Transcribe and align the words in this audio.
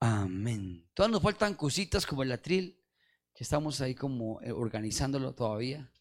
Amén. 0.00 0.88
Todavía 0.94 1.12
nos 1.12 1.22
faltan 1.22 1.54
cositas 1.54 2.06
como 2.06 2.22
el 2.22 2.32
atril, 2.32 2.82
que 3.34 3.44
estamos 3.44 3.82
ahí 3.82 3.94
como 3.94 4.40
eh, 4.40 4.50
organizándolo 4.50 5.34
todavía. 5.34 5.92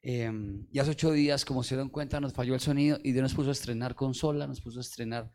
Em, 0.00 0.66
ya 0.70 0.82
hace 0.82 0.92
ocho 0.92 1.10
días, 1.10 1.44
como 1.44 1.64
se 1.64 1.74
dan 1.76 1.88
cuenta, 1.88 2.20
nos 2.20 2.32
falló 2.32 2.54
el 2.54 2.60
sonido 2.60 2.98
y 3.02 3.12
Dios 3.12 3.22
nos 3.22 3.34
puso 3.34 3.50
a 3.50 3.52
estrenar 3.52 3.96
consola, 3.96 4.46
nos 4.46 4.60
puso 4.60 4.78
a 4.78 4.82
estrenar 4.82 5.32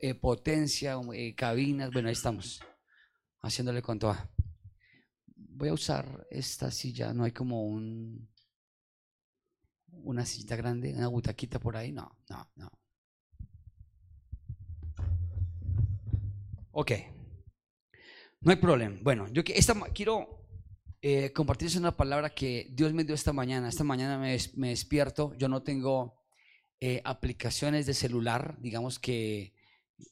eh, 0.00 0.14
potencia, 0.14 0.96
eh, 1.14 1.34
cabinas. 1.34 1.90
Bueno, 1.92 2.08
ahí 2.08 2.12
estamos, 2.12 2.60
haciéndole 3.42 3.82
con 3.82 3.98
toda. 3.98 4.30
Voy 5.34 5.68
a 5.70 5.72
usar 5.72 6.26
esta 6.30 6.70
silla, 6.70 7.12
no 7.12 7.24
hay 7.24 7.32
como 7.32 7.64
un 7.64 8.28
una 9.90 10.24
silla 10.24 10.54
grande, 10.54 10.94
una 10.94 11.08
butaquita 11.08 11.58
por 11.58 11.76
ahí. 11.76 11.90
No, 11.90 12.16
no, 12.28 12.50
no. 12.54 12.70
Ok. 16.70 17.17
No 18.40 18.52
hay 18.52 18.56
problema. 18.56 18.96
Bueno, 19.02 19.26
yo 19.32 19.42
esta, 19.46 19.74
quiero 19.92 20.46
eh, 21.02 21.32
compartirles 21.32 21.76
una 21.76 21.96
palabra 21.96 22.30
que 22.30 22.68
Dios 22.72 22.92
me 22.92 23.04
dio 23.04 23.14
esta 23.14 23.32
mañana. 23.32 23.68
Esta 23.68 23.84
mañana 23.84 24.18
me, 24.18 24.38
despierto. 24.68 25.34
Yo 25.38 25.48
no 25.48 25.62
tengo 25.62 26.20
eh, 26.80 27.02
aplicaciones 27.04 27.86
de 27.86 27.94
celular, 27.94 28.56
digamos 28.60 28.98
que, 28.98 29.54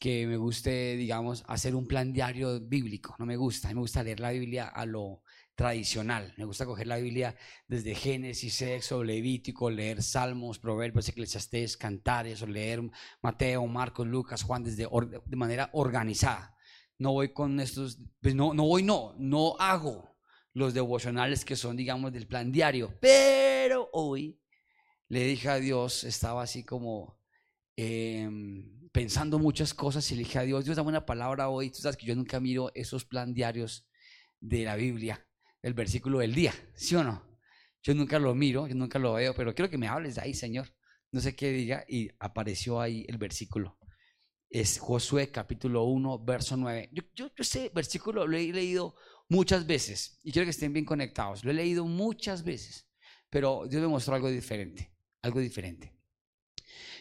que 0.01 0.27
me 0.27 0.37
guste, 0.37 0.97
digamos, 0.97 1.45
hacer 1.47 1.77
un 1.77 1.87
plan 1.87 2.13
diario 2.13 2.61
bíblico. 2.61 3.15
No 3.19 3.27
me 3.27 3.37
gusta. 3.37 3.69
A 3.69 3.71
mí 3.71 3.77
me 3.77 3.83
gusta 3.83 4.03
leer 4.03 4.19
la 4.19 4.33
Biblia 4.33 4.67
a 4.67 4.85
lo 4.87 5.23
tradicional. 5.55 6.35
Me 6.37 6.45
gusta 6.45 6.67
coger 6.67 6.89
la 6.89 6.99
Biblia 6.99 7.37
desde 7.69 7.95
Génesis, 7.95 8.61
Éxodo, 8.61 9.05
Levítico, 9.05 9.71
leer 9.71 10.03
Salmos, 10.03 10.59
Proverbios, 10.59 11.09
Eclesiastés, 11.09 11.77
Cantares, 11.77 12.43
o 12.43 12.47
leer 12.47 12.83
Mateo, 13.23 13.67
Marcos, 13.67 14.07
Lucas, 14.07 14.43
Juan, 14.43 14.65
desde 14.65 14.87
de 14.87 15.37
manera 15.37 15.71
organizada. 15.73 16.56
No 16.99 17.13
voy 17.13 17.33
con 17.33 17.61
estos, 17.61 17.99
pues 18.21 18.35
no, 18.35 18.55
no 18.55 18.65
voy, 18.65 18.83
no, 18.83 19.15
no 19.19 19.57
hago 19.59 20.17
los 20.53 20.73
devocionales 20.73 21.45
que 21.45 21.57
son, 21.57 21.77
digamos, 21.77 22.13
del 22.13 22.27
plan 22.27 22.51
diario. 22.51 22.97
Pero 23.01 23.91
hoy 23.93 24.41
le 25.09 25.25
dije 25.25 25.49
a 25.49 25.57
Dios, 25.57 26.05
estaba 26.05 26.43
así 26.43 26.65
como 26.65 27.19
em, 27.77 28.89
pensando 28.91 29.39
muchas 29.39 29.75
cosas 29.75 30.11
y 30.11 30.15
le 30.15 30.21
dije 30.21 30.39
a 30.39 30.43
Dios, 30.43 30.65
Dios, 30.65 30.77
dame 30.77 30.89
una 30.89 31.05
palabra 31.05 31.49
hoy. 31.49 31.71
Tú 31.71 31.79
sabes 31.83 31.97
que 31.97 32.07
yo 32.07 32.17
nunca 32.17 32.41
miro 32.41 32.73
esos 32.75 33.05
plan 33.05 33.35
diarios 33.35 33.87
de 34.41 34.65
la 34.65 34.77
Biblia 34.77 35.27
el 35.63 35.75
versículo 35.75 36.21
del 36.21 36.35
día, 36.35 36.55
¿sí 36.75 36.95
o 36.95 37.03
no? 37.03 37.23
Yo 37.83 37.95
nunca 37.95 38.19
lo 38.19 38.35
miro, 38.35 38.67
yo 38.67 38.75
nunca 38.75 38.99
lo 38.99 39.15
veo, 39.15 39.35
pero 39.35 39.55
quiero 39.55 39.69
que 39.69 39.79
me 39.79 39.89
hables 39.89 40.15
de 40.15 40.23
ahí, 40.23 40.33
Señor. 40.33 40.73
No 41.13 41.21
sé 41.21 41.35
qué 41.35 41.51
diga, 41.51 41.85
y 41.89 42.11
apareció 42.19 42.81
ahí 42.81 43.05
el 43.09 43.19
versículo. 43.19 43.77
Es 44.49 44.79
Josué 44.79 45.31
capítulo 45.31 45.85
1, 45.85 46.25
verso 46.25 46.57
9. 46.57 46.91
Yo, 46.93 47.03
yo, 47.15 47.31
yo 47.35 47.71
versículo 47.75 48.27
lo 48.27 48.37
he 48.37 48.53
leído 48.53 48.95
muchas 49.29 49.67
veces 49.67 50.21
y 50.23 50.33
quiero 50.33 50.47
que 50.47 50.51
estén 50.51 50.73
bien 50.73 50.85
conectados. 50.85 51.45
Lo 51.45 51.51
he 51.51 51.55
leído 51.55 51.85
muchas 51.85 52.45
veces, 52.45 52.89
pero 53.29 53.67
Dios 53.69 53.83
me 53.83 53.89
mostró 53.89 54.15
algo 54.15 54.31
diferente, 54.31 54.93
algo 55.23 55.41
diferente. 55.41 55.97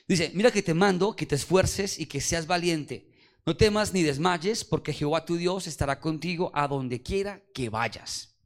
Dice, 0.08 0.32
mira 0.34 0.52
que 0.52 0.62
te 0.62 0.74
mando 0.74 1.16
que 1.16 1.26
te 1.26 1.36
esfuerces 1.36 2.00
y 2.00 2.06
que 2.06 2.22
seas 2.22 2.46
valiente. 2.46 3.12
No 3.46 3.56
temas 3.56 3.94
ni 3.94 4.02
desmayes, 4.02 4.64
porque 4.64 4.94
Jehová 4.94 5.24
tu 5.24 5.36
Dios 5.36 5.68
estará 5.68 6.00
contigo 6.00 6.52
a 6.54 6.68
donde 6.68 7.04
quiera 7.04 7.44
que 7.54 7.70
vayas. 7.70 8.40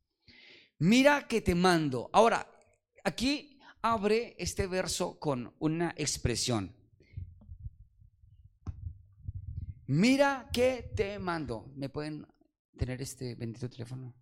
Mira 0.77 1.27
que 1.27 1.41
te 1.41 1.55
mando. 1.55 2.09
Ahora, 2.11 2.49
aquí 3.03 3.59
abre 3.81 4.35
este 4.37 4.67
verso 4.67 5.17
con 5.19 5.55
una 5.59 5.93
expresión. 5.97 6.75
Mira 9.89 10.47
que 10.53 10.91
te 10.95 11.17
mando. 11.17 11.71
¿Me 11.75 11.89
pueden 11.89 12.23
tener 12.77 13.01
este 13.01 13.33
bendito 13.33 13.67
teléfono? 13.67 14.13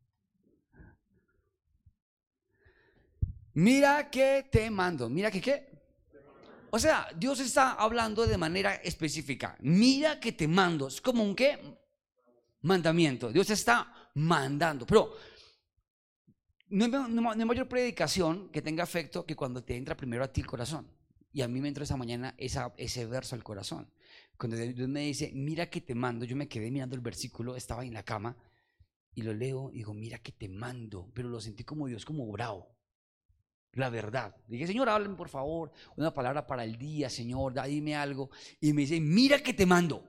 Mira 3.55 4.09
que 4.09 4.47
te 4.49 4.69
mando. 4.69 5.09
Mira 5.09 5.29
que 5.29 5.41
qué. 5.41 5.77
O 6.69 6.79
sea, 6.79 7.09
Dios 7.17 7.41
está 7.41 7.73
hablando 7.73 8.25
de 8.25 8.37
manera 8.37 8.75
específica. 8.75 9.57
Mira 9.59 10.21
que 10.21 10.31
te 10.31 10.47
mando. 10.47 10.87
Es 10.87 11.01
como 11.01 11.21
un 11.21 11.35
qué? 11.35 11.59
Mandamiento. 12.61 13.29
Dios 13.29 13.49
está 13.49 14.09
mandando. 14.13 14.85
Pero 14.85 15.15
no 16.69 16.85
hay, 17.29 17.45
mayor 17.45 17.67
predicación 17.67 18.49
que 18.51 18.61
tenga 18.61 18.85
efecto 18.85 19.25
que 19.25 19.35
cuando 19.35 19.61
te 19.61 19.75
entra 19.75 19.97
primero 19.97 20.23
a 20.23 20.31
ti 20.31 20.39
el 20.39 20.47
corazón. 20.47 20.89
Y 21.33 21.41
a 21.41 21.47
mí 21.49 21.59
me 21.59 21.67
entró 21.67 21.83
esa 21.83 21.97
mañana 21.97 22.35
ese 22.37 23.05
verso 23.05 23.35
al 23.35 23.43
corazón. 23.43 23.91
Cuando 24.37 24.55
Dios 24.57 24.87
me 24.87 25.01
dice, 25.01 25.31
mira 25.33 25.69
que 25.69 25.81
te 25.81 25.95
mando, 25.95 26.25
yo 26.25 26.35
me 26.35 26.47
quedé 26.47 26.69
mirando 26.69 26.95
el 26.95 27.01
versículo, 27.01 27.55
estaba 27.55 27.83
en 27.83 27.93
la 27.93 28.03
cama 28.03 28.37
y 29.15 29.23
lo 29.23 29.33
leo 29.33 29.71
y 29.73 29.77
digo, 29.77 29.93
mira 29.95 30.19
que 30.19 30.31
te 30.31 30.47
mando, 30.47 31.09
pero 31.13 31.27
lo 31.27 31.41
sentí 31.41 31.63
como 31.63 31.87
Dios, 31.87 32.05
como 32.05 32.31
bravo. 32.31 32.77
La 33.73 33.89
verdad. 33.89 34.35
Dije, 34.47 34.67
Señor, 34.67 34.89
háblame 34.89 35.15
por 35.15 35.29
favor, 35.29 35.71
una 35.95 36.13
palabra 36.13 36.45
para 36.45 36.63
el 36.63 36.77
día, 36.77 37.09
Señor, 37.09 37.53
dime 37.65 37.95
algo. 37.95 38.29
Y 38.61 38.73
me 38.73 38.81
dice, 38.81 38.99
mira 38.99 39.41
que 39.41 39.53
te 39.53 39.65
mando. 39.65 40.03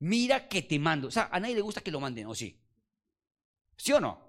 Mira 0.00 0.48
que 0.48 0.62
te 0.62 0.78
mando. 0.78 1.08
O 1.08 1.10
sea, 1.10 1.28
a 1.30 1.38
nadie 1.40 1.54
le 1.54 1.60
gusta 1.60 1.80
que 1.80 1.90
lo 1.90 2.00
manden, 2.00 2.26
¿o 2.26 2.34
sí? 2.34 2.60
¿Sí 3.76 3.92
o 3.92 4.00
no? 4.00 4.20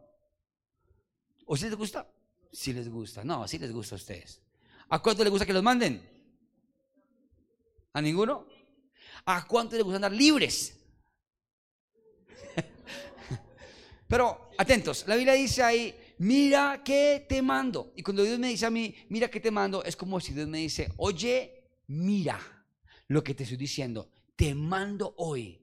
¿O 1.45 1.57
si 1.57 1.65
les 1.65 1.75
gusta? 1.75 2.07
Si 2.51 2.73
les 2.73 2.89
gusta. 2.89 3.23
No, 3.23 3.47
si 3.47 3.57
les 3.57 3.71
gusta 3.71 3.95
a 3.95 3.97
ustedes. 3.97 4.41
¿A 4.89 4.99
cuánto 5.01 5.23
les 5.23 5.31
gusta 5.31 5.45
que 5.45 5.53
los 5.53 5.63
manden? 5.63 6.01
¿A 7.93 8.01
ninguno? 8.01 8.47
¿A 9.29 9.45
cuánto 9.45 9.75
les 9.75 9.83
gusta 9.83 9.97
andar 9.97 10.13
libres? 10.13 10.73
Pero 14.07 14.51
atentos, 14.57 15.03
la 15.05 15.17
Biblia 15.17 15.33
dice 15.33 15.61
ahí, 15.61 15.93
mira 16.19 16.81
que 16.81 17.25
te 17.27 17.41
mando. 17.41 17.91
Y 17.97 18.03
cuando 18.03 18.23
Dios 18.23 18.39
me 18.39 18.47
dice 18.47 18.65
a 18.65 18.69
mí, 18.69 18.95
mira 19.09 19.29
que 19.29 19.41
te 19.41 19.51
mando, 19.51 19.83
es 19.83 19.97
como 19.97 20.21
si 20.21 20.33
Dios 20.33 20.47
me 20.47 20.59
dice, 20.59 20.93
oye, 20.95 21.69
mira 21.87 22.39
lo 23.09 23.21
que 23.21 23.33
te 23.33 23.43
estoy 23.43 23.57
diciendo. 23.57 24.09
Te 24.37 24.55
mando 24.55 25.13
hoy 25.17 25.61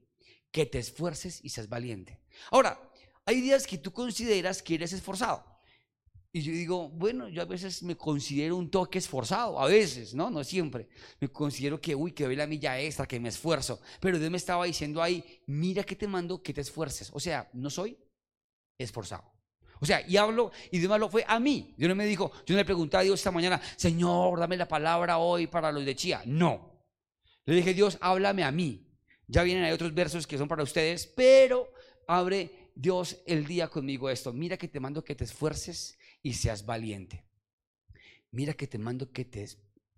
que 0.51 0.67
te 0.67 0.77
esfuerces 0.77 1.43
y 1.43 1.49
seas 1.49 1.67
valiente. 1.67 2.21
Ahora, 2.51 2.79
hay 3.25 3.41
días 3.41 3.65
que 3.65 3.79
tú 3.79 3.91
consideras 3.91 4.61
que 4.61 4.75
eres 4.75 4.93
esforzado. 4.93 5.43
Y 6.35 6.41
yo 6.41 6.51
digo, 6.51 6.89
bueno, 6.89 7.29
yo 7.29 7.41
a 7.41 7.45
veces 7.45 7.81
me 7.81 7.95
considero 7.95 8.57
un 8.57 8.69
toque 8.69 8.97
esforzado, 8.97 9.57
a 9.57 9.67
veces, 9.67 10.13
¿no? 10.13 10.29
No 10.29 10.43
siempre. 10.43 10.89
Me 11.21 11.29
considero 11.29 11.79
que, 11.79 11.95
uy, 11.95 12.11
que 12.11 12.25
doy 12.25 12.35
la 12.35 12.45
milla 12.45 12.77
extra, 12.77 13.05
que 13.05 13.21
me 13.21 13.29
esfuerzo. 13.29 13.79
Pero 14.01 14.19
Dios 14.19 14.29
me 14.29 14.35
estaba 14.35 14.65
diciendo 14.65 15.01
ahí, 15.01 15.23
mira 15.47 15.85
que 15.85 15.95
te 15.95 16.09
mando 16.09 16.43
que 16.43 16.53
te 16.53 16.59
esfuerces. 16.59 17.09
O 17.13 17.21
sea, 17.21 17.49
no 17.53 17.69
soy 17.69 17.97
esforzado. 18.77 19.23
O 19.79 19.85
sea, 19.85 20.05
y 20.05 20.17
hablo, 20.17 20.51
y 20.71 20.79
Dios 20.79 20.89
me 20.89 20.95
habló, 20.95 21.07
fue 21.07 21.23
a 21.25 21.39
mí. 21.39 21.73
Dios 21.77 21.87
no 21.87 21.95
me 21.95 22.05
dijo, 22.05 22.29
yo 22.45 22.53
no 22.53 22.57
le 22.57 22.65
pregunté 22.65 22.97
a 22.97 23.01
Dios 23.03 23.17
esta 23.17 23.31
mañana, 23.31 23.61
Señor, 23.77 24.37
dame 24.37 24.57
la 24.57 24.67
palabra 24.67 25.19
hoy 25.19 25.47
para 25.47 25.71
los 25.71 25.85
de 25.85 25.95
Chía. 25.95 26.21
No. 26.25 26.83
Le 27.45 27.55
dije, 27.55 27.73
Dios, 27.73 27.97
háblame 28.01 28.43
a 28.43 28.51
mí. 28.51 28.85
Ya 29.25 29.41
vienen 29.43 29.63
hay 29.63 29.71
otros 29.71 29.93
versos 29.93 30.27
que 30.27 30.37
son 30.37 30.49
para 30.49 30.63
ustedes, 30.63 31.07
pero 31.07 31.71
abre 32.09 32.71
Dios 32.75 33.21
el 33.25 33.45
día 33.45 33.69
conmigo 33.69 34.09
esto. 34.09 34.33
Mira 34.33 34.57
que 34.57 34.67
te 34.67 34.81
mando 34.81 35.01
que 35.01 35.15
te 35.15 35.23
esfuerces 35.23 35.97
y 36.25 36.33
seas 36.33 36.65
valiente. 36.65 37.23
Mira 38.31 38.55
que 38.55 38.65
te 38.65 38.79
mando 38.79 39.11
que 39.11 39.25
te 39.25 39.47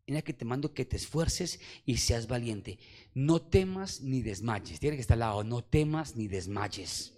Mira 0.09 0.21
que 0.21 0.33
te 0.33 0.45
mando 0.45 0.73
que 0.73 0.85
te 0.85 0.95
esfuerces 0.95 1.59
y 1.85 1.97
seas 1.97 2.27
valiente. 2.27 2.79
No 3.13 3.41
temas 3.41 3.99
ni 3.99 4.21
desmayes. 4.21 4.79
Tiene 4.79 4.95
que 4.95 5.01
estar 5.01 5.15
al 5.15 5.19
lado. 5.19 5.43
No 5.43 5.61
temas 5.65 6.15
ni 6.15 6.29
desmayes. 6.29 7.13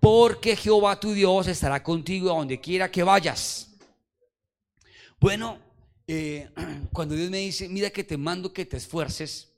Porque 0.00 0.56
Jehová 0.56 0.98
tu 0.98 1.12
Dios 1.12 1.46
estará 1.46 1.84
contigo 1.84 2.32
a 2.32 2.38
donde 2.38 2.60
quiera 2.60 2.90
que 2.90 3.04
vayas. 3.04 3.78
Bueno, 5.20 5.60
eh, 6.06 6.50
cuando 6.92 7.14
Dios 7.14 7.30
me 7.30 7.38
dice, 7.38 7.68
mira 7.68 7.90
que 7.90 8.02
te 8.02 8.16
mando 8.16 8.52
que 8.52 8.66
te 8.66 8.76
esfuerces, 8.76 9.52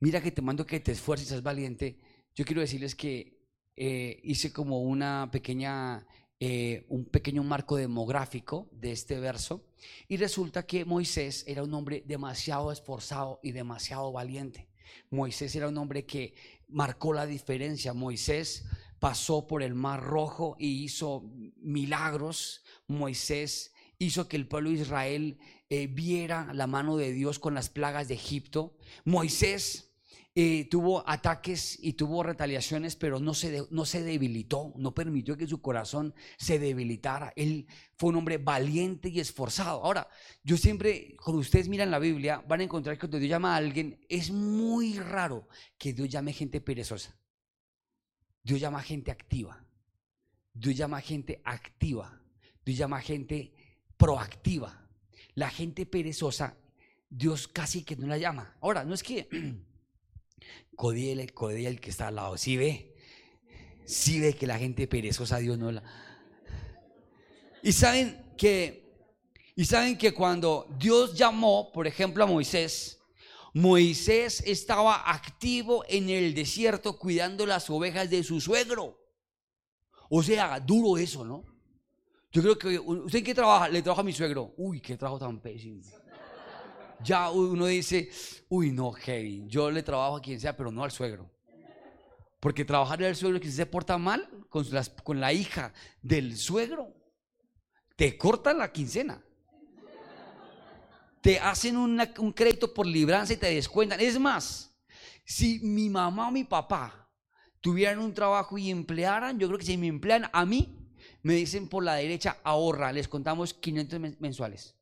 mira 0.00 0.22
que 0.22 0.32
te 0.32 0.42
mando 0.42 0.66
que 0.66 0.80
te 0.80 0.92
esfuerces 0.92 1.28
y 1.28 1.30
seas 1.30 1.42
valiente, 1.42 1.98
yo 2.34 2.44
quiero 2.44 2.60
decirles 2.60 2.94
que 2.94 3.42
eh, 3.74 4.20
hice 4.22 4.52
como 4.52 4.82
una 4.82 5.30
pequeña 5.32 6.06
eh, 6.44 6.84
un 6.88 7.04
pequeño 7.04 7.44
marco 7.44 7.76
demográfico 7.76 8.68
de 8.72 8.90
este 8.90 9.20
verso 9.20 9.64
y 10.08 10.16
resulta 10.16 10.66
que 10.66 10.84
Moisés 10.84 11.44
era 11.46 11.62
un 11.62 11.72
hombre 11.72 12.02
demasiado 12.04 12.72
esforzado 12.72 13.38
y 13.44 13.52
demasiado 13.52 14.10
valiente. 14.10 14.68
Moisés 15.08 15.54
era 15.54 15.68
un 15.68 15.78
hombre 15.78 16.04
que 16.04 16.34
marcó 16.66 17.12
la 17.12 17.26
diferencia. 17.26 17.92
Moisés 17.92 18.64
pasó 18.98 19.46
por 19.46 19.62
el 19.62 19.76
mar 19.76 20.02
rojo 20.02 20.56
y 20.58 20.82
hizo 20.82 21.30
milagros. 21.60 22.64
Moisés 22.88 23.72
hizo 23.98 24.26
que 24.26 24.36
el 24.36 24.48
pueblo 24.48 24.70
de 24.70 24.80
Israel 24.80 25.38
eh, 25.70 25.86
viera 25.86 26.52
la 26.54 26.66
mano 26.66 26.96
de 26.96 27.12
Dios 27.12 27.38
con 27.38 27.54
las 27.54 27.70
plagas 27.70 28.08
de 28.08 28.14
Egipto. 28.14 28.76
Moisés 29.04 29.91
eh, 30.34 30.66
tuvo 30.70 31.06
ataques 31.06 31.78
y 31.82 31.92
tuvo 31.92 32.22
retaliaciones, 32.22 32.96
pero 32.96 33.20
no 33.20 33.34
se, 33.34 33.66
no 33.70 33.84
se 33.84 34.02
debilitó, 34.02 34.72
no 34.76 34.94
permitió 34.94 35.36
que 35.36 35.46
su 35.46 35.60
corazón 35.60 36.14
se 36.38 36.58
debilitara. 36.58 37.34
Él 37.36 37.66
fue 37.96 38.10
un 38.10 38.16
hombre 38.16 38.38
valiente 38.38 39.10
y 39.10 39.20
esforzado. 39.20 39.84
Ahora, 39.84 40.08
yo 40.42 40.56
siempre, 40.56 41.16
cuando 41.22 41.40
ustedes 41.40 41.68
miran 41.68 41.90
la 41.90 41.98
Biblia, 41.98 42.42
van 42.48 42.60
a 42.60 42.64
encontrar 42.64 42.96
que 42.96 43.00
cuando 43.00 43.18
Dios 43.18 43.28
llama 43.28 43.52
a 43.52 43.58
alguien, 43.58 44.00
es 44.08 44.30
muy 44.30 44.98
raro 44.98 45.48
que 45.76 45.92
Dios 45.92 46.08
llame 46.08 46.32
gente 46.32 46.62
perezosa. 46.62 47.14
Dios 48.42 48.58
llama 48.58 48.82
gente 48.82 49.10
activa. 49.10 49.66
Dios 50.54 50.76
llama 50.76 51.00
gente 51.02 51.42
activa. 51.44 52.22
Dios 52.64 52.78
llama 52.78 53.02
gente 53.02 53.52
proactiva. 53.98 54.88
La 55.34 55.50
gente 55.50 55.84
perezosa, 55.84 56.56
Dios 57.10 57.48
casi 57.48 57.84
que 57.84 57.96
no 57.96 58.06
la 58.06 58.16
llama. 58.16 58.56
Ahora, 58.62 58.84
no 58.84 58.94
es 58.94 59.02
que 59.02 59.28
Codiel, 60.74 61.20
el 61.20 61.80
que 61.80 61.90
está 61.90 62.08
al 62.08 62.16
lado, 62.16 62.36
si 62.36 62.56
ve, 62.56 62.94
si 63.84 64.20
ve 64.20 64.34
que 64.34 64.46
la 64.46 64.58
gente 64.58 64.86
perezosa 64.86 65.38
Dios 65.38 65.58
no 65.58 65.70
la... 65.70 65.82
Y 67.62 67.72
saben 67.72 68.34
que, 68.36 68.82
y 69.54 69.64
saben 69.64 69.96
que 69.96 70.12
cuando 70.12 70.66
Dios 70.78 71.14
llamó, 71.14 71.70
por 71.72 71.86
ejemplo, 71.86 72.24
a 72.24 72.26
Moisés, 72.26 72.98
Moisés 73.54 74.42
estaba 74.46 75.10
activo 75.10 75.84
en 75.88 76.10
el 76.10 76.34
desierto 76.34 76.98
cuidando 76.98 77.46
las 77.46 77.68
ovejas 77.70 78.08
de 78.10 78.24
su 78.24 78.40
suegro. 78.40 78.98
O 80.08 80.22
sea, 80.22 80.58
duro 80.58 80.98
eso, 80.98 81.24
¿no? 81.24 81.44
Yo 82.32 82.42
creo 82.42 82.58
que, 82.58 82.78
¿usted 82.78 83.22
qué 83.22 83.34
trabaja? 83.34 83.68
Le 83.68 83.82
trabaja 83.82 84.00
a 84.00 84.04
mi 84.04 84.12
suegro. 84.12 84.54
Uy, 84.56 84.80
qué 84.80 84.96
trabajo 84.96 85.18
tan 85.18 85.40
pésimo 85.40 85.82
ya 87.04 87.30
uno 87.30 87.66
dice, 87.66 88.10
uy, 88.48 88.70
no, 88.70 88.92
Kevin, 88.92 89.48
yo 89.48 89.70
le 89.70 89.82
trabajo 89.82 90.16
a 90.16 90.22
quien 90.22 90.40
sea, 90.40 90.56
pero 90.56 90.70
no 90.70 90.84
al 90.84 90.90
suegro. 90.90 91.30
Porque 92.40 92.64
trabajar 92.64 93.02
al 93.04 93.16
suegro 93.16 93.40
que 93.40 93.50
se 93.50 93.66
porta 93.66 93.98
mal 93.98 94.28
con 94.48 95.20
la 95.20 95.32
hija 95.32 95.72
del 96.00 96.36
suegro, 96.36 96.92
te 97.96 98.18
cortan 98.18 98.58
la 98.58 98.72
quincena. 98.72 99.22
Te 101.20 101.38
hacen 101.38 101.76
un 101.76 102.32
crédito 102.32 102.74
por 102.74 102.84
libranza 102.84 103.32
y 103.32 103.36
te 103.36 103.54
descuentan. 103.54 104.00
Es 104.00 104.18
más, 104.18 104.76
si 105.24 105.60
mi 105.60 105.88
mamá 105.88 106.28
o 106.28 106.32
mi 106.32 106.42
papá 106.42 107.08
tuvieran 107.60 108.00
un 108.00 108.12
trabajo 108.12 108.58
y 108.58 108.70
emplearan, 108.70 109.38
yo 109.38 109.46
creo 109.46 109.58
que 109.58 109.64
si 109.64 109.78
me 109.78 109.86
emplean 109.86 110.28
a 110.32 110.44
mí, 110.44 110.76
me 111.22 111.34
dicen 111.34 111.68
por 111.68 111.84
la 111.84 111.94
derecha, 111.94 112.38
ahorra, 112.42 112.92
les 112.92 113.06
contamos 113.06 113.54
500 113.54 114.00
mensuales. 114.18 114.74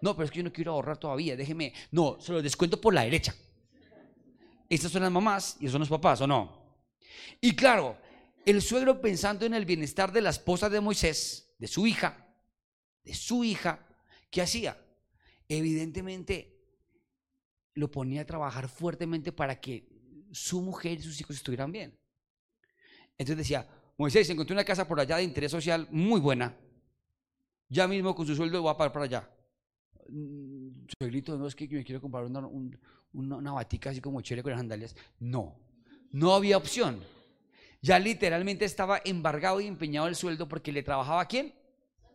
No, 0.00 0.14
pero 0.14 0.24
es 0.24 0.30
que 0.30 0.38
yo 0.38 0.44
no 0.44 0.52
quiero 0.52 0.72
ahorrar 0.72 0.98
todavía, 0.98 1.36
déjeme. 1.36 1.72
No, 1.90 2.18
se 2.20 2.32
lo 2.32 2.42
descuento 2.42 2.80
por 2.80 2.94
la 2.94 3.02
derecha. 3.02 3.34
Estas 4.68 4.92
son 4.92 5.02
las 5.02 5.10
mamás 5.10 5.56
y 5.60 5.64
esos 5.64 5.72
son 5.72 5.80
los 5.80 5.88
papás, 5.88 6.20
¿o 6.20 6.26
no? 6.26 6.60
Y 7.40 7.54
claro, 7.56 7.98
el 8.46 8.62
suegro 8.62 9.00
pensando 9.00 9.44
en 9.44 9.54
el 9.54 9.64
bienestar 9.64 10.12
de 10.12 10.22
la 10.22 10.30
esposa 10.30 10.70
de 10.70 10.80
Moisés, 10.80 11.54
de 11.58 11.66
su 11.66 11.86
hija, 11.86 12.34
de 13.02 13.14
su 13.14 13.44
hija, 13.44 13.86
¿qué 14.30 14.42
hacía? 14.42 14.80
Evidentemente 15.48 16.56
lo 17.74 17.90
ponía 17.90 18.22
a 18.22 18.26
trabajar 18.26 18.68
fuertemente 18.68 19.32
para 19.32 19.60
que 19.60 19.88
su 20.32 20.62
mujer 20.62 20.98
y 20.98 21.02
sus 21.02 21.20
hijos 21.20 21.36
estuvieran 21.36 21.72
bien. 21.72 21.98
Entonces 23.18 23.38
decía, 23.38 23.68
Moisés, 23.98 24.30
encontré 24.30 24.54
una 24.54 24.64
casa 24.64 24.86
por 24.86 25.00
allá 25.00 25.16
de 25.16 25.24
interés 25.24 25.50
social 25.50 25.86
muy 25.90 26.20
buena. 26.20 26.56
Ya 27.68 27.86
mismo 27.86 28.14
con 28.14 28.26
su 28.26 28.34
sueldo 28.34 28.62
va 28.62 28.76
para 28.76 29.04
allá. 29.04 29.28
Mm, 30.10 30.86
suegrito, 30.98 31.38
no 31.38 31.46
es 31.46 31.54
que 31.54 31.68
me 31.68 31.84
quiero 31.84 32.00
comprar 32.00 32.24
una, 32.24 32.46
una, 33.12 33.52
batica 33.52 33.90
así 33.90 34.00
como 34.00 34.20
chévere 34.20 34.42
con 34.42 34.50
las 34.50 34.60
sandalias. 34.60 34.96
No, 35.18 35.56
no 36.10 36.34
había 36.34 36.56
opción. 36.56 37.00
Ya 37.82 37.98
literalmente 37.98 38.64
estaba 38.64 39.00
embargado 39.04 39.60
y 39.60 39.66
empeñado 39.66 40.08
el 40.08 40.16
sueldo 40.16 40.48
porque 40.48 40.72
le 40.72 40.82
trabajaba 40.82 41.22
a 41.22 41.28
quién? 41.28 41.54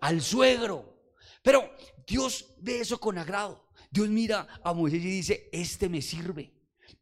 Al 0.01 0.21
suegro. 0.21 0.93
Pero 1.41 1.71
Dios 2.05 2.53
ve 2.59 2.81
eso 2.81 2.99
con 2.99 3.17
agrado. 3.17 3.65
Dios 3.89 4.09
mira 4.09 4.47
a 4.63 4.73
Moisés 4.73 5.03
y 5.03 5.09
dice, 5.09 5.49
este 5.51 5.87
me 5.87 6.01
sirve, 6.01 6.51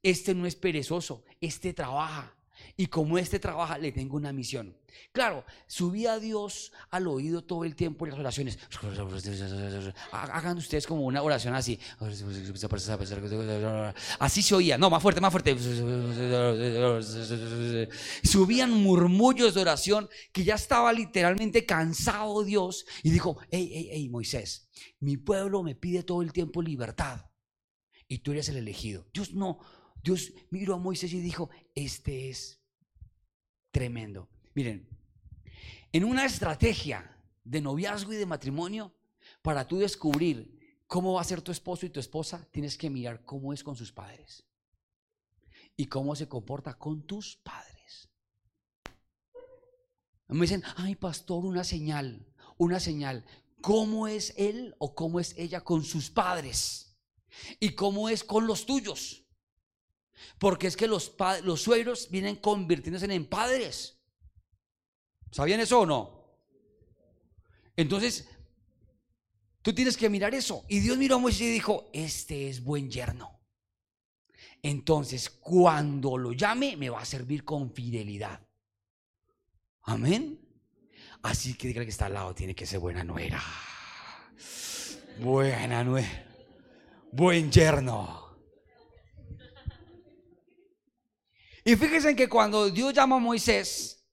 este 0.04 0.36
no 0.36 0.46
es 0.46 0.56
perezoso, 0.56 1.24
este 1.42 1.74
trabaja. 1.74 2.36
Y 2.76 2.88
como 2.88 3.20
este 3.20 3.40
trabaja, 3.40 3.78
le 3.78 3.92
tengo 3.92 4.18
una 4.18 4.34
misión. 4.34 4.76
Claro, 5.12 5.46
subía 5.68 6.14
a 6.14 6.20
Dios 6.20 6.72
al 6.90 7.08
oído 7.08 7.44
todo 7.44 7.66
el 7.66 7.76
tiempo 7.76 8.06
en 8.06 8.12
las 8.12 8.20
oraciones. 8.20 8.58
Hagan 10.12 10.58
ustedes 10.58 10.88
como 10.88 11.04
una 11.04 11.22
oración 11.22 11.54
así. 11.54 11.80
Así 14.20 14.42
se 14.42 14.56
oía. 14.56 14.78
No, 14.80 14.90
más 14.90 15.04
fuerte, 15.04 15.22
más 15.22 15.32
fuerte. 15.32 15.56
Subían 18.24 18.72
murmullos 18.72 19.54
de 19.54 19.62
oración 19.62 20.10
que 20.32 20.44
ya 20.44 20.56
estaba 20.56 20.92
literalmente 20.94 21.68
cansado 21.68 22.44
Dios. 22.44 22.86
Y 23.04 23.12
dijo, 23.12 23.38
hey, 23.52 23.70
hey, 23.72 23.90
hey, 23.92 24.10
Moisés, 24.10 24.68
mi 25.00 25.18
pueblo 25.18 25.62
me 25.62 25.76
pide 25.76 26.02
todo 26.02 26.24
el 26.24 26.34
tiempo 26.34 26.64
libertad. 26.64 27.30
Y 28.08 28.20
tú 28.20 28.32
eres 28.32 28.50
el 28.50 28.58
elegido. 28.58 29.08
Dios 29.14 29.34
no, 29.34 29.60
Dios 30.04 30.34
miró 30.50 30.74
a 30.76 30.80
Moisés 30.80 31.14
y 31.14 31.22
dijo, 31.22 31.50
este 31.76 32.30
es 32.30 32.63
tremendo. 33.74 34.30
Miren, 34.54 34.88
en 35.92 36.06
una 36.06 36.26
estrategia 36.26 37.18
de 37.44 37.60
noviazgo 37.60 38.14
y 38.14 38.18
de 38.18 38.26
matrimonio, 38.28 38.94
para 39.42 39.68
tú 39.68 39.80
descubrir 39.80 40.78
cómo 40.88 41.14
va 41.14 41.22
a 41.22 41.26
ser 41.26 41.42
tu 41.42 41.52
esposo 41.52 41.86
y 41.86 41.90
tu 41.90 42.00
esposa, 42.00 42.48
tienes 42.52 42.78
que 42.78 42.92
mirar 42.92 43.26
cómo 43.26 43.52
es 43.52 43.64
con 43.64 43.76
sus 43.76 43.92
padres 43.92 44.46
y 45.76 45.88
cómo 45.88 46.16
se 46.16 46.30
comporta 46.30 46.76
con 46.76 47.02
tus 47.02 47.36
padres. 47.38 48.10
Me 50.28 50.42
dicen, 50.42 50.64
ay 50.78 50.96
pastor, 50.96 51.44
una 51.44 51.64
señal, 51.64 52.26
una 52.58 52.80
señal. 52.80 53.26
¿Cómo 53.60 54.08
es 54.08 54.36
él 54.38 54.76
o 54.78 54.94
cómo 54.94 55.20
es 55.20 55.36
ella 55.38 55.62
con 55.62 55.84
sus 55.84 56.12
padres? 56.12 56.96
¿Y 57.60 57.72
cómo 57.72 58.08
es 58.08 58.24
con 58.24 58.46
los 58.46 58.68
tuyos? 58.68 59.23
Porque 60.40 60.68
es 60.68 60.78
que 60.78 60.88
los, 60.88 61.14
los 61.44 61.62
suegros 61.62 62.10
vienen 62.10 62.36
convirtiéndose 62.38 63.06
en 63.06 63.26
padres. 63.26 64.00
¿Sabían 65.32 65.60
eso 65.60 65.82
o 65.82 65.86
no? 65.86 66.24
Entonces, 67.76 68.28
tú 69.62 69.74
tienes 69.74 69.98
que 69.98 70.10
mirar 70.10 70.36
eso. 70.36 70.64
Y 70.68 70.80
Dios 70.80 70.98
miró 70.98 71.16
a 71.16 71.20
Moisés 71.20 71.42
y 71.42 71.52
dijo, 71.52 71.90
este 71.94 72.50
es 72.50 72.64
buen 72.64 72.90
yerno. 72.90 73.40
Entonces, 74.62 75.30
cuando 75.30 76.18
lo 76.18 76.32
llame, 76.32 76.78
me 76.78 76.90
va 76.90 77.02
a 77.02 77.06
servir 77.06 77.44
con 77.44 77.74
fidelidad. 77.74 78.40
Amén. 79.82 80.40
Así 81.24 81.56
que 81.56 81.68
diga 81.68 81.84
que 81.84 81.90
está 81.90 82.06
al 82.06 82.14
lado, 82.14 82.36
tiene 82.36 82.56
que 82.56 82.66
ser 82.66 82.80
buena 82.80 83.04
nuera. 83.04 83.42
Buena 85.20 85.84
nuera. 85.84 86.26
Buen 87.12 87.52
yerno. 87.52 88.23
Y 91.64 91.76
fíjense 91.76 92.16
que 92.16 92.28
cuando 92.28 92.70
Dios 92.70 92.94
llama 92.94 93.16
a 93.16 93.20
Moisés, 93.20 94.04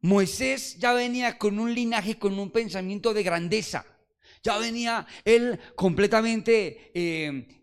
Moisés 0.00 0.78
ya 0.78 0.92
venía 0.92 1.38
con 1.38 1.58
un 1.58 1.74
linaje, 1.74 2.18
con 2.18 2.38
un 2.38 2.50
pensamiento 2.50 3.14
de 3.14 3.22
grandeza. 3.22 3.84
Ya 4.42 4.58
venía 4.58 5.06
él 5.24 5.58
completamente 5.74 6.92
eh, 6.94 7.62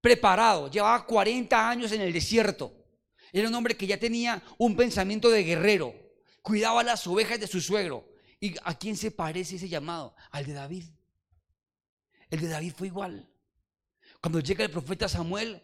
preparado. 0.00 0.70
Llevaba 0.70 1.04
40 1.06 1.68
años 1.68 1.92
en 1.92 2.02
el 2.02 2.12
desierto. 2.12 2.72
Era 3.32 3.48
un 3.48 3.54
hombre 3.54 3.76
que 3.76 3.86
ya 3.86 3.98
tenía 3.98 4.42
un 4.58 4.76
pensamiento 4.76 5.30
de 5.30 5.42
guerrero. 5.42 5.94
Cuidaba 6.42 6.82
las 6.82 7.06
ovejas 7.06 7.40
de 7.40 7.46
su 7.46 7.60
suegro. 7.60 8.08
¿Y 8.40 8.54
a 8.62 8.78
quién 8.78 8.96
se 8.96 9.10
parece 9.10 9.56
ese 9.56 9.68
llamado? 9.68 10.14
Al 10.30 10.46
de 10.46 10.52
David. 10.52 10.84
El 12.30 12.40
de 12.40 12.48
David 12.48 12.72
fue 12.76 12.86
igual. 12.86 13.28
Cuando 14.20 14.40
llega 14.40 14.64
el 14.64 14.70
profeta 14.70 15.08
Samuel 15.08 15.62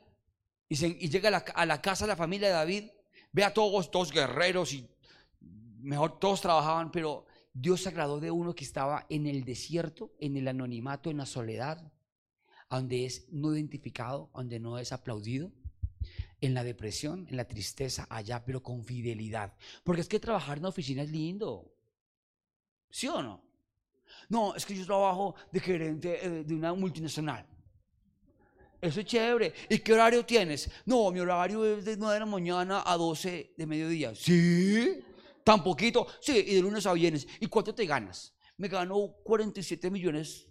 y, 0.82 1.08
llega 1.08 1.28
a 1.28 1.32
la, 1.32 1.38
a 1.38 1.66
la, 1.66 1.80
casa 1.80 2.04
de 2.04 2.08
la 2.08 2.16
familia 2.16 2.48
de 2.48 2.54
David, 2.54 2.84
Ve 3.34 3.42
a 3.42 3.52
todos, 3.52 3.90
todos 3.90 4.12
guerreros 4.12 4.72
y 4.72 4.88
mejor 5.80 6.20
todos 6.20 6.40
trabajaban, 6.40 6.92
pero 6.92 7.26
Dios 7.52 7.82
se 7.82 7.88
agradó 7.88 8.20
de 8.20 8.30
uno 8.30 8.54
que 8.54 8.62
estaba 8.62 9.06
en 9.08 9.26
el 9.26 9.44
desierto, 9.44 10.14
en 10.20 10.36
el 10.36 10.46
anonimato, 10.46 11.10
en 11.10 11.16
la 11.16 11.26
soledad, 11.26 11.92
donde 12.70 13.06
es 13.06 13.26
no 13.32 13.52
identificado, 13.52 14.30
donde 14.32 14.60
no 14.60 14.78
es 14.78 14.92
aplaudido, 14.92 15.50
en 16.40 16.54
la 16.54 16.62
depresión, 16.62 17.26
en 17.28 17.36
la 17.36 17.48
tristeza, 17.48 18.06
allá, 18.08 18.44
pero 18.44 18.62
con 18.62 18.84
fidelidad. 18.84 19.56
Porque 19.82 20.02
es 20.02 20.08
que 20.08 20.20
trabajar 20.20 20.58
en 20.58 20.62
la 20.62 20.68
oficina 20.68 21.02
es 21.02 21.10
lindo. 21.10 21.74
¿Sí 22.88 23.08
o 23.08 23.20
no? 23.20 23.42
No, 24.28 24.54
es 24.54 24.64
que 24.64 24.76
yo 24.76 24.86
trabajo 24.86 25.34
de 25.50 25.58
gerente 25.58 26.24
eh, 26.24 26.44
de 26.44 26.54
una 26.54 26.72
multinacional. 26.72 27.48
Eso 28.84 29.00
es 29.00 29.06
chévere. 29.06 29.54
¿Y 29.70 29.78
qué 29.78 29.94
horario 29.94 30.26
tienes? 30.26 30.68
No, 30.84 31.10
mi 31.10 31.18
horario 31.18 31.64
es 31.64 31.86
de 31.86 31.96
9 31.96 32.12
de 32.12 32.20
la 32.20 32.26
mañana 32.26 32.82
a 32.84 32.98
12 32.98 33.54
de 33.56 33.66
mediodía. 33.66 34.14
¿Sí? 34.14 35.02
¿Tan 35.42 35.64
poquito? 35.64 36.06
Sí, 36.20 36.44
y 36.46 36.56
de 36.56 36.60
lunes 36.60 36.84
a 36.84 36.92
viernes. 36.92 37.26
¿Y 37.40 37.46
cuánto 37.46 37.74
te 37.74 37.86
ganas? 37.86 38.34
Me 38.58 38.68
gano 38.68 39.16
47 39.24 39.90
millones 39.90 40.46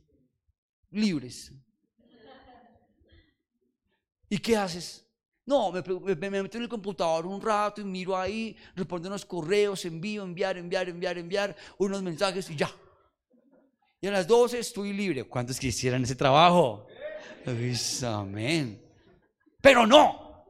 libres. 0.90 1.54
¿Y 4.30 4.40
qué 4.40 4.58
haces? 4.58 5.06
No, 5.46 5.72
me, 5.72 5.84
meto 6.32 6.58
en 6.58 6.64
el 6.64 6.70
computador 6.70 7.28
un 7.28 7.40
rato 7.40 7.82
y 7.82 7.84
miro 7.84 8.18
ahí, 8.18 8.58
respondo 8.76 9.10
unos 9.10 9.26
correos, 9.26 9.86
envío, 9.86 10.24
enviar, 10.24 10.58
enviar, 10.58 10.90
enviar, 10.90 11.20
enviar, 11.20 11.56
unos 11.78 12.02
mensajes 12.02 12.50
y 12.50 12.56
ya. 12.56 12.72
Y 14.02 14.08
a 14.08 14.12
las 14.12 14.26
12 14.26 14.58
estoy 14.58 14.92
libre. 14.92 15.24
¿Cuántos 15.24 15.60
quisieran 15.60 16.04
ese 16.04 16.16
trabajo? 16.16 16.88
Amén. 18.04 18.82
Pero 19.62 19.86
no, 19.86 20.46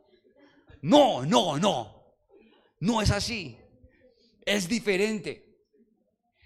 no, 0.82 1.25
no, 1.25 1.58
no. 1.58 2.03
No 2.80 3.01
es 3.01 3.12
así. 3.12 3.58
Es 4.46 4.68
diferente. 4.68 5.65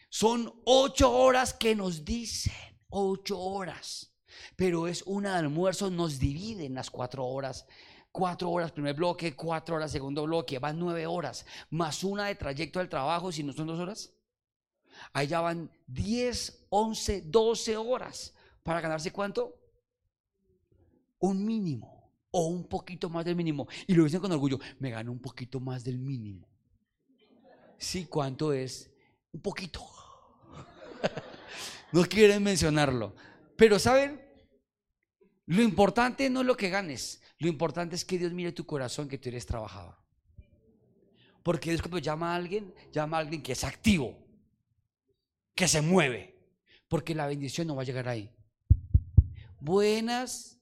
Son 0.10 0.54
ocho 0.66 1.12
horas 1.12 1.54
que 1.54 1.76
nos 1.76 2.06
dicen, 2.06 2.54
ocho 2.90 3.40
horas. 3.40 4.14
Pero 4.56 4.88
es 4.88 5.04
una 5.06 5.34
de 5.34 5.40
almuerzo, 5.40 5.90
nos 5.90 6.20
dividen 6.20 6.76
las 6.76 6.90
cuatro 6.90 7.26
horas 7.26 7.66
cuatro 8.18 8.50
horas 8.50 8.72
primer 8.72 8.96
bloque, 8.96 9.36
cuatro 9.36 9.76
horas 9.76 9.92
segundo 9.92 10.24
bloque, 10.24 10.58
van 10.58 10.80
nueve 10.80 11.06
horas, 11.06 11.46
más 11.70 12.04
una 12.04 12.26
de 12.26 12.34
trayecto 12.34 12.80
al 12.80 12.90
trabajo, 12.90 13.32
si 13.32 13.44
no 13.44 13.54
son 13.54 13.68
dos 13.68 13.80
horas. 13.80 14.12
Allá 15.14 15.40
van 15.40 15.70
diez, 15.86 16.66
once, 16.70 17.22
doce 17.22 17.78
horas 17.78 18.34
para 18.64 18.82
ganarse 18.82 19.12
cuánto? 19.12 19.54
Un 21.20 21.46
mínimo 21.46 22.12
o 22.32 22.48
un 22.48 22.68
poquito 22.68 23.10
más 23.10 23.26
del 23.26 23.36
mínimo. 23.36 23.68
Y 23.88 23.94
lo 23.94 24.04
dicen 24.04 24.20
con 24.20 24.32
orgullo, 24.32 24.60
me 24.80 24.92
gano 24.92 25.12
un 25.12 25.20
poquito 25.20 25.60
más 25.60 25.84
del 25.84 25.98
mínimo. 25.98 26.48
Sí, 27.78 28.06
¿cuánto 28.06 28.54
es? 28.54 28.92
Un 29.32 29.42
poquito. 29.42 29.82
no 31.92 32.04
quieren 32.04 32.44
mencionarlo. 32.44 33.16
Pero 33.56 33.80
¿saben? 33.80 34.22
Lo 35.48 35.62
importante 35.62 36.30
no 36.30 36.42
es 36.42 36.46
lo 36.46 36.58
que 36.58 36.70
ganes, 36.70 37.22
lo 37.40 37.48
importante 37.48 37.96
es 37.96 38.04
que 38.04 38.18
Dios 38.18 38.34
mire 38.34 38.52
tu 38.52 38.66
corazón, 38.66 39.08
que 39.08 39.18
tú 39.18 39.30
eres 39.30 39.46
trabajador. 39.46 39.96
Porque 41.42 41.70
Dios 41.70 41.82
cuando 41.82 42.00
llama 42.00 42.34
a 42.34 42.36
alguien, 42.36 42.74
llama 42.92 43.16
a 43.16 43.20
alguien 43.22 43.42
que 43.42 43.54
es 43.54 43.64
activo, 43.64 44.18
que 45.56 45.70
se 45.70 45.82
mueve. 45.82 46.36
Porque 46.90 47.16
la 47.16 47.28
bendición 47.28 47.68
no 47.68 47.76
va 47.76 47.84
a 47.84 47.86
llegar 47.86 48.10
ahí. 48.10 48.30
Buenas, 49.62 50.57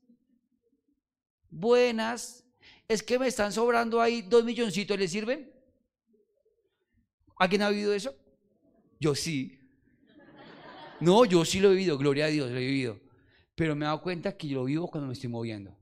buenas. 1.56 2.44
Es 2.88 3.02
que 3.02 3.18
me 3.18 3.28
están 3.28 3.52
sobrando 3.52 4.02
ahí 4.02 4.22
dos 4.22 4.44
milloncitos, 4.44 5.00
¿le 5.00 5.08
sirven? 5.08 5.52
¿Alguien 7.38 7.64
ha 7.64 7.70
vivido 7.70 7.94
eso? 7.94 8.16
Yo 9.00 9.16
sí. 9.16 9.60
No, 11.00 11.26
yo 11.26 11.44
sí 11.44 11.60
lo 11.60 11.70
he 11.70 11.76
vivido, 11.76 11.98
gloria 11.98 12.26
a 12.26 12.30
Dios, 12.30 12.52
lo 12.52 12.58
he 12.58 12.66
vivido. 12.66 13.00
Pero 13.56 13.76
me 13.76 13.86
he 13.86 13.88
dado 13.88 14.02
cuenta 14.02 14.38
que 14.38 14.48
yo 14.48 14.60
lo 14.60 14.66
vivo 14.66 14.88
cuando 14.88 15.08
me 15.08 15.14
estoy 15.14 15.30
moviendo. 15.30 15.78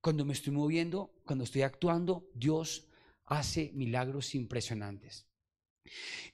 Cuando 0.00 0.24
me 0.24 0.32
estoy 0.32 0.52
moviendo, 0.52 1.12
cuando 1.24 1.44
estoy 1.44 1.62
actuando, 1.62 2.28
Dios 2.34 2.88
hace 3.26 3.70
milagros 3.74 4.34
impresionantes. 4.34 5.27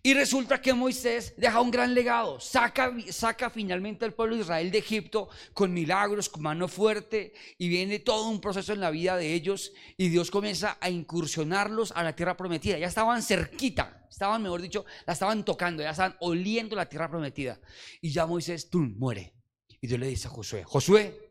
Y 0.06 0.12
resulta 0.12 0.60
que 0.60 0.74
Moisés 0.74 1.32
deja 1.38 1.62
un 1.62 1.70
gran 1.70 1.94
legado, 1.94 2.38
saca, 2.38 2.94
saca 3.10 3.48
finalmente 3.48 4.04
al 4.04 4.12
pueblo 4.12 4.36
de 4.36 4.42
Israel 4.42 4.70
de 4.70 4.76
Egipto 4.76 5.30
con 5.54 5.72
milagros, 5.72 6.28
con 6.28 6.42
mano 6.42 6.68
fuerte, 6.68 7.32
y 7.56 7.68
viene 7.68 8.00
todo 8.00 8.28
un 8.28 8.38
proceso 8.38 8.74
en 8.74 8.80
la 8.80 8.90
vida 8.90 9.16
de 9.16 9.32
ellos, 9.32 9.72
y 9.96 10.10
Dios 10.10 10.30
comienza 10.30 10.76
a 10.78 10.90
incursionarlos 10.90 11.90
a 11.92 12.02
la 12.02 12.14
tierra 12.14 12.36
prometida. 12.36 12.76
Ya 12.76 12.88
estaban 12.88 13.22
cerquita, 13.22 14.06
estaban, 14.10 14.42
mejor 14.42 14.60
dicho, 14.60 14.84
la 15.06 15.14
estaban 15.14 15.42
tocando, 15.42 15.82
ya 15.82 15.92
estaban 15.92 16.16
oliendo 16.20 16.76
la 16.76 16.86
tierra 16.86 17.08
prometida. 17.08 17.58
Y 18.02 18.10
ya 18.10 18.26
Moisés, 18.26 18.68
tú, 18.68 18.80
muere. 18.80 19.32
Y 19.80 19.86
Dios 19.86 19.98
le 19.98 20.08
dice 20.08 20.28
a 20.28 20.30
Josué, 20.30 20.64
Josué, 20.64 21.30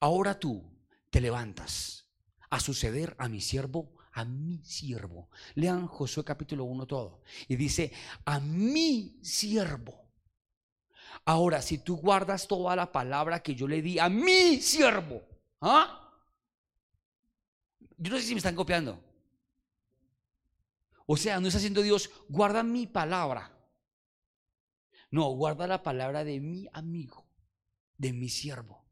ahora 0.00 0.40
tú 0.40 0.68
te 1.10 1.20
levantas 1.20 2.08
a 2.50 2.58
suceder 2.58 3.14
a 3.18 3.28
mi 3.28 3.40
siervo, 3.40 3.93
a 4.14 4.24
mi 4.24 4.62
siervo. 4.64 5.28
Lean 5.54 5.86
Josué 5.86 6.24
capítulo 6.24 6.64
1 6.64 6.86
todo. 6.86 7.22
Y 7.48 7.56
dice, 7.56 7.92
a 8.24 8.40
mi 8.40 9.18
siervo. 9.22 10.04
Ahora, 11.24 11.60
si 11.62 11.78
tú 11.78 11.96
guardas 11.96 12.46
toda 12.46 12.76
la 12.76 12.90
palabra 12.92 13.42
que 13.42 13.54
yo 13.54 13.66
le 13.66 13.82
di 13.82 13.98
a 13.98 14.08
mi 14.08 14.60
siervo, 14.60 15.22
¿ah? 15.60 16.00
Yo 17.96 18.12
no 18.12 18.18
sé 18.18 18.24
si 18.24 18.34
me 18.34 18.38
están 18.38 18.54
copiando. 18.54 19.02
O 21.06 21.16
sea, 21.16 21.40
no 21.40 21.48
está 21.48 21.58
haciendo 21.58 21.82
Dios, 21.82 22.10
guarda 22.28 22.62
mi 22.62 22.86
palabra. 22.86 23.50
No, 25.10 25.30
guarda 25.30 25.66
la 25.66 25.82
palabra 25.82 26.24
de 26.24 26.40
mi 26.40 26.68
amigo, 26.72 27.26
de 27.98 28.12
mi 28.12 28.28
siervo. 28.28 28.84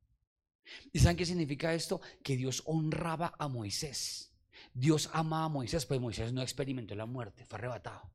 ¿Y 0.93 0.99
saben 0.99 1.17
qué 1.17 1.27
significa 1.27 1.75
esto? 1.75 2.01
Que 2.23 2.37
Dios 2.37 2.63
honraba 2.67 3.35
a 3.39 3.49
Moisés. 3.49 4.32
Dios 4.75 5.11
amaba 5.13 5.45
a 5.45 5.49
Moisés, 5.49 5.87
pues 5.87 6.01
Moisés 6.01 6.33
no 6.33 6.43
experimentó 6.43 6.95
la 6.95 7.07
muerte, 7.07 7.45
fue 7.45 7.59
arrebatado. 7.59 8.11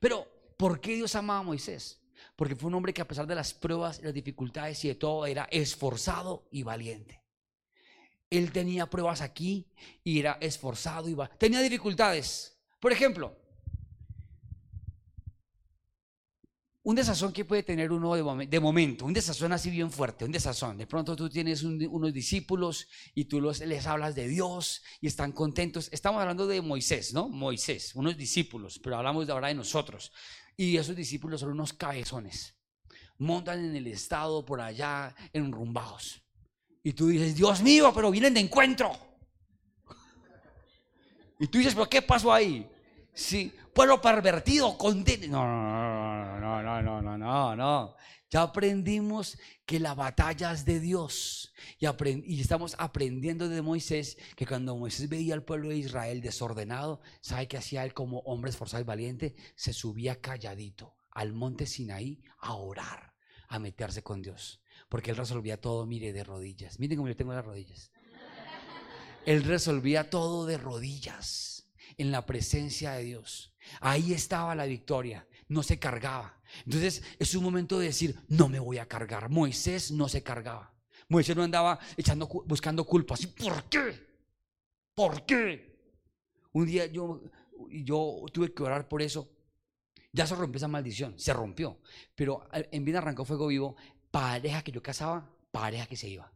Pero, 0.00 0.26
¿por 0.56 0.80
qué 0.80 0.94
Dios 0.94 1.14
amaba 1.14 1.40
a 1.40 1.44
Moisés? 1.44 2.00
Porque 2.36 2.56
fue 2.56 2.68
un 2.68 2.74
hombre 2.74 2.92
que 2.92 3.02
a 3.02 3.08
pesar 3.08 3.26
de 3.26 3.34
las 3.34 3.54
pruebas, 3.54 4.02
las 4.02 4.14
dificultades 4.14 4.84
y 4.84 4.88
de 4.88 4.94
todo, 4.94 5.26
era 5.26 5.44
esforzado 5.50 6.48
y 6.50 6.62
valiente. 6.62 7.22
Él 8.28 8.52
tenía 8.52 8.88
pruebas 8.88 9.20
aquí 9.20 9.66
y 10.04 10.20
era 10.20 10.38
esforzado 10.40 11.08
y 11.08 11.14
valiente. 11.14 11.38
Tenía 11.38 11.60
dificultades. 11.60 12.58
Por 12.78 12.92
ejemplo, 12.92 13.36
un 16.82 16.96
desazón 16.96 17.32
que 17.32 17.44
puede 17.44 17.62
tener 17.62 17.92
uno 17.92 18.14
de, 18.14 18.60
momento, 18.60 19.04
un 19.04 19.12
desazón 19.12 19.52
así 19.52 19.70
bien 19.70 19.90
fuerte, 19.90 20.24
un 20.24 20.32
desazón. 20.32 20.78
De 20.78 20.86
pronto 20.86 21.14
tú 21.14 21.28
tienes 21.28 21.62
unos 21.62 22.12
discípulos 22.12 22.88
y 23.14 23.26
tú 23.26 23.40
les 23.40 23.86
hablas 23.86 24.14
de 24.14 24.28
Dios 24.28 24.82
y 25.00 25.06
están 25.06 25.32
contentos. 25.32 25.90
Estamos 25.92 26.20
hablando 26.22 26.46
de 26.46 26.62
Moisés, 26.62 27.12
¿no? 27.12 27.28
Moisés, 27.28 27.94
unos 27.94 28.16
discípulos, 28.16 28.80
pero 28.82 28.96
hablamos 28.96 29.26
de 29.26 29.32
ahora 29.32 29.48
de 29.48 29.54
nosotros. 29.54 30.10
Y 30.56 30.78
esos 30.78 30.96
discípulos 30.96 31.40
son 31.40 31.50
unos 31.50 31.74
cabezones. 31.74 32.56
Montan 33.18 33.62
en 33.62 33.76
el 33.76 33.86
estado 33.86 34.44
por 34.46 34.62
allá, 34.62 35.14
enrumbados. 35.34 36.22
Y 36.82 36.94
tú 36.94 37.08
dices, 37.08 37.34
Dios 37.34 37.60
mío, 37.60 37.92
pero 37.94 38.10
vienen 38.10 38.32
de 38.32 38.40
encuentro. 38.40 38.90
Y 41.38 41.46
tú 41.46 41.58
dices, 41.58 41.74
pero 41.74 41.90
¿qué 41.90 42.00
pasó 42.00 42.32
ahí? 42.32 42.66
Sí, 43.20 43.52
pueblo 43.74 44.00
pervertido, 44.00 44.78
contento. 44.78 45.28
No, 45.28 45.44
no, 46.40 46.62
no, 46.62 46.82
no, 46.82 47.02
no, 47.02 47.18
no, 47.18 47.54
no. 47.54 47.96
Ya 48.30 48.40
aprendimos 48.40 49.38
que 49.66 49.78
la 49.78 49.94
batalla 49.94 50.52
es 50.52 50.64
de 50.64 50.80
Dios. 50.80 51.52
Y, 51.78 51.86
y, 51.86 52.40
estamos 52.40 52.74
aprendiendo 52.78 53.50
de 53.50 53.60
Moisés 53.60 54.16
que 54.36 54.46
cuando 54.46 54.74
Moisés 54.74 55.10
veía 55.10 55.34
al 55.34 55.44
pueblo 55.44 55.68
de 55.68 55.76
Israel 55.76 56.22
desordenado, 56.22 57.02
¿sabe 57.20 57.46
qué 57.46 57.58
hacía 57.58 57.84
él 57.84 57.92
como 57.92 58.20
hombre 58.20 58.52
esforzado 58.52 58.80
y 58.80 58.86
valiente? 58.86 59.36
Se 59.54 59.74
subía 59.74 60.22
calladito 60.22 60.96
al 61.10 61.34
monte 61.34 61.66
Sinaí 61.66 62.22
a 62.38 62.54
orar, 62.54 63.12
a 63.48 63.58
meterse 63.58 64.02
con 64.02 64.22
Dios. 64.22 64.62
Porque 64.88 65.10
él 65.10 65.18
resolvía 65.18 65.60
todo, 65.60 65.84
mire, 65.84 66.14
de 66.14 66.24
rodillas. 66.24 66.80
Miren 66.80 66.96
cómo 66.96 67.08
yo 67.08 67.16
tengo 67.16 67.34
las 67.34 67.44
rodillas. 67.44 67.92
Él 69.26 69.44
resolvía 69.44 70.08
todo 70.08 70.46
de 70.46 70.56
rodillas 70.56 71.59
en 72.00 72.10
la 72.10 72.24
presencia 72.24 72.92
de 72.92 73.04
Dios. 73.04 73.52
Ahí 73.80 74.12
estaba 74.12 74.54
la 74.54 74.64
victoria, 74.64 75.26
no 75.48 75.62
se 75.62 75.78
cargaba. 75.78 76.40
Entonces 76.64 77.02
es 77.18 77.34
un 77.34 77.44
momento 77.44 77.78
de 77.78 77.86
decir, 77.86 78.18
no 78.28 78.48
me 78.48 78.58
voy 78.58 78.78
a 78.78 78.86
cargar. 78.86 79.28
Moisés 79.28 79.90
no 79.92 80.08
se 80.08 80.22
cargaba. 80.22 80.72
Moisés 81.08 81.36
no 81.36 81.42
andaba 81.42 81.78
echando, 81.96 82.26
buscando 82.46 82.84
culpas. 82.84 83.26
¿Por 83.26 83.64
qué? 83.64 84.06
¿Por 84.94 85.26
qué? 85.26 85.76
Un 86.52 86.66
día 86.66 86.86
yo, 86.86 87.22
yo 87.70 88.24
tuve 88.32 88.54
que 88.54 88.62
orar 88.62 88.88
por 88.88 89.02
eso. 89.02 89.28
Ya 90.12 90.26
se 90.26 90.34
rompió 90.34 90.56
esa 90.56 90.68
maldición, 90.68 91.18
se 91.18 91.32
rompió. 91.32 91.80
Pero 92.14 92.48
en 92.52 92.84
vida 92.84 92.98
arrancó 92.98 93.24
fuego 93.24 93.48
vivo, 93.48 93.76
pareja 94.10 94.62
que 94.62 94.72
yo 94.72 94.82
casaba, 94.82 95.30
pareja 95.52 95.86
que 95.86 95.96
se 95.96 96.08
iba. 96.08 96.32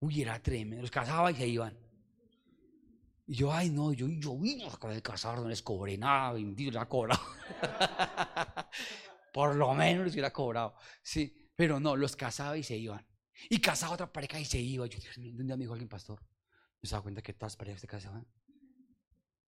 Uy, 0.00 0.20
era 0.20 0.40
tremendo. 0.42 0.82
Los 0.82 0.90
casaba 0.90 1.30
y 1.30 1.36
se 1.36 1.46
iban. 1.46 1.76
Y 3.26 3.34
yo, 3.36 3.52
ay, 3.52 3.70
no, 3.70 3.92
yo, 3.92 4.08
yo 4.08 4.36
vine 4.36 4.66
a 4.66 5.00
casar, 5.00 5.38
no 5.38 5.48
les 5.48 5.62
cobré 5.62 5.96
nada, 5.96 6.32
bendito, 6.32 6.78
ha 6.80 6.88
cobrado. 6.88 7.22
Por 9.32 9.54
lo 9.54 9.72
menos 9.74 10.04
les 10.04 10.14
hubiera 10.14 10.32
cobrado. 10.32 10.74
Sí, 11.02 11.50
pero 11.54 11.80
no, 11.80 11.96
los 11.96 12.16
casaba 12.16 12.56
y 12.58 12.62
se 12.62 12.76
iban. 12.76 13.06
Y 13.48 13.60
casaba 13.60 13.94
otra 13.94 14.12
pareja 14.12 14.38
y 14.38 14.44
se 14.44 14.58
iba. 14.60 14.86
Yo, 14.86 14.98
un 15.16 15.46
día 15.46 15.56
me 15.56 15.64
dijo 15.64 15.72
alguien, 15.72 15.88
pastor, 15.88 16.20
¿me 16.80 16.88
se 16.88 16.94
da 16.94 17.00
cuenta 17.00 17.22
que 17.22 17.32
todas 17.32 17.56
parejas 17.56 17.80
se 17.80 17.86
casaban? 17.86 18.26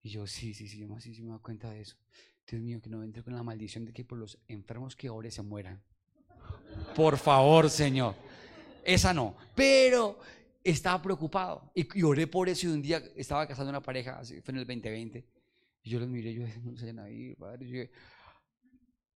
Y 0.02 0.10
yo, 0.10 0.26
sí, 0.26 0.54
sí, 0.54 0.68
sí, 0.68 0.80
yo 0.80 1.00
sí, 1.00 1.14
sí 1.14 1.22
me 1.22 1.32
da 1.32 1.40
cuenta 1.40 1.70
de 1.70 1.82
eso. 1.82 1.98
Dios 2.48 2.62
mío, 2.62 2.82
que 2.82 2.90
no 2.90 3.04
entre 3.04 3.24
con 3.24 3.36
la 3.36 3.44
maldición 3.44 3.84
de 3.84 3.92
que 3.92 4.06
por 4.06 4.18
los 4.18 4.40
enfermos 4.48 4.96
que 4.96 5.10
ore 5.10 5.32
se 5.32 5.42
mueran. 5.42 5.84
Por 6.96 7.18
favor, 7.18 7.70
Señor. 7.70 8.16
Esa 8.86 9.14
no. 9.14 9.36
Pero 9.54 10.20
estaba 10.72 11.02
preocupado 11.02 11.72
y, 11.74 12.04
oré 12.04 12.28
por 12.28 12.50
eso 12.50 12.68
y 12.68 12.70
un 12.70 12.82
día 12.82 13.02
estaba 13.16 13.48
casando 13.48 13.70
una 13.70 13.82
pareja, 13.82 14.22
fue 14.24 14.54
en 14.54 14.58
el 14.58 14.68
2020, 14.68 15.26
y 15.84 15.90
yo 15.90 16.00
los 16.00 16.10
miré, 16.10 16.34
yo 16.34 16.44
no 16.64 16.78
sé 16.78 16.92
nadie, 16.92 17.36
padre, 17.36 17.92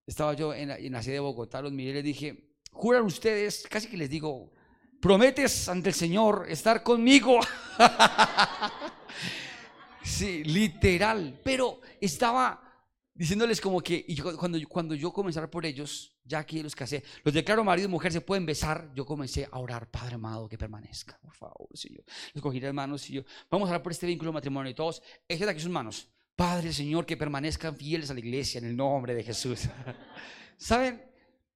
estaba 0.06 0.34
yo 0.34 0.54
en 0.54 0.70
la, 0.70 0.78
en 0.78 0.94
la, 0.94 1.04
sede 1.04 1.16
de 1.16 1.20
Bogotá, 1.20 1.62
los 1.62 1.72
miré 1.72 1.92
y 1.92 1.94
les 1.94 2.04
dije, 2.04 2.52
juran 2.72 3.04
ustedes, 3.04 3.68
casi 3.70 3.88
que 3.88 3.98
les 3.98 4.10
digo, 4.10 4.54
¿prometes 5.02 5.68
ante 5.68 5.90
el 5.90 5.96
Señor 5.96 6.46
estar 6.48 6.84
conmigo? 6.84 7.40
sí, 10.04 10.44
literal. 10.44 11.40
Pero 11.44 11.82
estaba 12.00 12.62
diciéndoles 13.14 13.60
como 13.60 13.82
que, 13.82 14.04
y 14.08 14.18
cuando, 14.18 14.60
cuando 14.68 14.96
yo 14.96 15.12
comencé 15.12 15.40
a 15.40 15.42
orar 15.42 15.50
por 15.50 15.66
ellos, 15.66 16.11
ya 16.24 16.46
que 16.46 16.62
los 16.64 16.76
casé, 16.76 17.04
los 17.24 17.34
declaro 17.34 17.64
marido 17.64 17.88
y 17.88 17.92
mujer, 17.92 18.12
se 18.12 18.22
pueden 18.22 18.46
besar, 18.46 18.92
yo 18.96 19.06
comencé 19.06 19.48
a 19.52 19.60
orar, 19.60 19.90
Padre 19.90 20.16
amado, 20.16 20.48
que 20.48 20.58
permanezca, 20.58 21.18
por 21.20 21.34
favor, 21.34 21.68
Señor. 21.74 22.04
Los 22.34 22.42
cogí 22.42 22.60
las 22.60 22.74
manos 22.74 23.10
y 23.10 23.14
yo, 23.14 23.24
vamos 23.50 23.68
a 23.68 23.72
orar 23.72 23.84
por 23.84 23.92
este 23.92 24.08
vínculo 24.08 24.32
matrimonio 24.32 24.72
y 24.72 24.76
todos, 24.76 25.02
de 25.28 25.50
aquí 25.50 25.60
sus 25.60 25.72
manos. 25.72 26.10
Padre, 26.36 26.74
Señor, 26.74 27.06
que 27.06 27.18
permanezcan 27.18 27.76
fieles 27.76 28.10
a 28.10 28.14
la 28.14 28.20
iglesia 28.20 28.60
en 28.60 28.66
el 28.66 28.76
nombre 28.76 29.14
de 29.14 29.24
Jesús. 29.24 29.70
¿Saben? 30.58 31.04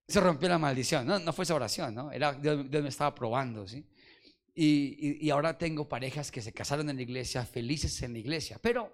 Se 0.08 0.20
rompió 0.20 0.48
la 0.48 0.60
maldición. 0.60 1.08
No, 1.08 1.18
no 1.18 1.34
fue 1.34 1.44
esa 1.44 1.56
oración, 1.56 1.96
¿no? 1.96 2.12
Era, 2.12 2.34
Dios, 2.34 2.68
me 2.70 2.90
estaba 2.90 3.16
probando, 3.16 3.68
¿sí? 3.68 3.88
Y, 4.54 5.26
y, 5.26 5.30
ahora 5.32 5.58
tengo 5.58 5.90
parejas 5.90 6.32
que 6.32 6.42
se 6.42 6.54
casaron 6.54 6.90
en 6.90 6.96
la 6.96 7.02
iglesia, 7.02 7.44
felices 7.46 8.02
en 8.04 8.14
la 8.14 8.20
iglesia. 8.20 8.60
Pero 8.62 8.94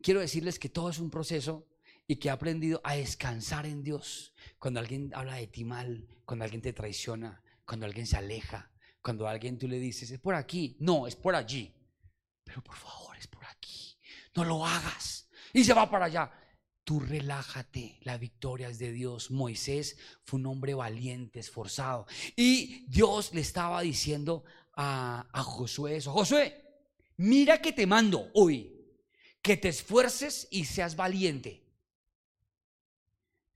quiero 0.00 0.20
decirles 0.20 0.58
que 0.58 0.68
todo 0.68 0.88
es 0.88 0.98
un 0.98 1.10
proceso 1.10 1.66
y 2.08 2.16
que 2.16 2.26
he 2.26 2.30
aprendido 2.32 2.80
a 2.82 2.96
descansar 2.96 3.66
en 3.66 3.84
Dios. 3.84 4.34
Cuando 4.58 4.80
alguien 4.80 5.12
habla 5.14 5.36
de 5.36 5.46
ti 5.46 5.64
mal, 5.64 6.08
cuando 6.24 6.44
alguien 6.44 6.62
te 6.62 6.72
traiciona, 6.72 7.40
cuando 7.64 7.86
alguien 7.86 8.08
se 8.08 8.16
aleja, 8.16 8.72
cuando 9.00 9.28
alguien 9.28 9.56
tú 9.56 9.68
le 9.68 9.78
dices, 9.78 10.10
es 10.10 10.18
por 10.18 10.34
aquí, 10.34 10.76
no, 10.80 11.06
es 11.06 11.14
por 11.14 11.36
allí. 11.36 11.72
Pero 12.42 12.64
por 12.64 12.74
favor, 12.74 13.16
es 13.16 13.28
por 13.28 13.44
aquí 13.44 13.68
no 14.38 14.44
lo 14.44 14.64
hagas. 14.64 15.28
Y 15.52 15.64
se 15.64 15.74
va 15.74 15.90
para 15.90 16.06
allá. 16.06 16.30
Tú 16.84 17.00
relájate, 17.00 17.98
la 18.02 18.16
victoria 18.16 18.68
es 18.68 18.78
de 18.78 18.92
Dios. 18.92 19.30
Moisés 19.30 19.98
fue 20.24 20.40
un 20.40 20.46
hombre 20.46 20.74
valiente, 20.74 21.40
esforzado. 21.40 22.06
Y 22.34 22.86
Dios 22.88 23.34
le 23.34 23.42
estaba 23.42 23.82
diciendo 23.82 24.44
a, 24.74 25.28
a 25.32 25.42
Josué 25.42 25.96
eso. 25.96 26.12
Josué, 26.12 26.64
mira 27.18 27.60
que 27.60 27.72
te 27.72 27.86
mando 27.86 28.30
hoy, 28.32 28.72
que 29.42 29.56
te 29.56 29.68
esfuerces 29.68 30.48
y 30.50 30.64
seas 30.64 30.96
valiente. 30.96 31.67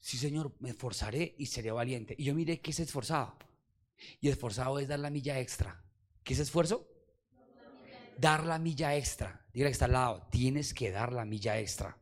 Sí, 0.02 0.18
Señor, 0.18 0.54
me 0.58 0.68
esforzaré 0.68 1.34
y 1.38 1.46
seré 1.46 1.70
valiente. 1.70 2.14
Y 2.18 2.24
yo 2.24 2.34
miré 2.34 2.60
que 2.60 2.72
es 2.72 2.80
esforzado. 2.80 3.34
Y 4.20 4.28
esforzado 4.28 4.78
es 4.78 4.88
dar 4.88 4.98
la 4.98 5.08
milla 5.08 5.40
extra. 5.40 5.82
¿Qué 6.22 6.34
es 6.34 6.40
esfuerzo? 6.40 6.92
dar 8.22 8.44
la 8.44 8.58
milla 8.58 8.96
extra. 8.96 9.44
Dile 9.52 9.66
que 9.66 9.72
está 9.72 9.86
al 9.86 9.92
lado, 9.92 10.28
tienes 10.30 10.72
que 10.72 10.90
dar 10.90 11.12
la 11.12 11.24
milla 11.24 11.58
extra. 11.58 11.98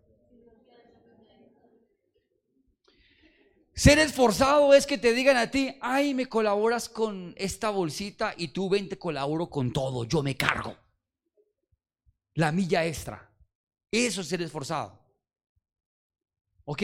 Ser 3.75 3.99
esforzado 3.99 4.75
es 4.75 4.87
que 4.87 4.99
te 4.99 5.15
digan 5.15 5.39
a 5.39 5.51
ti, 5.51 5.75
ay, 5.81 6.13
me 6.13 6.27
colaboras 6.27 6.89
con 6.91 7.35
esta 7.39 7.71
bolsita 7.71 8.35
y 8.37 8.49
tú 8.49 8.69
ven, 8.69 8.89
te 8.89 8.99
colaboro 8.99 9.49
con 9.49 9.73
todo, 9.73 10.05
yo 10.05 10.23
me 10.23 10.37
cargo. 10.37 10.77
La 12.35 12.53
milla 12.53 12.85
extra. 12.85 13.31
Eso 13.91 14.21
es 14.21 14.29
ser 14.29 14.43
esforzado. 14.43 15.01
¿Ok? 16.65 16.83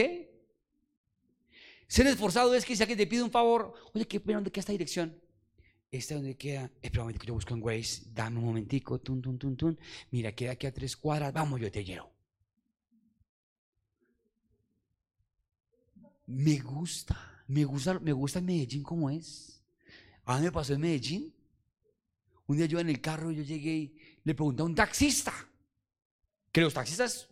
Ser 1.89 2.07
esforzado 2.07 2.55
es 2.55 2.65
que 2.65 2.75
si 2.75 2.83
alguien 2.83 2.99
te 2.99 3.07
pide 3.07 3.23
un 3.23 3.31
favor, 3.31 3.75
oye, 3.95 4.07
¿qué, 4.07 4.19
¿dónde 4.19 4.51
queda 4.51 4.61
esta 4.61 4.73
dirección? 4.73 5.21
¿Esta 5.91 6.17
donde 6.17 6.37
queda? 6.37 6.71
Espera 6.83 7.03
un 7.03 7.07
momentico, 7.07 7.27
yo 7.27 7.35
busco 7.35 7.55
en 7.55 7.63
Waze. 7.63 8.03
Dame 8.13 8.39
un 8.39 8.45
momentico. 8.45 8.99
Tun, 9.01 9.23
tun, 9.23 9.39
tun, 9.39 9.57
tun. 9.57 9.79
Mira, 10.11 10.33
queda 10.33 10.53
aquí 10.53 10.67
a 10.67 10.75
tres 10.75 10.97
cuadras. 10.97 11.33
Vamos, 11.33 11.61
yo 11.61 11.71
te 11.71 11.85
llevo. 11.85 12.13
Me 16.27 16.59
gusta. 16.59 17.45
Me 17.47 17.65
gusta, 17.65 18.01
me 18.01 18.13
gusta 18.13 18.41
Medellín 18.41 18.83
como 18.83 19.09
es. 19.09 19.63
A 20.25 20.39
mí 20.39 20.45
me 20.45 20.53
pasó 20.53 20.75
en 20.75 20.81
Medellín. 20.81 21.33
Un 22.49 22.57
día 22.57 22.67
yo 22.67 22.81
en 22.81 22.89
el 22.89 23.01
carro, 23.01 23.31
yo 23.31 23.43
llegué 23.43 23.75
y 23.75 23.97
le 24.25 24.35
pregunté 24.35 24.63
a 24.63 24.65
un 24.65 24.75
taxista. 24.75 25.33
Que 26.51 26.61
los 26.61 26.75
taxistas 26.75 27.29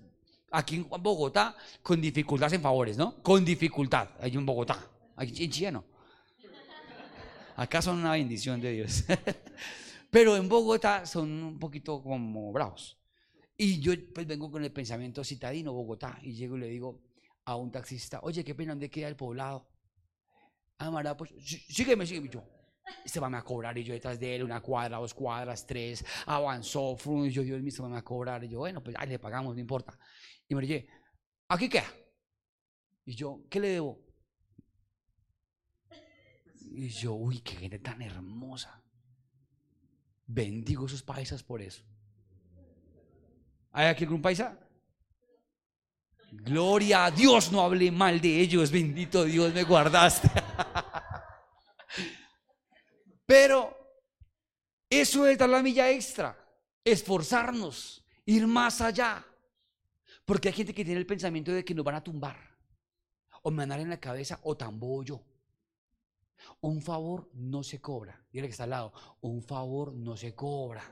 aquí 0.55 0.77
en 0.77 0.89
Bogotá 0.89 1.57
con 1.83 2.01
dificultad 2.01 2.53
en 2.55 2.63
favores, 2.63 2.97
¿no? 2.97 3.23
Con 3.23 3.45
dificultad. 3.45 4.09
Hay 4.21 4.35
en 4.35 4.47
Bogotá. 4.47 4.79
Aquí 5.17 5.45
en 5.45 5.51
Chile 5.51 5.73
no. 5.73 5.85
Acá 7.57 7.83
son 7.83 7.99
una 7.99 8.13
bendición 8.13 8.61
de 8.61 8.73
Dios. 8.73 9.05
Pero 10.11 10.37
en 10.37 10.49
Bogotá 10.49 11.07
son 11.07 11.31
un 11.31 11.59
poquito 11.59 12.03
como 12.03 12.53
bravos. 12.53 12.99
Y 13.57 13.81
yo 13.81 13.93
pues 14.13 14.27
vengo 14.27 14.51
con 14.51 14.65
el 14.65 14.73
pensamiento 14.73 15.23
citadino, 15.23 15.73
Bogotá, 15.73 16.19
y 16.23 16.33
llego 16.33 16.57
y 16.57 16.61
le 16.61 16.69
digo 16.69 17.03
a 17.45 17.57
un 17.57 17.71
taxista, 17.71 18.21
oye, 18.23 18.43
qué 18.43 18.55
pena, 18.55 18.73
¿dónde 18.73 18.91
queda 18.91 19.09
el 19.09 19.17
poblado? 19.17 19.69
Ah, 20.79 21.17
pues 21.17 21.33
sígueme, 21.69 22.07
sígueme. 22.07 22.29
Yo, 22.29 22.43
este 23.05 23.21
va 23.21 23.29
a 23.29 23.43
cobrar 23.43 23.77
y 23.79 23.85
yo 23.85 23.95
detrás 23.95 24.19
de 24.19 24.37
él, 24.37 24.43
una 24.43 24.61
cuadra, 24.61 24.99
dos 24.99 25.15
cuadras, 25.15 25.67
tres, 25.67 26.05
avanzó, 26.27 26.97
y 27.25 27.31
yo, 27.31 27.43
Dios 27.43 27.63
mío, 27.63 27.71
se 27.71 27.83
va 27.83 27.97
a 27.97 28.03
cobrar. 28.03 28.43
Y 28.45 28.49
yo, 28.49 28.59
bueno, 28.59 28.83
pues 28.83 28.97
ahí 28.99 29.09
le 29.09 29.19
pagamos, 29.19 29.55
no 29.55 29.61
importa. 29.61 29.97
Y 30.49 30.55
me 30.55 30.63
dije, 30.63 30.89
aquí 31.49 31.69
queda. 31.69 31.93
Y 33.05 33.15
yo, 33.15 33.43
¿qué 33.51 33.61
le 33.61 33.69
debo? 33.69 34.01
Y 36.61 36.89
yo, 36.89 37.15
uy, 37.15 37.41
qué 37.41 37.57
gente 37.57 37.79
tan 37.79 38.03
hermosa. 38.03 38.83
Bendigo 40.27 40.87
esos 40.87 41.03
paisas 41.03 41.43
por 41.43 41.61
eso. 41.61 41.85
¿Hay 43.73 43.87
aquí 43.87 44.05
algún 44.05 44.23
paisa? 44.23 44.59
Gloria 46.33 47.07
a 47.07 47.11
Dios, 47.11 47.53
no 47.53 47.63
hablé 47.63 47.91
mal 47.91 48.21
de 48.21 48.41
ellos, 48.41 48.71
bendito 48.71 49.25
Dios, 49.25 49.55
me 49.55 49.63
guardaste. 49.63 50.29
Pero 53.27 53.77
eso 54.91 55.27
es 55.27 55.39
dar 55.39 55.49
la 55.49 55.63
milla 55.63 55.91
extra, 55.91 56.37
esforzarnos, 56.85 58.05
ir 58.27 58.47
más 58.47 58.81
allá. 58.81 59.25
Porque 60.25 60.49
hay 60.49 60.55
gente 60.55 60.75
que 60.75 60.85
tiene 60.85 61.01
el 61.01 61.07
pensamiento 61.07 61.53
de 61.53 61.65
que 61.65 61.75
nos 61.75 61.85
van 61.85 61.97
a 61.97 62.05
tumbar, 62.05 62.37
o 63.43 63.51
me 63.51 63.59
van 63.59 63.73
a 63.73 63.75
dar 63.75 63.83
en 63.83 63.91
la 63.91 64.01
cabeza, 64.01 64.41
o 64.43 64.57
tambo 64.57 65.03
yo. 65.03 65.23
Un 66.61 66.81
favor 66.81 67.31
no 67.35 67.63
se 67.63 67.81
cobra. 67.81 68.25
Dile 68.33 68.47
que 68.47 68.53
está 68.53 68.65
al 68.65 68.71
lado. 68.71 68.93
Un 69.21 69.43
favor 69.43 69.93
no 69.93 70.17
se 70.17 70.35
cobra. 70.35 70.83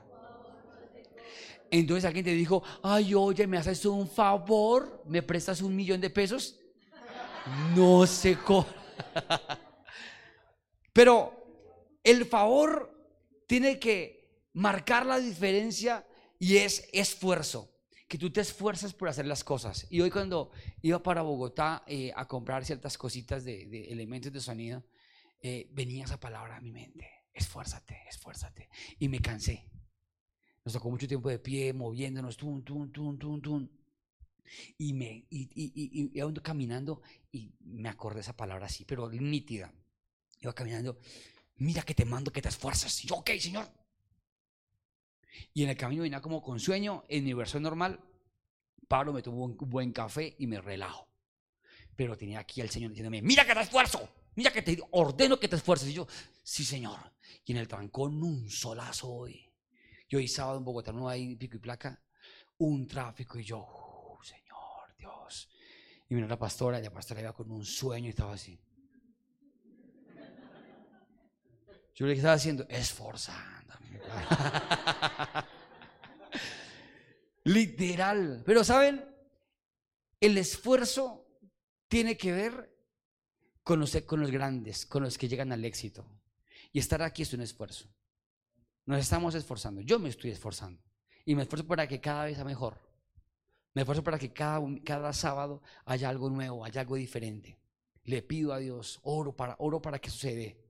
Entonces 1.69 2.05
alguien 2.05 2.25
te 2.25 2.33
dijo, 2.33 2.63
ay, 2.83 3.15
oye, 3.15 3.47
¿me 3.47 3.57
haces 3.57 3.85
un 3.85 4.07
favor? 4.07 5.03
¿Me 5.07 5.23
prestas 5.23 5.61
un 5.61 5.75
millón 5.75 5.99
de 5.99 6.09
pesos? 6.09 6.59
No 7.75 8.05
se 8.05 8.37
cobra. 8.37 8.71
Pero 10.93 11.33
el 12.03 12.25
favor 12.25 12.93
tiene 13.47 13.79
que 13.79 14.47
marcar 14.53 15.05
la 15.05 15.17
diferencia 15.17 16.05
y 16.37 16.57
es 16.57 16.87
esfuerzo. 16.93 17.72
Que 18.13 18.19
tú 18.19 18.29
te 18.31 18.41
esfuerzas 18.41 18.93
por 18.93 19.09
hacer 19.09 19.25
las 19.25 19.43
cosas. 19.43 19.87
Y 19.89 19.99
hoy 19.99 20.11
cuando 20.11 20.51
iba 20.83 21.01
para 21.01 21.23
Bogotá 21.23 21.83
eh, 21.87 22.11
a 22.15 22.27
comprar 22.27 22.63
ciertas 22.63 22.95
cositas 22.95 23.43
de, 23.43 23.65
de 23.65 23.85
elementos 23.85 24.31
de 24.31 24.39
sonido, 24.39 24.85
eh, 25.41 25.67
venía 25.71 26.05
esa 26.05 26.19
palabra 26.19 26.57
a 26.57 26.61
mi 26.61 26.71
mente. 26.71 27.09
Esfuérzate, 27.33 27.97
esfuérzate. 28.07 28.69
Y 28.99 29.09
me 29.09 29.19
cansé. 29.19 29.67
Nos 30.63 30.75
tocó 30.75 30.91
mucho 30.91 31.07
tiempo 31.07 31.27
de 31.27 31.39
pie, 31.39 31.73
moviéndonos, 31.73 32.37
tun, 32.37 32.63
tun, 32.63 32.91
tun, 32.91 33.17
tun, 33.17 33.41
tun. 33.41 33.71
Y 34.77 34.93
me, 34.93 35.25
y, 35.31 35.49
y, 35.55 36.11
y, 36.13 36.21
y 36.21 36.33
caminando 36.43 37.01
y 37.31 37.55
me 37.61 37.89
acordé 37.89 38.19
esa 38.19 38.37
palabra 38.37 38.67
así, 38.67 38.85
pero 38.85 39.09
nítida. 39.09 39.73
Iba 40.39 40.53
caminando, 40.53 40.99
mira 41.55 41.81
que 41.81 41.95
te 41.95 42.05
mando 42.05 42.31
que 42.31 42.43
te 42.43 42.49
esfuerzas. 42.49 43.03
Y 43.03 43.07
yo, 43.07 43.15
ok, 43.15 43.31
Señor. 43.39 43.82
Y 45.53 45.63
en 45.63 45.69
el 45.69 45.77
camino 45.77 46.03
venía 46.03 46.21
como 46.21 46.41
con 46.41 46.59
sueño, 46.59 47.03
en 47.07 47.23
mi 47.23 47.33
versión 47.33 47.63
normal, 47.63 47.99
paro, 48.87 49.13
me 49.13 49.21
tomo 49.21 49.45
un 49.45 49.57
buen 49.57 49.91
café 49.91 50.35
y 50.37 50.47
me 50.47 50.61
relajo. 50.61 51.07
Pero 51.95 52.17
tenía 52.17 52.39
aquí 52.39 52.61
al 52.61 52.69
Señor 52.69 52.91
diciéndome, 52.91 53.21
mira 53.21 53.45
que 53.45 53.53
te 53.53 53.61
esfuerzo. 53.61 54.09
Mira 54.35 54.51
que 54.51 54.61
te 54.61 54.79
ordeno 54.91 55.39
que 55.39 55.47
te 55.47 55.55
esfuerces. 55.55 55.89
Y 55.89 55.93
yo, 55.93 56.07
sí, 56.43 56.63
Señor. 56.63 56.99
Y 57.45 57.51
en 57.51 57.59
el 57.59 57.67
trancón 57.67 58.21
un 58.23 58.49
solazo 58.49 59.09
hoy. 59.09 59.51
Yo 60.09 60.17
hoy 60.17 60.27
sábado 60.27 60.57
en 60.57 60.65
Bogotá 60.65 60.91
no 60.91 61.07
hay 61.09 61.35
pico 61.35 61.57
y 61.57 61.59
placa. 61.59 62.01
Un 62.57 62.87
tráfico 62.87 63.39
y 63.39 63.43
yo, 63.43 63.59
uh, 63.59 64.23
Señor, 64.23 64.95
Dios. 64.97 65.49
Y 66.09 66.15
vino 66.15 66.27
la 66.27 66.37
pastora 66.37 66.79
y 66.79 66.83
la 66.83 66.91
pastora 66.91 67.21
iba 67.21 67.33
con 67.33 67.51
un 67.51 67.65
sueño 67.65 68.07
y 68.07 68.09
estaba 68.09 68.33
así. 68.33 68.59
Yo 71.95 72.07
le 72.07 72.13
estaba 72.13 72.33
haciendo, 72.33 72.65
esforzándome. 72.69 74.01
Literal. 77.43 78.43
Pero 78.45 78.63
¿saben? 78.63 79.05
El 80.19 80.37
esfuerzo 80.37 81.27
tiene 81.87 82.17
que 82.17 82.31
ver 82.31 82.73
con 83.63 83.79
los, 83.79 83.95
con 84.05 84.21
los 84.21 84.31
grandes, 84.31 84.85
con 84.85 85.03
los 85.03 85.17
que 85.17 85.27
llegan 85.27 85.51
al 85.51 85.65
éxito. 85.65 86.05
Y 86.71 86.79
estar 86.79 87.01
aquí 87.01 87.21
es 87.21 87.33
un 87.33 87.41
esfuerzo. 87.41 87.87
Nos 88.85 88.99
estamos 88.99 89.35
esforzando. 89.35 89.81
Yo 89.81 89.99
me 89.99 90.09
estoy 90.09 90.31
esforzando. 90.31 90.81
Y 91.25 91.35
me 91.35 91.43
esfuerzo 91.43 91.67
para 91.67 91.87
que 91.87 92.01
cada 92.01 92.25
vez 92.25 92.35
sea 92.35 92.45
mejor. 92.45 92.77
Me 93.73 93.81
esfuerzo 93.81 94.03
para 94.03 94.19
que 94.19 94.33
cada, 94.33 94.61
cada 94.83 95.13
sábado 95.13 95.61
haya 95.85 96.09
algo 96.09 96.29
nuevo, 96.29 96.65
haya 96.65 96.81
algo 96.81 96.95
diferente. 96.95 97.59
Le 98.03 98.21
pido 98.21 98.53
a 98.53 98.59
Dios, 98.59 98.99
oro 99.03 99.35
para, 99.35 99.55
oro 99.59 99.81
para 99.81 99.99
que 99.99 100.09
sucede. 100.09 100.62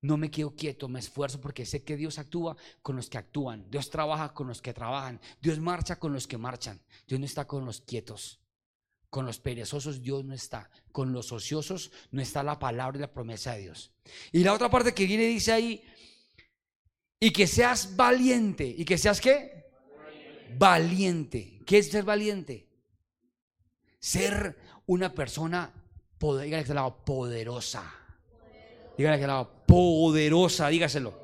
No 0.00 0.16
me 0.16 0.30
quedo 0.30 0.54
quieto, 0.54 0.88
me 0.88 1.00
esfuerzo 1.00 1.40
porque 1.40 1.66
sé 1.66 1.82
que 1.82 1.96
Dios 1.96 2.18
actúa 2.18 2.56
con 2.82 2.96
los 2.96 3.10
que 3.10 3.18
actúan, 3.18 3.68
Dios 3.70 3.90
trabaja 3.90 4.32
con 4.32 4.46
los 4.46 4.62
que 4.62 4.72
trabajan, 4.72 5.20
Dios 5.40 5.58
marcha 5.58 5.98
con 5.98 6.12
los 6.12 6.26
que 6.26 6.38
marchan, 6.38 6.80
Dios 7.06 7.18
no 7.18 7.26
está 7.26 7.46
con 7.46 7.64
los 7.64 7.80
quietos. 7.80 8.40
Con 9.10 9.24
los 9.24 9.38
perezosos 9.38 10.02
Dios 10.02 10.22
no 10.24 10.34
está. 10.34 10.70
Con 10.92 11.14
los 11.14 11.32
ociosos 11.32 11.90
no 12.10 12.20
está 12.20 12.42
la 12.42 12.58
palabra 12.58 12.98
y 12.98 13.00
la 13.00 13.10
promesa 13.10 13.54
de 13.54 13.62
Dios. 13.62 13.90
Y 14.32 14.44
la 14.44 14.52
otra 14.52 14.70
parte 14.70 14.92
que 14.92 15.06
viene 15.06 15.24
dice 15.24 15.50
ahí, 15.52 15.82
y 17.20 17.32
que 17.32 17.46
seas 17.46 17.96
valiente. 17.96 18.66
¿Y 18.66 18.84
que 18.84 18.98
seas 18.98 19.20
qué? 19.20 19.66
Valiente. 20.56 21.60
¿Qué 21.66 21.78
es 21.78 21.90
ser 21.90 22.04
valiente? 22.04 22.68
Ser 23.98 24.58
una 24.86 25.12
persona 25.12 25.72
poderosa. 26.18 27.92
Dígale 28.98 29.20
que 29.20 29.28
lado, 29.28 29.64
poderosa, 29.64 30.66
dígaselo. 30.66 31.14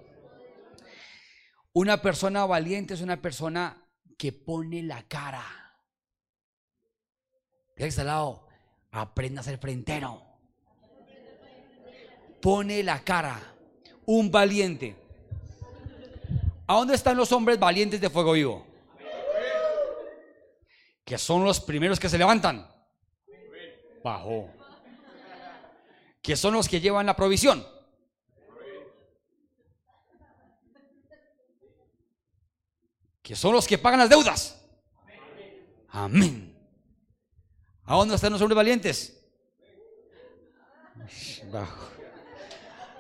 Una 1.73 2.01
persona 2.01 2.47
valiente 2.47 2.95
es 2.95 3.01
una 3.01 3.21
persona 3.21 3.85
que 4.17 4.31
pone 4.33 4.81
la 4.85 5.03
cara. 5.09 5.45
Dígale 7.77 7.93
que 7.93 8.05
lado, 8.05 8.47
aprenda 8.93 9.41
a 9.41 9.45
ser 9.45 9.59
frentero. 9.59 10.23
Pone 12.41 12.85
la 12.85 13.03
cara. 13.03 13.43
Un 14.07 14.31
valiente. 14.31 14.95
¿A 16.69 16.77
dónde 16.77 16.95
están 16.95 17.17
los 17.17 17.33
hombres 17.33 17.59
valientes 17.59 18.01
de 18.01 18.09
fuego 18.09 18.33
vivo? 18.33 18.65
Que 21.05 21.19
son 21.19 21.43
los 21.43 21.59
primeros 21.59 21.99
que 21.99 22.09
se 22.09 22.19
levantan. 22.19 22.71
Bajo 24.05 24.49
que 26.25 26.37
son 26.37 26.55
los 26.55 26.71
que 26.71 26.81
llevan 26.81 27.05
la 27.05 27.15
provisión. 27.15 27.69
Que 33.23 33.37
son 33.37 33.53
los 33.53 33.67
que 33.67 33.77
pagan 33.77 34.01
las 34.01 34.09
deudas. 34.09 34.67
Amén. 35.91 36.59
¿A 37.85 37.97
dónde 37.97 38.15
están 38.15 38.33
los 38.33 38.41
hombres 38.41 38.57
valientes? 38.57 39.23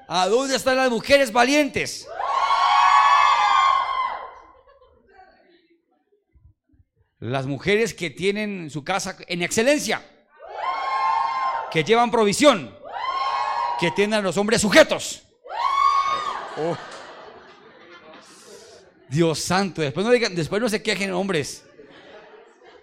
¿A 0.06 0.28
dónde 0.28 0.56
están 0.56 0.76
las 0.76 0.90
mujeres 0.90 1.32
valientes? 1.32 2.06
Las 7.20 7.46
mujeres 7.46 7.94
que 7.94 8.10
tienen 8.10 8.68
su 8.68 8.84
casa 8.84 9.16
en 9.28 9.40
excelencia, 9.40 10.06
que 11.70 11.84
llevan 11.84 12.10
provisión, 12.10 12.83
que 13.80 13.90
tienen 13.90 14.18
a 14.18 14.22
los 14.22 14.36
hombres 14.36 14.60
sujetos. 14.60 15.22
Oh. 16.56 16.76
Dios 19.08 19.38
santo, 19.38 19.82
después 19.82 20.04
no, 20.06 20.12
digan, 20.12 20.34
después 20.34 20.60
no 20.60 20.68
se 20.68 20.82
quejen 20.82 21.12
hombres. 21.12 21.64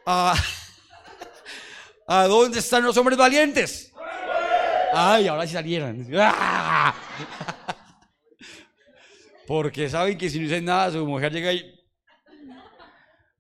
Ah, 0.05 0.35
¿A 2.07 2.27
dónde 2.27 2.59
están 2.59 2.83
los 2.83 2.95
hombres 2.97 3.17
valientes? 3.17 3.91
Ay, 4.93 5.27
ahora 5.27 5.47
sí 5.47 5.53
salieron. 5.53 6.07
Porque 9.47 9.89
saben 9.89 10.17
que 10.17 10.29
si 10.29 10.37
no 10.37 10.43
dicen 10.43 10.65
nada, 10.65 10.91
su 10.91 11.05
mujer 11.05 11.31
llega 11.31 11.51
y 11.53 11.80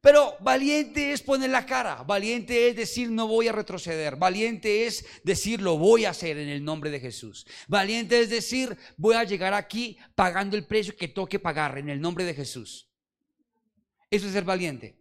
pero 0.01 0.35
valiente 0.39 1.11
es 1.11 1.21
poner 1.21 1.51
la 1.51 1.65
cara, 1.65 2.03
valiente 2.03 2.69
es 2.69 2.75
decir 2.75 3.09
no 3.09 3.27
voy 3.27 3.47
a 3.47 3.51
retroceder, 3.51 4.15
valiente 4.15 4.85
es 4.87 5.05
decir 5.23 5.61
lo 5.61 5.77
voy 5.77 6.05
a 6.05 6.09
hacer 6.09 6.37
en 6.37 6.49
el 6.49 6.63
nombre 6.63 6.89
de 6.89 6.99
Jesús, 6.99 7.45
valiente 7.67 8.19
es 8.19 8.29
decir 8.29 8.77
voy 8.97 9.15
a 9.15 9.23
llegar 9.23 9.53
aquí 9.53 9.97
pagando 10.15 10.57
el 10.57 10.65
precio 10.65 10.95
que 10.95 11.07
toque 11.07 11.39
pagar 11.39 11.77
en 11.77 11.89
el 11.89 12.01
nombre 12.01 12.25
de 12.25 12.33
Jesús. 12.33 12.89
Eso 14.09 14.27
es 14.27 14.33
ser 14.33 14.43
valiente. 14.43 15.00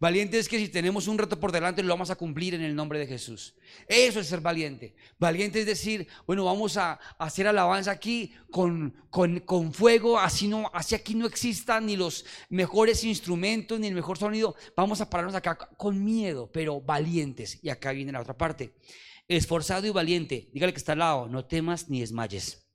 Valiente 0.00 0.38
es 0.38 0.48
que 0.48 0.58
si 0.58 0.70
tenemos 0.70 1.08
un 1.08 1.18
reto 1.18 1.38
por 1.38 1.52
delante 1.52 1.82
lo 1.82 1.92
vamos 1.92 2.08
a 2.08 2.16
cumplir 2.16 2.54
en 2.54 2.62
el 2.62 2.74
nombre 2.74 2.98
de 2.98 3.06
Jesús. 3.06 3.54
Eso 3.86 4.18
es 4.18 4.28
ser 4.28 4.40
valiente. 4.40 4.94
Valiente 5.18 5.60
es 5.60 5.66
decir, 5.66 6.08
bueno, 6.26 6.46
vamos 6.46 6.78
a 6.78 6.94
hacer 7.18 7.46
alabanza 7.46 7.90
aquí 7.90 8.32
con, 8.50 8.94
con, 9.10 9.74
fuego, 9.74 10.18
así, 10.18 10.48
no, 10.48 10.70
así 10.72 10.94
aquí 10.94 11.14
no 11.14 11.26
existan 11.26 11.84
ni 11.84 11.96
los 11.96 12.24
mejores 12.48 13.04
instrumentos 13.04 13.78
ni 13.78 13.88
el 13.88 13.94
mejor 13.94 14.16
sonido. 14.16 14.56
Vamos 14.74 15.02
a 15.02 15.10
pararnos 15.10 15.34
acá 15.34 15.54
con 15.56 16.02
miedo, 16.02 16.50
pero 16.50 16.80
valientes. 16.80 17.58
Y 17.62 17.68
acá 17.68 17.92
viene 17.92 18.10
la 18.10 18.22
otra 18.22 18.38
parte. 18.38 18.74
Esforzado 19.28 19.86
y 19.86 19.90
valiente. 19.90 20.48
Dígale 20.54 20.72
que 20.72 20.78
está 20.78 20.92
al 20.92 21.00
lado, 21.00 21.28
no 21.28 21.44
temas 21.44 21.90
ni 21.90 22.00
desmayes. 22.00 22.66